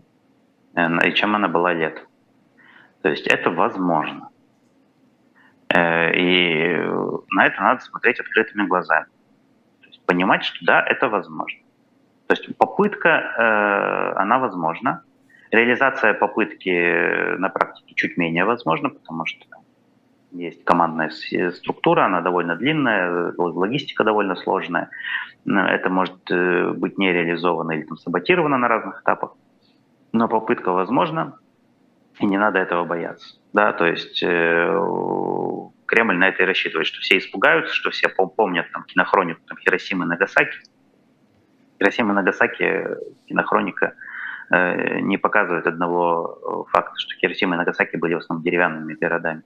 э, 0.76 1.07
и 1.07 1.14
чем 1.14 1.36
она 1.36 1.47
была 1.47 1.74
летом. 1.74 2.05
То 3.02 3.10
есть 3.10 3.28
это 3.28 3.50
возможно. 3.50 4.30
Э, 5.70 6.14
и 6.16 6.76
на 7.32 7.45
это 7.45 7.62
надо 7.62 7.82
смотреть 7.82 8.20
открытыми 8.20 8.68
глазами. 8.68 9.08
То 9.82 9.88
есть 9.88 10.06
понимать, 10.06 10.43
что 10.43 10.66
да, 10.66 10.82
это 10.82 11.08
возможно. 11.10 11.60
То 12.28 12.36
есть 12.36 12.58
попытка, 12.58 13.10
э, 13.10 14.20
она 14.20 14.39
возможна. 14.39 15.04
Реализация 15.52 16.14
попытки 16.14 17.36
на 17.38 17.50
практике 17.50 17.95
чуть 17.95 18.18
менее 18.18 18.45
возможна, 18.45 18.89
потому 18.89 19.26
что 19.26 19.45
есть 20.32 20.64
командная 20.64 21.10
структура, 21.52 22.06
она 22.06 22.22
довольно 22.22 22.56
длинная, 22.56 23.34
логистика 23.38 24.04
довольно 24.04 24.36
сложная. 24.36 24.91
Это 25.45 25.89
может 25.89 26.20
э, 26.30 26.72
быть 26.74 27.00
не 27.00 27.12
реализовано 27.12 27.72
или 27.72 27.84
там, 27.84 27.97
саботировано 27.97 28.58
на 28.58 28.68
разных 28.68 29.02
этапах. 29.02 29.36
Но 30.12 30.28
попытка 30.28 30.72
возможна, 30.72 31.39
и 32.20 32.26
не 32.26 32.38
надо 32.38 32.59
этого 32.59 32.86
бояться. 32.86 33.36
Да, 33.53 33.74
то 33.74 33.86
есть 33.86 34.22
э, 34.22 34.80
Кремль 35.86 36.17
на 36.17 36.28
это 36.28 36.43
и 36.43 36.45
рассчитывает, 36.45 36.86
что 36.86 36.99
все 37.01 37.17
испугаются, 37.17 37.74
что 37.74 37.89
все 37.89 38.09
помнят 38.09 38.72
там, 38.72 38.84
кинохронику 38.84 39.41
там, 39.47 39.57
Хиросимы 39.57 40.05
и 40.05 40.07
Нагасаки. 40.07 40.59
Хиросима 41.80 42.11
и 42.11 42.15
Нагасаки, 42.15 42.88
кинохроника, 43.28 43.95
э, 44.51 44.99
не 44.99 45.17
показывает 45.17 45.65
одного 45.65 46.67
э, 46.67 46.72
факта, 46.72 46.93
что 46.99 47.15
Хиросима 47.15 47.55
и 47.55 47.57
Нагасаки 47.57 47.95
были 47.95 48.13
в 48.13 48.17
основном 48.17 48.43
деревянными 48.43 48.93
городами, 48.93 49.41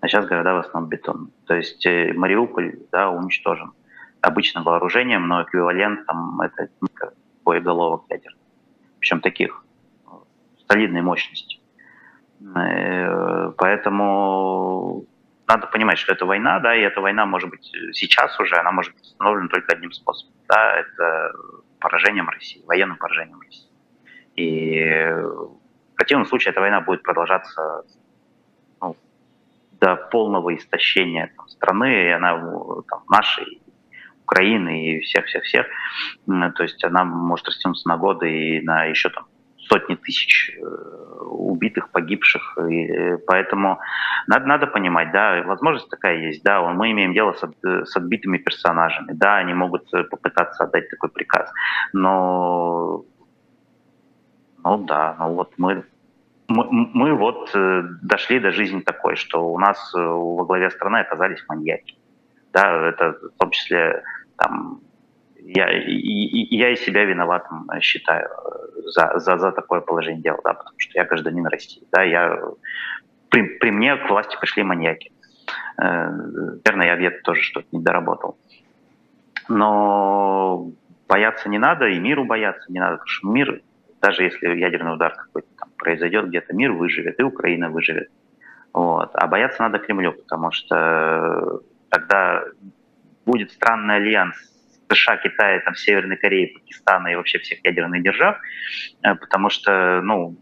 а 0.00 0.08
сейчас 0.08 0.26
города 0.26 0.54
в 0.54 0.58
основном 0.58 0.88
бетон. 0.88 1.30
То 1.46 1.54
есть 1.54 1.84
э, 1.84 2.12
Мариуполь 2.14 2.78
да, 2.92 3.10
уничтожен 3.10 3.72
обычным 4.20 4.62
вооружением, 4.62 5.26
но 5.26 5.42
эквивалент 5.42 6.06
там 6.06 6.40
это 6.40 6.68
боеголовок 7.44 8.04
ядер. 8.08 8.34
Причем 9.00 9.20
таких 9.20 9.64
э, 10.06 10.10
солидной 10.68 11.02
мощности. 11.02 11.61
Э, 12.56 13.52
поэтому 13.56 15.04
надо 15.46 15.66
понимать, 15.66 15.98
что 15.98 16.12
это 16.12 16.26
война, 16.26 16.60
да, 16.60 16.74
и 16.74 16.80
эта 16.80 17.00
война 17.00 17.26
может 17.26 17.50
быть 17.50 17.70
сейчас 17.92 18.38
уже, 18.40 18.56
она 18.56 18.72
может 18.72 18.92
быть 18.94 19.02
остановлена 19.02 19.48
только 19.48 19.72
одним 19.72 19.92
способом, 19.92 20.34
да, 20.48 20.76
это 20.76 21.32
поражением 21.78 22.28
России, 22.28 22.62
военным 22.66 22.96
поражением 22.96 23.40
России. 23.40 23.68
И 24.36 25.12
в 25.92 25.96
противном 25.96 26.26
случае 26.26 26.52
эта 26.52 26.60
война 26.60 26.80
будет 26.80 27.02
продолжаться 27.02 27.84
ну, 28.80 28.96
до 29.80 29.96
полного 29.96 30.54
истощения 30.54 31.32
там, 31.36 31.48
страны, 31.48 32.06
и 32.06 32.10
она 32.10 32.38
там, 32.88 33.04
нашей, 33.08 33.60
Украины 34.24 34.86
и 34.86 35.00
всех-всех-всех. 35.00 35.66
То 36.26 36.62
есть 36.62 36.82
она 36.84 37.04
может 37.04 37.48
растянуться 37.48 37.88
на 37.88 37.98
годы 37.98 38.30
и 38.30 38.62
на 38.62 38.84
еще 38.84 39.10
там 39.10 39.26
сотни 39.68 39.94
тысяч 39.94 40.50
э, 40.56 40.64
убитых, 41.24 41.90
погибших. 41.90 42.58
И 42.68 42.86
э, 42.86 43.18
поэтому 43.26 43.78
надо, 44.26 44.46
надо 44.46 44.66
понимать, 44.66 45.12
да, 45.12 45.42
возможность 45.42 45.88
такая 45.88 46.18
есть, 46.18 46.42
да, 46.42 46.62
мы 46.62 46.90
имеем 46.90 47.12
дело 47.12 47.32
с, 47.32 47.42
с 47.62 47.96
отбитыми 47.96 48.38
персонажами, 48.38 49.12
да, 49.12 49.36
они 49.36 49.54
могут 49.54 49.92
э, 49.94 50.04
попытаться 50.04 50.64
отдать 50.64 50.90
такой 50.90 51.10
приказ, 51.10 51.50
но, 51.92 53.04
ну 54.64 54.78
да, 54.84 55.16
ну 55.18 55.34
вот 55.34 55.52
мы 55.58 55.84
мы, 56.48 56.66
мы 56.70 57.14
вот 57.14 57.50
дошли 58.02 58.38
до 58.38 58.50
жизни 58.50 58.80
такой, 58.80 59.16
что 59.16 59.48
у 59.48 59.58
нас 59.58 59.94
во 59.94 60.44
главе 60.44 60.70
страны 60.70 60.98
оказались 60.98 61.42
маньяки. 61.48 61.96
Да, 62.52 62.88
это 62.88 63.12
в 63.12 63.38
том 63.38 63.50
числе 63.52 64.02
там, 64.36 64.80
я, 65.44 65.70
и, 65.70 66.56
я 66.56 66.70
и 66.70 66.76
себя 66.76 67.04
виноватым 67.04 67.68
считаю 67.80 68.28
за, 68.86 69.18
за, 69.18 69.38
за 69.38 69.52
такое 69.52 69.80
положение 69.80 70.22
дела, 70.22 70.40
да, 70.44 70.54
потому 70.54 70.78
что 70.78 70.98
я 70.98 71.04
гражданин 71.04 71.46
России, 71.46 71.82
да, 71.92 72.02
я, 72.02 72.38
при, 73.28 73.42
при 73.58 73.70
мне 73.70 73.96
к 73.96 74.08
власти 74.08 74.36
пришли 74.40 74.62
маньяки. 74.62 75.12
Э, 75.80 76.10
наверное, 76.10 76.86
я 76.86 76.96
где-то 76.96 77.22
тоже 77.22 77.42
что-то 77.42 77.66
не 77.72 77.82
доработал. 77.82 78.36
Но 79.48 80.70
бояться 81.08 81.48
не 81.48 81.58
надо, 81.58 81.86
и 81.86 81.98
миру 81.98 82.24
бояться 82.24 82.70
не 82.70 82.78
надо, 82.78 82.92
потому 82.96 83.08
что 83.08 83.28
мир, 83.28 83.62
даже 84.00 84.22
если 84.22 84.48
ядерный 84.48 84.94
удар 84.94 85.14
какой-то 85.14 85.48
там 85.58 85.70
произойдет 85.76 86.28
где-то, 86.28 86.54
мир 86.54 86.72
выживет, 86.72 87.18
и 87.18 87.22
Украина 87.22 87.68
выживет. 87.70 88.10
Вот. 88.72 89.10
А 89.14 89.26
бояться 89.26 89.62
надо 89.62 89.78
Кремлю, 89.78 90.12
потому 90.12 90.50
что 90.52 91.60
тогда 91.90 92.44
будет 93.26 93.50
странный 93.50 93.96
альянс 93.96 94.51
США, 94.94 95.16
Китая, 95.16 95.60
там, 95.60 95.74
Северной 95.74 96.16
Кореи, 96.16 96.46
Пакистана 96.46 97.08
и 97.08 97.16
вообще 97.16 97.38
всех 97.38 97.64
ядерных 97.64 98.02
держав, 98.02 98.38
э, 99.02 99.14
потому 99.14 99.50
что, 99.50 100.00
ну, 100.02 100.36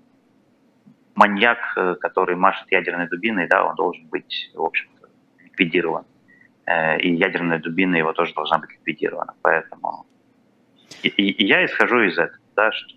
маньяк, 1.15 1.59
э, 1.77 1.97
который 2.01 2.37
машет 2.37 2.71
ядерной 2.71 3.09
дубиной, 3.09 3.47
да, 3.47 3.65
он 3.65 3.75
должен 3.75 4.07
быть, 4.09 4.51
в 4.55 4.63
общем-то, 4.63 5.09
ликвидирован. 5.45 6.05
Э, 6.67 6.99
и 6.99 7.15
ядерная 7.15 7.59
дубина 7.59 7.97
его 7.97 8.13
тоже 8.13 8.33
должна 8.35 8.59
быть 8.59 8.71
ликвидирована. 8.71 9.35
Поэтому 9.43 10.07
и, 11.03 11.09
и 11.09 11.47
я 11.47 11.65
исхожу 11.65 12.01
из 12.03 12.19
этого, 12.19 12.39
да, 12.57 12.73
что 12.73 12.95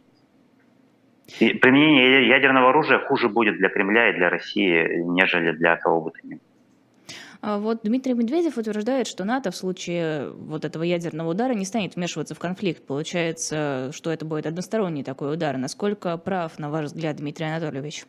применение 1.37 2.27
ядерного 2.27 2.69
оружия 2.69 2.99
хуже 2.99 3.29
будет 3.29 3.57
для 3.57 3.69
Кремля 3.69 4.09
и 4.09 4.13
для 4.13 4.29
России, 4.29 5.03
нежели 5.03 5.51
для 5.51 5.77
кого 5.77 6.01
бы 6.01 6.11
то 6.11 6.19
ни 6.23 6.35
было. 6.35 6.52
А 7.45 7.57
вот 7.57 7.81
Дмитрий 7.83 8.13
Медведев 8.13 8.57
утверждает, 8.57 9.05
что 9.05 9.25
НАТО 9.25 9.51
в 9.51 9.55
случае 9.57 10.29
вот 10.29 10.63
этого 10.63 10.81
ядерного 10.81 11.31
удара 11.31 11.53
не 11.53 11.65
станет 11.65 11.97
вмешиваться 11.97 12.35
в 12.35 12.39
конфликт. 12.39 12.87
Получается, 12.87 13.89
что 13.91 14.11
это 14.11 14.23
будет 14.23 14.45
односторонний 14.45 15.03
такой 15.03 15.33
удар. 15.33 15.57
Насколько 15.57 16.17
прав, 16.17 16.57
на 16.57 16.69
ваш 16.69 16.85
взгляд, 16.85 17.17
Дмитрий 17.17 17.47
Анатольевич? 17.47 18.05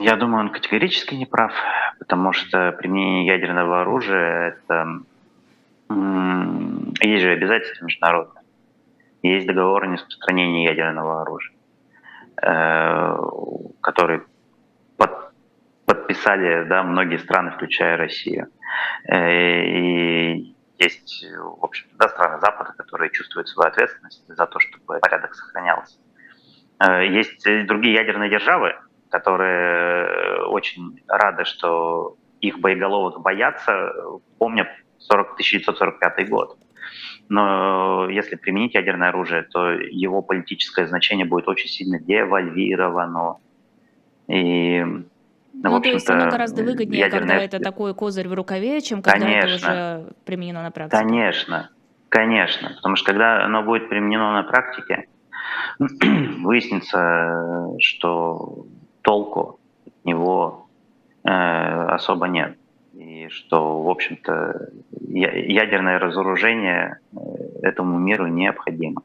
Я 0.00 0.16
думаю, 0.16 0.46
он 0.46 0.48
категорически 0.50 1.14
не 1.14 1.26
прав, 1.26 1.52
потому 1.98 2.32
что 2.32 2.72
применение 2.72 3.26
ядерного 3.26 3.82
оружия– 3.82 4.56
это 4.70 4.86
есть 7.02 7.22
же 7.22 7.32
обязательства 7.32 7.84
международные. 7.84 8.44
Есть 9.22 9.46
договор 9.46 9.84
о 9.84 9.86
нераспространении 9.88 10.66
ядерного 10.66 11.20
оружия, 11.20 11.54
э, 12.42 13.16
который 13.82 14.22
подписали 15.86 16.64
да, 16.68 16.82
многие 16.82 17.18
страны, 17.18 17.50
включая 17.50 17.96
Россию. 17.96 18.48
Э, 19.08 19.64
и 19.64 20.54
есть, 20.78 21.24
в 21.24 21.64
общем 21.64 21.86
да, 21.98 22.08
страны 22.08 22.40
Запада, 22.40 22.74
которые 22.76 23.10
чувствуют 23.10 23.48
свою 23.48 23.68
ответственность 23.68 24.24
за 24.26 24.46
то, 24.46 24.58
чтобы 24.58 25.00
порядок 25.00 25.34
сохранялся. 25.34 25.98
Э, 26.78 27.06
есть 27.06 27.44
другие 27.66 27.94
ядерные 27.94 28.30
державы, 28.30 28.74
которые 29.10 30.44
очень 30.46 31.02
рады, 31.08 31.44
что 31.44 32.16
их 32.40 32.58
боеголовок 32.58 33.20
боятся, 33.20 33.92
помня 34.38 34.68
40, 34.98 35.32
1945 35.32 36.28
год. 36.28 36.58
Но 37.28 38.08
если 38.10 38.36
применить 38.36 38.74
ядерное 38.74 39.08
оружие, 39.08 39.42
то 39.42 39.70
его 39.70 40.22
политическое 40.22 40.86
значение 40.86 41.24
будет 41.24 41.48
очень 41.48 41.68
сильно 41.68 41.98
девальвировано. 41.98 43.36
И 44.28 44.84
ну, 45.52 45.70
ну 45.70 45.80
то 45.80 45.88
есть 45.88 46.08
оно 46.08 46.30
гораздо 46.30 46.62
выгоднее, 46.62 47.00
ядерное... 47.00 47.28
когда 47.28 47.44
это 47.44 47.58
такой 47.60 47.94
козырь 47.94 48.28
в 48.28 48.34
рукаве, 48.34 48.80
чем 48.80 49.02
когда 49.02 49.20
конечно, 49.20 49.46
это 49.46 49.54
уже 49.54 50.14
применено 50.24 50.62
на 50.62 50.70
практике. 50.70 51.02
Конечно, 51.02 51.70
конечно. 52.08 52.72
Потому 52.76 52.96
что 52.96 53.12
когда 53.12 53.44
оно 53.44 53.62
будет 53.62 53.88
применено 53.88 54.32
на 54.32 54.42
практике, 54.44 55.06
выяснится, 55.78 57.76
что 57.80 58.66
толку 59.02 59.60
от 59.86 60.04
него 60.04 60.68
э, 61.24 61.28
особо 61.28 62.26
нет. 62.28 62.56
И 62.94 63.28
что, 63.28 63.82
в 63.82 63.88
общем-то, 63.88 64.68
ядерное 65.08 65.98
разоружение 65.98 66.98
э, 67.12 67.16
этому 67.62 67.98
миру 67.98 68.26
необходимо. 68.26 69.02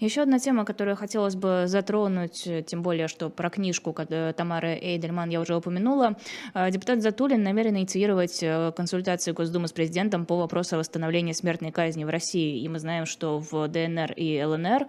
Еще 0.00 0.22
одна 0.22 0.38
тема, 0.38 0.64
которую 0.64 0.96
хотелось 0.96 1.36
бы 1.36 1.64
затронуть, 1.66 2.46
э, 2.46 2.62
тем 2.62 2.82
более, 2.82 3.08
что 3.08 3.30
про 3.30 3.48
книжку 3.48 3.94
Тамары 4.36 4.78
Эйдельман 4.80 5.30
я 5.30 5.40
уже 5.40 5.56
упомянула. 5.56 6.16
Э, 6.54 6.70
депутат 6.70 7.00
Затулин 7.00 7.42
намерен 7.42 7.76
инициировать 7.78 8.42
э, 8.42 8.72
консультации 8.76 9.32
Госдумы 9.32 9.68
с 9.68 9.72
президентом 9.72 10.26
по 10.26 10.36
вопросу 10.36 10.76
восстановления 10.76 11.32
смертной 11.32 11.72
казни 11.72 12.04
в 12.04 12.10
России. 12.10 12.60
И 12.60 12.68
мы 12.68 12.78
знаем, 12.78 13.06
что 13.06 13.38
в 13.38 13.68
ДНР 13.68 14.12
и 14.12 14.42
ЛНР 14.44 14.86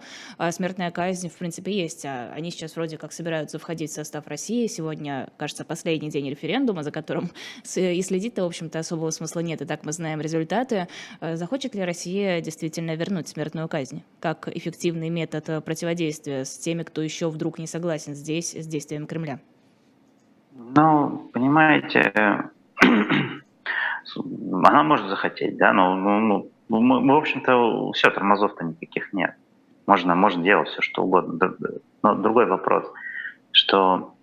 смертная 0.50 0.90
казнь, 0.90 1.28
в 1.28 1.36
принципе, 1.36 1.72
есть. 1.72 2.04
А 2.04 2.30
они 2.34 2.50
сейчас 2.50 2.76
вроде 2.76 2.98
как 2.98 3.12
собираются 3.12 3.58
входить 3.58 3.90
в 3.90 3.94
состав 3.94 4.26
России. 4.26 4.66
Сегодня, 4.66 5.30
кажется, 5.38 5.64
последний 5.64 6.10
день 6.10 6.28
референдума, 6.28 6.82
за 6.82 6.90
которым 6.90 7.30
и 7.76 8.02
следить-то, 8.02 8.42
в 8.42 8.46
общем-то, 8.46 8.78
особого 8.78 9.10
смысла 9.10 9.40
нет. 9.40 9.62
И 9.62 9.64
так 9.64 9.84
мы 9.84 9.92
знаем 9.92 10.20
результаты. 10.20 10.88
Захочет 11.20 11.74
ли 11.74 11.82
Россия 11.82 12.40
действительно 12.40 12.94
вернуть 12.94 13.28
смертную 13.28 13.68
казнь 13.68 14.02
как 14.20 14.48
эффективный 14.48 14.97
эффективный 14.98 15.10
метод 15.10 15.48
э, 15.48 15.60
противодействия 15.60 16.44
с 16.44 16.58
теми, 16.58 16.82
кто 16.82 17.02
еще 17.02 17.28
вдруг 17.28 17.58
не 17.58 17.66
согласен 17.66 18.14
здесь 18.14 18.52
с 18.52 18.66
действием 18.66 19.06
Кремля? 19.06 19.38
Ну, 20.52 21.30
понимаете, 21.32 22.12
она 24.64 24.82
может 24.82 25.08
захотеть, 25.08 25.56
да, 25.56 25.72
но 25.72 25.94
ну, 25.94 26.50
ну, 26.68 26.80
мы, 26.80 27.14
в 27.14 27.16
общем-то, 27.16 27.92
все, 27.92 28.10
тормозов-то 28.10 28.64
никаких 28.64 29.12
нет. 29.12 29.34
Можно, 29.86 30.14
можно 30.14 30.42
делать 30.42 30.68
все, 30.68 30.82
что 30.82 31.02
угодно. 31.02 31.54
Но 32.02 32.14
другой 32.14 32.46
вопрос, 32.46 32.84
что, 33.52 34.14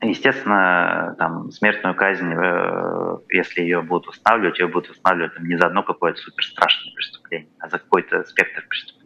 естественно, 0.00 1.14
там, 1.18 1.50
смертную 1.52 1.94
казнь, 1.94 2.32
э, 2.32 3.18
если 3.28 3.60
ее 3.62 3.82
будут 3.82 4.08
устанавливать, 4.08 4.58
ее 4.58 4.66
будут 4.66 4.90
устанавливать 4.90 5.34
там, 5.34 5.44
не 5.44 5.56
за 5.56 5.66
одно 5.66 5.82
какое-то 5.82 6.18
супер 6.20 6.44
страшное 6.44 6.92
преступление, 6.94 7.48
а 7.60 7.68
за 7.68 7.78
какой-то 7.78 8.24
спектр 8.24 8.64
преступлений. 8.68 8.99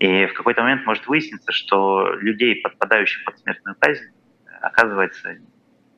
И 0.00 0.26
в 0.26 0.32
какой-то 0.32 0.62
момент 0.62 0.86
может 0.86 1.06
выясниться, 1.06 1.52
что 1.52 2.14
людей, 2.14 2.56
подпадающих 2.62 3.22
под 3.26 3.38
смертную 3.38 3.76
казнь, 3.78 4.10
оказывается 4.62 5.36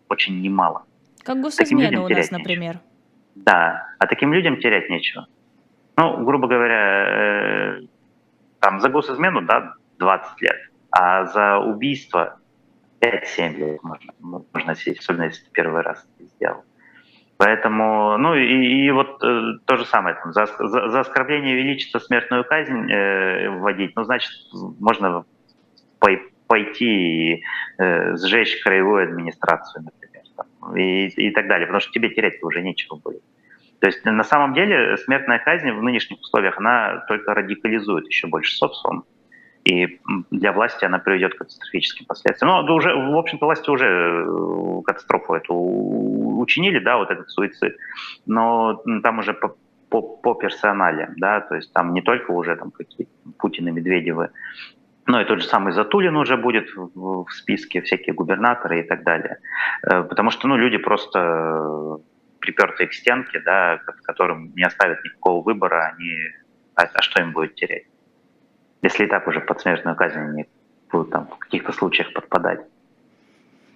очень 0.09 0.43
немало. 0.43 0.85
Как 1.23 1.41
госизмена 1.41 2.03
у 2.03 2.09
нас, 2.09 2.31
например. 2.33 2.75
Нечего. 2.75 2.83
Да, 3.37 3.87
а 3.99 4.07
таким 4.09 4.33
людям 4.33 4.59
терять 4.59 4.91
нечего. 4.91 5.29
Ну, 5.97 6.25
грубо 6.25 6.49
говоря, 6.49 7.79
э, 7.79 7.81
там 8.59 8.81
за 8.81 8.89
госизмену, 8.89 9.43
да, 9.43 9.75
20 9.99 10.43
лет, 10.43 10.57
а 10.91 11.27
за 11.27 11.59
убийство 11.59 12.41
5-7 13.01 13.55
лет 13.57 13.83
можно, 13.85 14.13
можно 14.53 14.75
сидеть, 14.75 14.99
особенно 14.99 15.25
если 15.25 15.45
ты 15.45 15.51
первый 15.53 15.83
раз 15.83 16.05
это 16.19 16.29
сделал. 16.29 16.65
Поэтому, 17.45 18.19
ну 18.19 18.37
и, 18.37 18.85
и 18.87 18.91
вот 18.93 19.21
э, 19.21 19.55
то 19.67 19.77
же 19.77 19.85
самое, 19.87 20.15
там, 20.15 20.33
за, 20.33 20.47
за, 20.47 20.89
за 20.89 21.01
оскорбление 21.01 21.57
величества 21.57 21.99
смертную 21.99 22.45
казнь 22.45 22.89
э, 22.89 23.51
вводить, 23.51 23.97
ну, 23.97 24.05
значит, 24.05 24.31
можно 24.79 25.25
по, 25.99 26.11
пойти 26.47 26.85
и 27.35 27.43
э, 27.79 28.15
сжечь 28.15 28.63
краевую 28.63 29.09
администрацию, 29.09 29.83
например, 29.83 30.23
там, 30.37 30.77
и, 30.77 31.09
и 31.09 31.31
так 31.33 31.49
далее, 31.49 31.67
потому 31.67 31.81
что 31.81 31.91
тебе 31.91 32.11
терять 32.11 32.41
уже 32.45 32.63
нечего 32.63 32.95
будет. 32.95 33.25
То 33.81 33.89
есть 33.89 34.05
на 34.05 34.23
самом 34.23 34.55
деле 34.55 34.97
смертная 34.99 35.41
казнь 35.41 35.73
в 35.73 35.83
нынешних 35.83 36.21
условиях, 36.21 36.59
она 36.59 37.05
только 37.09 37.35
радикализует 37.35 38.07
еще 38.07 38.29
больше 38.29 38.55
социум. 38.55 39.03
И 39.65 40.01
для 40.31 40.53
власти 40.53 40.85
она 40.85 40.99
приведет 40.99 41.35
к 41.35 41.39
катастрофическим 41.39 42.07
последствиям. 42.07 42.67
Ну, 42.67 42.75
уже, 42.75 42.95
в 42.95 43.17
общем-то, 43.17 43.47
власти 43.47 43.71
уже 43.71 43.87
э, 43.87 44.83
катастрофу 44.85 45.35
эту 45.35 45.55
учинили, 45.55 46.81
да, 46.81 46.97
вот 46.97 47.11
этот 47.11 47.31
суицид. 47.31 47.77
Но 48.27 48.83
там 49.03 49.21
уже 49.21 49.35
по, 49.35 49.57
по, 49.89 50.03
по 50.03 50.35
персонале, 50.35 51.11
да, 51.17 51.41
то 51.41 51.55
есть 51.55 51.73
там 51.73 51.95
не 51.95 52.03
только 52.03 52.33
уже 52.33 52.57
там 52.57 52.73
какие-то 52.73 53.13
Путин 53.39 53.69
и 53.69 53.71
Медведевы, 53.71 54.31
но 55.07 55.21
и 55.21 55.25
тот 55.25 55.41
же 55.41 55.47
самый 55.47 55.73
Затулин 55.73 56.17
уже 56.17 56.37
будет 56.37 56.69
в, 56.75 57.25
в 57.25 57.31
списке, 57.31 57.83
всякие 57.83 58.15
губернаторы 58.15 58.81
и 58.81 58.83
так 58.83 59.05
далее. 59.05 59.39
Э, 59.83 60.03
потому 60.03 60.31
что, 60.31 60.49
ну, 60.49 60.57
люди 60.57 60.79
просто 60.79 61.99
припертые 62.41 62.89
к 62.89 62.95
стенке, 62.95 63.41
да, 63.41 63.81
которым 64.03 64.53
не 64.57 64.65
оставят 64.65 65.05
никакого 65.05 65.45
выбора, 65.45 65.95
они, 65.95 66.13
а, 66.75 66.83
а 66.83 67.03
что 67.03 67.23
им 67.23 67.33
будет 67.33 67.55
терять? 67.55 67.85
Если 68.83 69.05
и 69.05 69.09
так 69.09 69.27
уже 69.29 69.41
под 69.41 69.61
смертную 69.61 69.97
казнь 69.97 70.19
они 70.19 70.47
будут 70.91 71.11
там 71.11 71.27
в 71.27 71.39
каких-то 71.39 71.73
случаях 71.73 72.13
подпадать. 72.13 72.67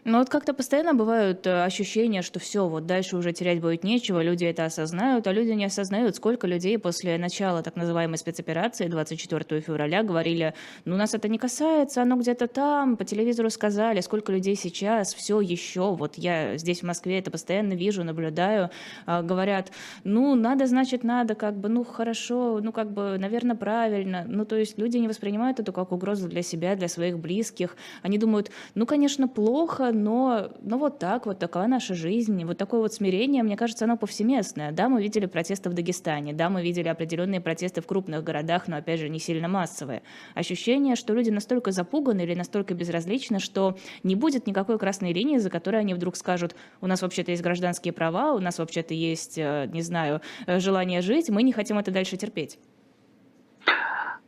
Ну 0.08 0.18
вот 0.18 0.28
как-то 0.28 0.54
постоянно 0.54 0.94
бывают 0.94 1.48
э, 1.48 1.64
ощущения, 1.64 2.22
что 2.22 2.38
все, 2.38 2.68
вот 2.68 2.86
дальше 2.86 3.16
уже 3.16 3.32
терять 3.32 3.60
будет 3.60 3.82
нечего, 3.82 4.22
люди 4.22 4.44
это 4.44 4.64
осознают, 4.64 5.26
а 5.26 5.32
люди 5.32 5.50
не 5.50 5.64
осознают, 5.64 6.14
сколько 6.14 6.46
людей 6.46 6.78
после 6.78 7.18
начала 7.18 7.60
так 7.64 7.74
называемой 7.74 8.16
спецоперации 8.16 8.86
24 8.86 9.60
февраля 9.60 10.04
говорили, 10.04 10.54
ну 10.84 10.94
нас 10.94 11.14
это 11.14 11.26
не 11.26 11.38
касается, 11.38 12.02
оно 12.02 12.14
где-то 12.14 12.46
там, 12.46 12.96
по 12.96 13.04
телевизору 13.04 13.50
сказали, 13.50 14.00
сколько 14.00 14.30
людей 14.30 14.54
сейчас, 14.54 15.12
все 15.12 15.40
еще, 15.40 15.96
вот 15.96 16.14
я 16.18 16.56
здесь 16.56 16.82
в 16.82 16.86
Москве 16.86 17.18
это 17.18 17.32
постоянно 17.32 17.72
вижу, 17.72 18.04
наблюдаю, 18.04 18.70
а, 19.06 19.22
говорят, 19.22 19.72
ну 20.04 20.36
надо, 20.36 20.68
значит 20.68 21.02
надо, 21.02 21.34
как 21.34 21.58
бы, 21.58 21.68
ну 21.68 21.82
хорошо, 21.82 22.60
ну 22.62 22.70
как 22.70 22.92
бы, 22.92 23.18
наверное, 23.18 23.56
правильно, 23.56 24.24
ну 24.28 24.44
то 24.44 24.54
есть 24.54 24.78
люди 24.78 24.98
не 24.98 25.08
воспринимают 25.08 25.58
это 25.58 25.72
как 25.72 25.90
угрозу 25.90 26.28
для 26.28 26.42
себя, 26.42 26.76
для 26.76 26.86
своих 26.86 27.18
близких, 27.18 27.76
они 28.02 28.18
думают, 28.18 28.52
ну 28.76 28.86
конечно 28.86 29.26
плохо, 29.26 29.95
но, 29.96 30.50
но 30.60 30.78
вот 30.78 30.98
так, 30.98 31.26
вот 31.26 31.38
такая 31.38 31.66
наша 31.66 31.94
жизнь, 31.94 32.44
вот 32.44 32.58
такое 32.58 32.80
вот 32.80 32.92
смирение, 32.92 33.42
мне 33.42 33.56
кажется, 33.56 33.84
оно 33.84 33.96
повсеместное. 33.96 34.72
Да, 34.72 34.88
мы 34.88 35.02
видели 35.02 35.26
протесты 35.26 35.70
в 35.70 35.74
Дагестане, 35.74 36.32
да, 36.32 36.48
мы 36.48 36.62
видели 36.62 36.88
определенные 36.88 37.40
протесты 37.40 37.80
в 37.80 37.86
крупных 37.86 38.22
городах, 38.22 38.68
но, 38.68 38.76
опять 38.76 39.00
же, 39.00 39.08
не 39.08 39.18
сильно 39.18 39.48
массовые. 39.48 40.02
Ощущение, 40.34 40.96
что 40.96 41.14
люди 41.14 41.30
настолько 41.30 41.72
запуганы 41.72 42.22
или 42.22 42.34
настолько 42.34 42.74
безразличны, 42.74 43.38
что 43.38 43.76
не 44.02 44.14
будет 44.14 44.46
никакой 44.46 44.78
красной 44.78 45.12
линии, 45.12 45.38
за 45.38 45.50
которой 45.50 45.80
они 45.80 45.94
вдруг 45.94 46.16
скажут, 46.16 46.54
у 46.80 46.86
нас 46.86 47.02
вообще-то 47.02 47.30
есть 47.30 47.42
гражданские 47.42 47.92
права, 47.92 48.32
у 48.32 48.38
нас 48.38 48.58
вообще-то 48.58 48.94
есть, 48.94 49.38
э, 49.38 49.68
не 49.72 49.82
знаю, 49.82 50.20
э, 50.46 50.60
желание 50.60 51.00
жить, 51.00 51.30
мы 51.30 51.42
не 51.42 51.52
хотим 51.52 51.78
это 51.78 51.90
дальше 51.90 52.16
терпеть. 52.16 52.58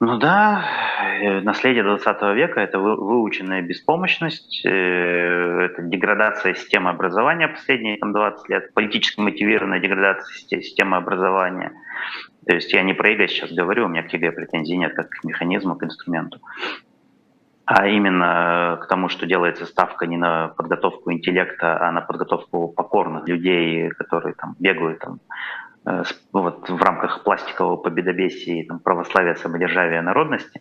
Ну 0.01 0.17
да, 0.17 0.65
э, 1.21 1.41
наследие 1.41 1.83
20 1.83 2.23
века– 2.35 2.61
это 2.63 2.79
выученная 2.79 3.63
беспомощность, 3.63 4.65
э, 4.65 4.71
это 4.71 5.83
деградация 5.83 6.55
системы 6.55 6.91
образования 6.91 7.49
последние 7.49 7.97
там, 7.97 8.13
20 8.13 8.49
лет, 8.49 8.75
политически 8.75 9.19
мотивированная 9.21 9.81
деградация 9.81 10.61
системы 10.61 10.99
образования. 10.99 11.73
То 12.47 12.55
есть 12.55 12.73
я 12.73 12.83
не 12.83 12.95
про 12.95 13.11
ЕГЭ 13.11 13.27
сейчас 13.27 13.51
говорю, 13.51 13.87
у 13.87 13.89
меня 13.89 14.05
к 14.05 14.13
ЕГЭ 14.13 14.31
претензий 14.31 14.77
нет, 14.77 14.95
как 14.95 15.11
к 15.11 15.25
механизму, 15.25 15.75
к 15.75 15.83
инструменту, 15.83 16.39
а 17.65 17.89
именно 17.89 18.79
к 18.81 18.87
тому, 18.87 19.09
что 19.09 19.27
делается 19.27 19.67
ставка 19.67 20.07
не 20.07 20.17
на 20.17 20.49
подготовку 20.57 21.11
интеллекта, 21.11 21.77
а 21.85 21.91
на 21.91 22.03
подготовку 22.03 22.69
покорных 22.69 23.27
людей, 23.27 23.89
которые 23.91 24.35
там 24.35 24.55
бегают 24.61 25.01
там, 25.01 25.19
Э, 25.19 25.68
вот, 26.33 26.69
в 26.69 26.83
рамках 26.83 27.25
пластикового 27.25 27.77
победобесия, 27.77 28.67
там, 28.67 28.79
православия, 28.81 29.35
самодержавия, 29.35 30.03
народности. 30.03 30.61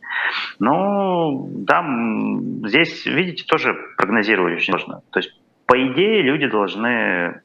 Ну, 0.60 1.66
там, 1.68 2.68
здесь, 2.68 3.06
видите, 3.06 3.46
тоже 3.46 3.76
прогнозировать 3.98 4.56
очень 4.56 4.74
сложно. 4.74 5.02
То 5.12 5.20
есть, 5.20 5.32
по 5.66 5.76
идее, 5.76 6.22
люди 6.24 6.48
должны 6.48 7.42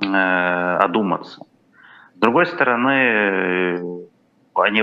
э, 0.00 0.76
одуматься. 0.78 1.40
С 2.14 2.18
другой 2.18 2.46
стороны, 2.46 4.06
они 4.62 4.82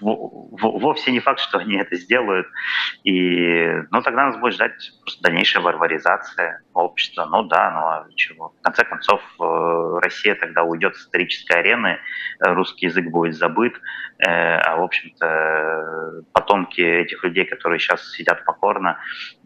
вовсе 0.00 1.12
не 1.12 1.20
факт, 1.20 1.40
что 1.40 1.58
они 1.58 1.76
это 1.76 1.96
сделают. 1.96 2.46
И, 3.04 3.66
ну, 3.90 4.02
тогда 4.02 4.26
нас 4.26 4.36
будет 4.36 4.54
ждать 4.54 4.72
просто 5.02 5.22
дальнейшая 5.22 5.62
варваризация 5.62 6.62
общества. 6.74 7.26
Ну 7.26 7.44
да, 7.44 7.70
ну 7.70 7.80
а 7.80 8.06
чего? 8.14 8.54
В 8.58 8.62
конце 8.62 8.84
концов, 8.84 9.20
э, 9.40 9.98
Россия 10.02 10.34
тогда 10.34 10.62
уйдет 10.62 10.96
с 10.96 11.00
исторической 11.00 11.58
арены, 11.58 11.98
э, 12.44 12.52
русский 12.52 12.86
язык 12.86 13.10
будет 13.10 13.34
забыт, 13.34 13.74
э, 14.18 14.28
а, 14.28 14.76
в 14.76 14.82
общем-то, 14.82 16.22
потомки 16.32 16.80
этих 16.80 17.22
людей, 17.24 17.44
которые 17.44 17.78
сейчас 17.78 18.10
сидят 18.12 18.44
покорно 18.44 18.98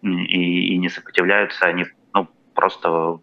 и, 0.02 0.74
и 0.74 0.78
не 0.78 0.88
сопротивляются, 0.88 1.66
они 1.66 1.86
ну, 2.14 2.28
просто 2.54 3.18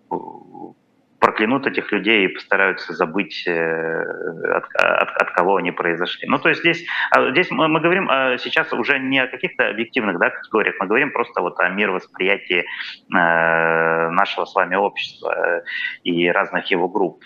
проклянут 1.20 1.65
этих 1.65 1.91
людей 1.91 2.26
и 2.26 2.28
постараются 2.28 2.93
забыть, 2.93 3.43
э, 3.47 4.03
от, 4.51 4.65
от, 4.76 5.09
от 5.09 5.32
кого 5.32 5.55
они 5.55 5.72
произошли. 5.72 6.28
Ну, 6.28 6.38
то 6.38 6.49
есть 6.49 6.61
здесь, 6.61 6.86
а, 7.11 7.32
здесь 7.32 7.49
мы, 7.49 7.68
мы 7.68 7.80
говорим 7.80 8.07
а, 8.09 8.38
сейчас 8.38 8.72
уже 8.74 8.99
не 8.99 9.20
о 9.20 9.28
каких-то 9.28 9.68
объективных 9.70 10.20
да, 10.20 10.30
категориях, 10.30 10.76
мы 10.80 10.86
говорим 10.86 11.11
просто 11.11 11.41
вот 11.41 11.59
о 11.59 11.70
мировосприятии 11.70 12.59
э, 12.59 14.09
нашего 14.09 14.45
с 14.45 14.53
вами 14.53 14.76
общества 14.76 15.34
э, 15.36 15.61
и 16.03 16.28
разных 16.28 16.70
его 16.70 16.88
групп. 16.88 17.24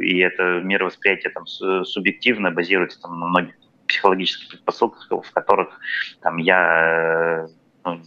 И 0.00 0.18
это 0.18 0.60
мировосприятие 0.62 1.32
там 1.32 1.46
субъективно 1.46 2.50
базируется 2.50 3.00
там, 3.00 3.18
на 3.18 3.26
многих 3.26 3.54
психологических 3.88 4.50
предпосылках, 4.50 5.06
в 5.10 5.32
которых 5.32 5.78
там 6.22 6.36
я 6.38 7.46
ну, 7.84 8.02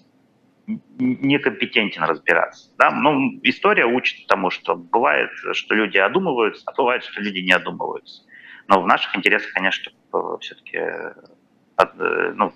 некомпетентен 0.67 2.03
разбираться. 2.03 2.71
Да? 2.77 2.91
Ну, 2.91 3.39
история 3.43 3.85
учит 3.85 4.27
тому, 4.27 4.49
что 4.49 4.75
бывает, 4.75 5.29
что 5.53 5.75
люди 5.75 5.97
одумываются, 5.97 6.63
а 6.65 6.73
бывает, 6.73 7.03
что 7.03 7.21
люди 7.21 7.39
не 7.39 7.51
одумываются. 7.51 8.23
Но 8.67 8.81
в 8.81 8.87
наших 8.87 9.15
интересах, 9.15 9.53
конечно, 9.53 9.91
все-таки 10.39 10.77
э, 10.77 12.33
ну, 12.35 12.53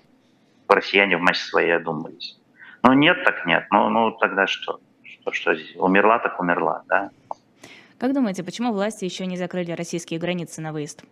россияне 0.68 1.16
в 1.16 1.20
матче 1.20 1.42
своей 1.42 1.76
одумались. 1.76 2.38
Ну, 2.82 2.92
нет, 2.94 3.24
так 3.24 3.46
нет. 3.46 3.66
Ну, 3.70 3.88
ну 3.90 4.12
тогда 4.12 4.46
что? 4.46 4.80
Что, 5.04 5.32
что 5.32 5.54
здесь? 5.54 5.76
Умерла, 5.76 6.18
так 6.18 6.40
умерла, 6.40 6.82
да? 6.88 7.10
Как 7.98 8.14
думаете, 8.14 8.42
почему 8.42 8.72
власти 8.72 9.04
еще 9.04 9.26
не 9.26 9.36
закрыли 9.36 9.72
российские 9.72 10.18
границы 10.18 10.62
на 10.62 10.72
выезд? 10.72 11.04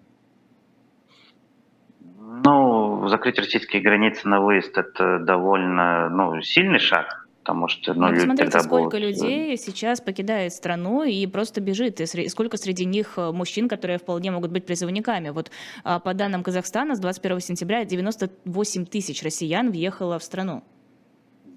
Ну, 2.44 2.88
закрыть 3.07 3.38
российские 3.38 3.82
границы 3.82 4.28
на 4.28 4.40
выезд– 4.40 4.76
это 4.78 5.18
довольно 5.18 6.09
ну, 6.09 6.40
сильный 6.42 6.78
шаг, 6.78 7.26
потому 7.40 7.68
что... 7.68 7.94
Ну, 7.94 8.09
люди 8.11 8.24
смотрите, 8.24 8.61
сколько 8.61 8.68
будут... 8.68 8.94
Э, 8.94 8.99
людей 8.99 9.57
сейчас 9.57 10.01
покидает 10.01 10.53
страну 10.53 11.03
и 11.05 11.26
просто 11.26 11.61
бежит, 11.61 12.01
и 12.01 12.28
сколько 12.28 12.57
среди 12.57 12.84
них 12.84 13.14
э, 13.16 13.30
мужчин, 13.32 13.68
которые 13.68 13.99
вполне 13.99 14.30
могут 14.30 14.51
быть 14.51 14.66
призывниками. 14.66 15.30
Вот 15.30 15.51
а, 15.84 16.01
по 16.01 16.14
данным 16.14 16.42
Казахстана, 16.42 16.94
с 16.96 17.01
21 17.01 17.40
сентября 17.40 17.84
98 17.84 18.86
тысяч 18.86 19.22
россиян 19.22 19.70
въехало 19.70 20.18
в 20.18 20.22
страну. 20.24 20.64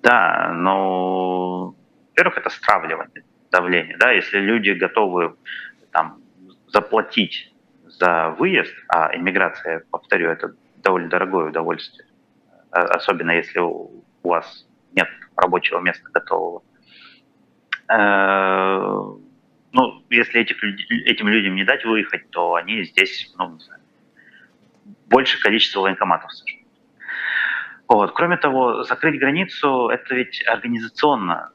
Да, 0.01 0.51
но, 0.55 1.75
во-первых, 2.09 2.37
это 2.37 2.49
стравливание, 2.49 3.23
давление. 3.51 3.97
Да? 3.97 4.11
Если 4.11 4.39
люди 4.39 4.71
готовы 4.71 5.35
там, 5.91 6.17
заплатить 6.67 7.51
за 7.85 8.35
выезд, 8.39 8.73
а 8.87 9.15
иммиграция, 9.15 9.83
повторю, 9.91 10.29
это 10.29 10.55
довольно 10.82 11.09
дорогое 11.09 11.49
удовольствие, 11.49 12.07
а, 12.71 12.82
особенно 12.82 13.32
если 13.32 13.59
у 13.59 14.03
вас 14.23 14.67
нет 14.93 15.07
рабочего 15.36 15.79
места 15.79 16.09
готового. 16.11 16.63
Э, 17.89 19.21
ну, 19.73 20.03
если 20.09 20.41
этих, 20.41 20.63
этим 20.63 21.27
людям 21.27 21.55
не 21.55 21.63
дать 21.63 21.86
выехать, 21.86 22.29
то 22.29 22.55
они 22.55 22.84
здесь, 22.84 23.34
ну, 23.38 23.53
не 23.53 23.59
знаю, 23.59 23.82
больше 25.07 25.41
количество 25.41 25.82
военкоматов 25.82 26.32
сожгут. 26.32 26.61
Вот. 27.88 28.13
Кроме 28.13 28.38
того, 28.38 28.84
закрыть 28.84 29.19
границу– 29.19 29.89
это 29.91 30.15
ведь 30.15 30.45
организационно 30.47 31.51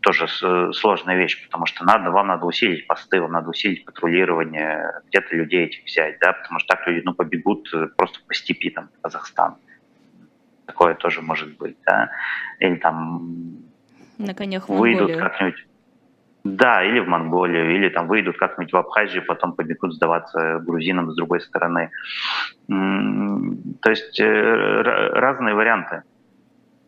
тоже 0.00 0.28
сложная 0.72 1.16
вещь, 1.16 1.44
потому 1.46 1.66
что 1.66 1.84
надо, 1.84 2.10
вам 2.10 2.28
надо 2.28 2.46
усилить 2.46 2.86
посты, 2.86 3.20
вам 3.20 3.32
надо 3.32 3.50
усилить 3.50 3.84
патрулирование, 3.84 4.92
где-то 5.08 5.36
людей 5.36 5.66
этих 5.66 5.84
взять, 5.84 6.18
да, 6.20 6.32
потому 6.32 6.60
что 6.60 6.76
так 6.76 6.86
люди 6.86 7.02
ну, 7.04 7.14
побегут 7.14 7.68
э, 7.74 7.88
просто 7.96 8.20
по 8.26 8.34
степи 8.34 8.70
там, 8.70 8.88
в 8.98 9.02
Казахстан. 9.02 9.56
Такое 10.66 10.94
тоже 10.94 11.22
может 11.22 11.56
быть, 11.56 11.76
да. 11.86 12.10
Или 12.60 12.76
там 12.76 13.58
на 14.18 14.34
конях 14.34 14.68
выйдут 14.68 15.16
как-нибудь 15.16 15.64
да, 16.44 16.82
или 16.84 17.00
в 17.00 17.08
Монголию, 17.08 17.74
или 17.74 17.88
там 17.88 18.06
выйдут 18.06 18.38
как-нибудь 18.38 18.72
в 18.72 18.76
Абхазию, 18.76 19.24
потом 19.26 19.52
побегут 19.52 19.94
сдаваться 19.94 20.58
грузинам 20.60 21.10
с 21.10 21.16
другой 21.16 21.40
стороны. 21.40 21.90
То 22.68 23.90
есть 23.90 24.18
э, 24.20 24.82
разные 25.12 25.54
варианты 25.54 26.02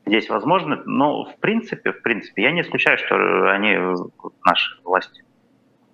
здесь 0.07 0.29
возможно, 0.29 0.83
но 0.87 1.25
в 1.25 1.39
принципе, 1.39 1.93
в 1.93 2.03
принципе, 2.03 2.43
я 2.43 2.53
не 2.53 2.63
исключаю, 2.63 2.99
что 2.99 3.51
они, 3.51 3.77
наши 4.45 4.81
власти 4.85 5.25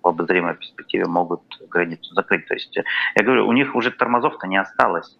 в 0.01 0.07
обозримой 0.07 0.55
перспективе 0.55 1.05
могут 1.05 1.41
границу 1.69 2.13
закрыть. 2.13 2.47
То 2.47 2.53
есть, 2.53 2.75
я 3.15 3.23
говорю, 3.23 3.47
у 3.47 3.53
них 3.53 3.75
уже 3.75 3.91
тормозов-то 3.91 4.47
не 4.47 4.57
осталось. 4.57 5.17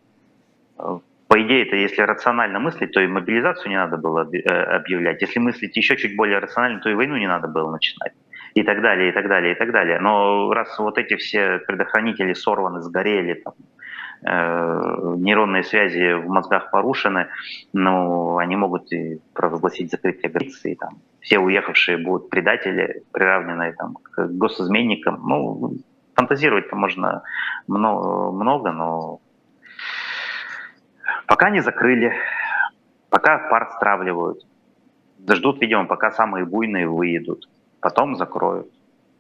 По 1.27 1.41
идее, 1.41 1.67
это 1.67 1.75
если 1.75 2.01
рационально 2.01 2.59
мыслить, 2.59 2.93
то 2.93 3.01
и 3.01 3.07
мобилизацию 3.07 3.69
не 3.69 3.75
надо 3.75 3.97
было 3.97 4.29
э, 4.31 4.47
объявлять. 4.47 5.21
Если 5.21 5.39
мыслить 5.39 5.75
еще 5.75 5.97
чуть 5.97 6.15
более 6.15 6.39
рационально, 6.39 6.79
то 6.79 6.89
и 6.89 6.93
войну 6.93 7.17
не 7.17 7.27
надо 7.27 7.49
было 7.49 7.69
начинать. 7.69 8.13
И 8.53 8.63
так 8.63 8.81
далее, 8.81 9.09
и 9.09 9.11
так 9.11 9.27
далее, 9.27 9.53
и 9.53 9.57
так 9.57 9.73
далее. 9.73 9.99
Но 9.99 10.53
раз 10.53 10.79
вот 10.79 10.97
эти 10.97 11.17
все 11.17 11.59
предохранители 11.59 12.33
сорваны, 12.33 12.81
сгорели, 12.81 13.33
там, 13.33 13.53
нейронные 14.21 15.63
связи 15.63 16.13
в 16.13 16.27
мозгах 16.27 16.71
порушены, 16.71 17.27
но 17.73 18.37
они 18.37 18.55
могут 18.55 18.91
и 18.91 19.19
провозгласить 19.33 19.91
закрытие 19.91 20.31
границы, 20.31 20.71
и 20.71 20.75
там 20.75 20.97
все 21.21 21.39
уехавшие 21.39 21.97
будут 21.97 22.29
предатели, 22.29 23.03
приравненные 23.11 23.73
там, 23.73 23.95
к 23.95 24.27
госизменникам. 24.27 25.21
Ну, 25.27 25.73
фантазировать-то 26.15 26.75
можно 26.75 27.21
много, 27.67 28.71
но 28.71 29.19
пока 31.27 31.49
не 31.49 31.61
закрыли, 31.61 32.13
пока 33.09 33.37
пар 33.49 33.69
стравливают, 33.75 34.45
ждут, 35.29 35.61
видимо, 35.61 35.85
пока 35.85 36.11
самые 36.11 36.45
буйные 36.45 36.87
выедут, 36.87 37.47
потом 37.81 38.15
закроют. 38.15 38.71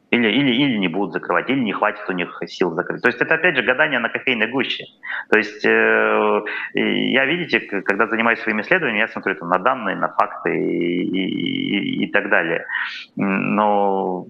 Или, 0.09 0.29
или, 0.29 0.53
или 0.53 0.77
не 0.77 0.87
будут 0.87 1.11
закрывать, 1.11 1.49
или 1.49 1.59
не 1.59 1.73
хватит 1.73 2.07
у 2.07 2.13
них 2.13 2.41
сил 2.45 2.71
закрыть. 2.71 3.01
То 3.01 3.09
есть 3.09 3.21
это, 3.21 3.35
опять 3.35 3.57
же, 3.57 3.63
гадание 3.63 3.99
на 3.99 4.07
кофейной 4.07 4.47
гуще. 4.47 4.85
То 5.29 5.37
есть 5.37 5.65
э, 5.65 6.41
я, 6.73 7.25
видите, 7.25 7.59
когда 7.59 8.07
занимаюсь 8.07 8.39
своими 8.39 8.61
исследованиями, 8.61 9.01
я 9.01 9.09
смотрю 9.09 9.35
там, 9.35 9.49
на 9.49 9.59
данные, 9.59 9.97
на 9.97 10.07
факты 10.07 10.57
и, 10.57 11.03
и, 11.03 12.05
и 12.05 12.11
так 12.11 12.29
далее. 12.29 12.65
Но, 13.17 14.27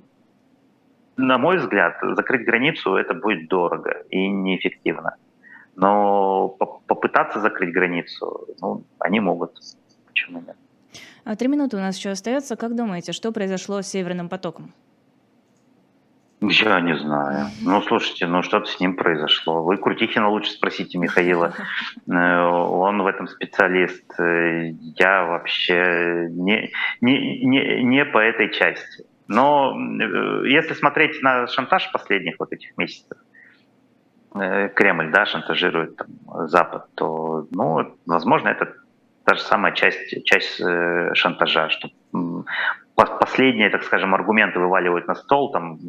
на 1.15 1.37
мой 1.37 1.57
взгляд, 1.57 1.97
закрыть 2.01 2.45
границу 2.45 2.95
это 2.95 3.13
будет 3.13 3.47
дорого 3.47 4.03
и 4.09 4.27
неэффективно. 4.27 5.15
Но 5.75 6.49
попытаться 6.87 7.39
закрыть 7.39 7.71
границу, 7.71 8.47
ну, 8.61 8.83
они 8.97 9.19
могут. 9.19 9.51
Почему 10.07 10.39
нет? 10.39 10.55
А, 11.23 11.35
Три 11.35 11.47
минуты 11.47 11.77
у 11.77 11.79
нас 11.79 11.97
еще 11.97 12.09
остается. 12.09 12.55
Как 12.55 12.75
думаете, 12.75 13.11
что 13.11 13.31
произошло 13.31 13.83
с 13.83 13.87
Северным 13.87 14.27
потоком? 14.27 14.73
Я 16.39 16.79
не 16.81 16.95
знаю. 16.95 17.47
Ну, 17.63 17.81
слушайте, 17.81 18.27
ну 18.27 18.43
что-то 18.43 18.67
с 18.67 18.79
ним 18.79 18.95
произошло. 18.95 19.63
Вы 19.63 19.77
Крутихина 19.77 20.29
лучше 20.29 20.51
спросите 20.51 20.99
Михаила. 20.99 21.53
Э, 22.07 22.41
Он 22.43 23.01
в 23.01 23.07
этом 23.07 23.27
специалист. 23.27 24.03
Э, 24.19 24.69
Я 24.95 25.25
вообще 25.25 26.27
не, 26.29 26.71
не, 27.01 27.43
не, 27.43 27.83
не 27.83 28.05
по 28.05 28.19
этой 28.19 28.51
части. 28.53 29.05
Но 29.27 29.75
э, 29.75 30.47
если 30.47 30.75
смотреть 30.75 31.23
на 31.23 31.47
шантаж 31.47 31.91
последних 31.91 32.35
вот 32.39 32.53
этих 32.53 32.77
месяцев, 32.77 33.17
Кремль, 34.75 35.11
да, 35.11 35.25
шантажирует 35.25 35.95
там, 35.95 36.47
Запад, 36.47 36.85
то, 36.93 37.47
ну, 37.49 37.97
возможно, 38.05 38.49
это 38.49 38.71
та 39.23 39.33
же 39.33 39.41
самая 39.41 39.71
часть, 39.71 40.23
часть 40.25 40.61
шантажа, 41.13 41.69
что 41.69 41.89
последние, 43.05 43.69
так 43.69 43.83
скажем, 43.83 44.15
аргументы 44.15 44.59
вываливают 44.59 45.07
на 45.07 45.13
стол, 45.13 45.51
там, 45.51 45.79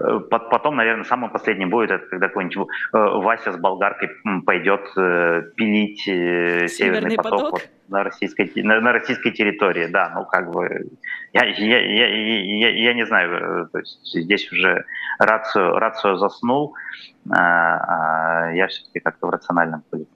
э, 0.00 0.20
по- 0.30 0.40
потом, 0.40 0.76
наверное, 0.76 1.04
самым 1.04 1.30
последним 1.30 1.70
будет, 1.70 1.90
это 1.92 2.06
когда 2.06 2.26
какой-нибудь 2.26 2.68
э, 2.92 2.98
Вася 2.98 3.52
с 3.52 3.56
болгаркой 3.56 4.10
пойдет 4.44 4.80
э, 4.96 5.42
пилить 5.56 6.00
Северный 6.00 6.68
Северный 6.68 7.16
поток, 7.16 7.30
поток? 7.30 7.52
вот 7.52 7.70
на 7.88 8.02
российской, 8.02 8.50
на, 8.62 8.80
на 8.80 8.92
российской 8.92 9.30
территории, 9.30 9.86
да, 9.86 10.10
ну 10.14 10.24
как 10.24 10.50
бы, 10.50 10.86
я, 11.32 11.44
я, 11.44 11.78
я, 11.78 12.08
я, 12.08 12.70
я 12.70 12.94
не 12.94 13.06
знаю, 13.06 13.68
то 13.68 13.78
есть 13.78 14.00
здесь 14.04 14.50
уже 14.50 14.84
рацию, 15.20 15.78
рацию 15.78 16.16
заснул, 16.16 16.74
а, 17.30 18.48
а 18.48 18.52
я 18.52 18.66
все-таки 18.66 18.98
как-то 18.98 19.28
в 19.28 19.30
рациональном 19.30 19.82
поле 19.88 20.06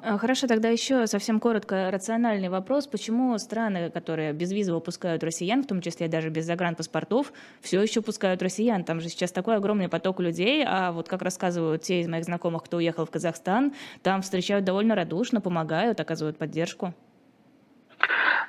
Хорошо, 0.00 0.46
тогда 0.46 0.68
еще 0.68 1.08
совсем 1.08 1.40
коротко 1.40 1.90
рациональный 1.90 2.48
вопрос. 2.48 2.86
Почему 2.86 3.36
страны, 3.38 3.90
которые 3.90 4.32
безвизово 4.32 4.78
пускают 4.78 5.24
россиян, 5.24 5.64
в 5.64 5.66
том 5.66 5.80
числе 5.80 6.06
даже 6.06 6.30
без 6.30 6.44
загранпаспортов, 6.44 7.32
все 7.60 7.82
еще 7.82 8.00
пускают 8.00 8.40
россиян? 8.40 8.84
Там 8.84 9.00
же 9.00 9.08
сейчас 9.08 9.32
такой 9.32 9.56
огромный 9.56 9.88
поток 9.88 10.20
людей, 10.20 10.64
а 10.66 10.92
вот 10.92 11.08
как 11.08 11.22
рассказывают 11.22 11.82
те 11.82 12.00
из 12.00 12.08
моих 12.08 12.24
знакомых, 12.24 12.62
кто 12.62 12.76
уехал 12.76 13.06
в 13.06 13.10
Казахстан, 13.10 13.72
там 14.02 14.22
встречают 14.22 14.64
довольно 14.64 14.94
радушно, 14.94 15.40
помогают, 15.40 15.98
оказывают 15.98 16.38
поддержку. 16.38 16.94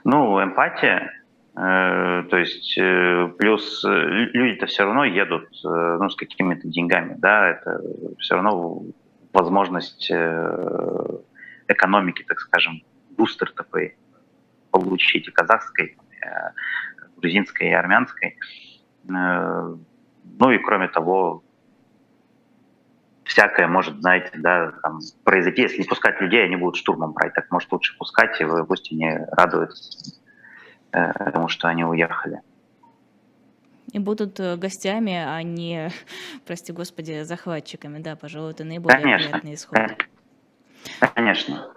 Ну, 0.03 0.41
эмпатия, 0.41 1.11
э, 1.55 2.23
то 2.29 2.37
есть 2.37 2.77
э, 2.77 3.27
плюс 3.37 3.83
э, 3.83 3.89
лю- 3.89 4.29
люди-то 4.33 4.67
все 4.67 4.83
равно 4.83 5.03
едут 5.03 5.49
ну, 5.63 6.09
с 6.09 6.15
какими-то 6.15 6.67
деньгами, 6.67 7.15
да, 7.17 7.49
это 7.49 7.81
все 8.19 8.35
равно 8.35 8.83
возможность 9.33 10.11
экономики, 11.69 12.23
так 12.27 12.39
скажем, 12.39 12.83
бустер 13.17 13.51
такой 13.51 13.97
получить 14.71 15.27
и 15.27 15.31
казахской, 15.31 15.97
э, 16.21 16.51
грузинской 17.17 17.69
и 17.69 17.73
армянской. 17.73 18.37
Э, 19.09 19.75
Ну 20.39 20.51
и 20.51 20.57
кроме 20.59 20.87
того, 20.87 21.43
всякое 23.23 23.67
может, 23.67 23.99
знаете, 23.99 24.31
да, 24.37 24.71
там, 24.83 24.99
произойти, 25.23 25.63
если 25.63 25.79
не 25.79 25.87
пускать 25.87 26.21
людей, 26.21 26.45
они 26.45 26.55
будут 26.55 26.75
штурмом 26.75 27.13
брать, 27.13 27.33
так 27.33 27.51
может 27.51 27.71
лучше 27.71 27.97
пускать, 27.97 28.39
и 28.41 28.45
пусть 28.67 28.91
они 28.91 29.17
радуются 29.31 30.13
э, 30.91 31.31
тому, 31.31 31.47
что 31.47 31.67
они 31.67 31.83
уехали. 31.83 32.41
И 33.91 33.99
будут 33.99 34.39
гостями, 34.39 35.13
а 35.13 35.41
не, 35.41 35.89
прости 36.45 36.71
господи, 36.71 37.23
захватчиками. 37.23 37.99
Да, 37.99 38.15
пожалуй, 38.15 38.51
это 38.51 38.63
наиболее 38.63 39.01
Конечно, 39.01 39.27
вероятный 39.27 39.53
исход. 39.55 39.79
Конечно. 41.15 41.67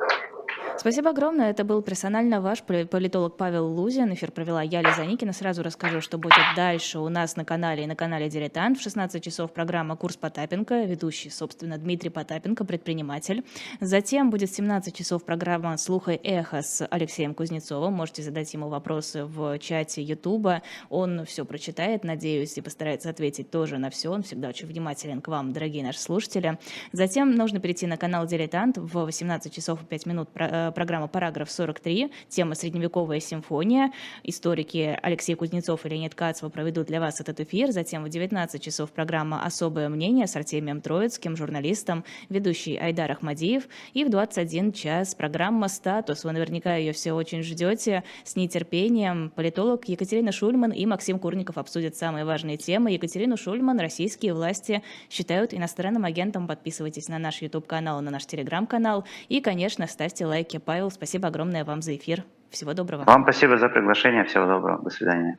Спасибо 0.79 1.11
огромное. 1.11 1.51
Это 1.51 1.65
был 1.65 1.81
персонально 1.83 2.41
ваш 2.41 2.63
поли- 2.63 2.87
политолог 2.87 3.37
Павел 3.37 3.67
Лузин. 3.67 4.13
Эфир 4.15 4.33
провела 4.33 4.63
я, 4.63 4.83
Лиза 4.83 5.05
Никина. 5.05 5.33
Сразу 5.33 5.63
расскажу, 5.63 6.01
что 6.01 6.19
будет 6.19 6.43
дальше 6.57 6.99
у 6.99 7.09
нас 7.09 7.37
на 7.37 7.45
канале 7.45 7.85
и 7.85 7.87
на 7.87 7.95
канале 7.95 8.29
«Дилетант». 8.29 8.79
В 8.79 8.83
16 8.83 9.23
часов 9.23 9.53
программа 9.53 9.97
«Курс 9.97 10.17
Потапенко». 10.17 10.85
Ведущий, 10.85 11.31
собственно, 11.31 11.79
Дмитрий 11.79 12.11
Потапенко, 12.11 12.65
предприниматель. 12.65 13.45
Затем 13.81 14.31
будет 14.31 14.51
в 14.51 14.57
17 14.57 14.95
часов 14.97 15.25
программа 15.25 15.77
«Слух 15.77 16.09
и 16.09 16.13
эхо» 16.15 16.63
с 16.63 16.85
Алексеем 16.87 17.35
Кузнецовым. 17.35 17.93
Можете 17.93 18.23
задать 18.23 18.53
ему 18.53 18.69
вопросы 18.69 19.25
в 19.25 19.59
чате 19.61 20.03
Ютуба. 20.03 20.63
Он 20.91 21.25
все 21.27 21.45
прочитает, 21.45 22.03
надеюсь, 22.03 22.59
и 22.59 22.61
постарается 22.61 23.11
ответить 23.11 23.51
тоже 23.51 23.79
на 23.79 23.91
все. 23.91 24.11
Он 24.11 24.23
всегда 24.23 24.49
очень 24.49 24.67
внимателен 24.67 25.21
к 25.21 25.29
вам, 25.29 25.53
дорогие 25.53 25.85
наши 25.85 26.01
слушатели. 26.01 26.59
Затем 26.93 27.37
нужно 27.37 27.61
перейти 27.61 27.87
на 27.87 27.97
канал 27.97 28.27
«Дилетант» 28.27 28.79
в 28.79 29.05
18 29.05 29.55
часов 29.55 29.83
и 29.83 29.87
5 29.87 30.07
минут 30.07 30.31
э, 30.35 30.62
программа 30.71 31.09
«Параграф 31.09 31.49
43», 31.49 32.11
тема 32.29 32.55
«Средневековая 32.55 33.19
симфония». 33.19 33.93
Историки 34.23 34.99
Алексей 35.03 35.35
Кузнецов 35.35 35.85
и 35.85 35.89
Леонид 35.89 36.15
Кацева 36.15 36.49
проведут 36.49 36.87
для 36.87 37.01
вас 37.01 37.21
этот 37.21 37.41
эфир. 37.41 37.73
Затем 37.73 38.05
в 38.05 38.09
19 38.09 38.63
часов 38.63 38.93
программа 38.93 39.45
«Особое 39.45 39.89
мнение» 39.89 40.27
с 40.27 40.37
Артемием 40.37 40.81
Троицким, 40.81 41.37
журналистом, 41.37 42.05
ведущий 42.29 42.77
Айдар 42.77 43.11
Ахмадиев. 43.11 43.65
И 43.95 44.05
в 44.05 44.11
21 44.11 44.73
час 44.73 45.15
программа 45.15 45.69
«Статус». 45.69 46.25
Вы 46.25 46.33
наверняка 46.33 46.77
ее 46.77 46.93
все 46.93 47.13
очень 47.13 47.43
ждете 47.43 48.05
с 48.25 48.37
нетерпением. 48.37 49.33
Политолог 49.35 49.89
Екатерина 49.89 50.33
Шульман 50.33 50.71
и 50.71 50.87
Максим 50.87 51.19
Курников 51.19 51.59
обсудят 51.59 51.97
самые 51.97 52.25
важные 52.25 52.57
темы. 52.57 52.93
Екатерину 52.93 53.37
Шульман 53.37 53.81
российские 53.81 54.35
власти 54.35 54.83
считают 55.11 55.55
иностранным 55.55 56.05
агентом. 56.05 56.47
Подписывайтесь 56.47 57.09
на 57.09 57.19
наш 57.19 57.43
YouTube-канал, 57.43 58.01
на 58.01 58.11
наш 58.11 58.25
Telegram-канал. 58.25 59.05
И, 59.29 59.41
конечно, 59.41 59.87
ставьте 59.87 60.27
лайки. 60.27 60.52
Павел, 60.61 60.91
спасибо 60.91 61.29
огромное 61.29 61.65
вам 61.65 61.83
за 61.83 61.97
эфир. 61.97 62.25
Всего 62.51 62.75
доброго. 62.75 63.05
Вам 63.05 63.23
спасибо 63.23 63.57
за 63.57 63.69
приглашение, 63.69 64.25
всего 64.25 64.47
доброго, 64.47 64.83
до 64.83 64.91
свидания. 64.91 65.39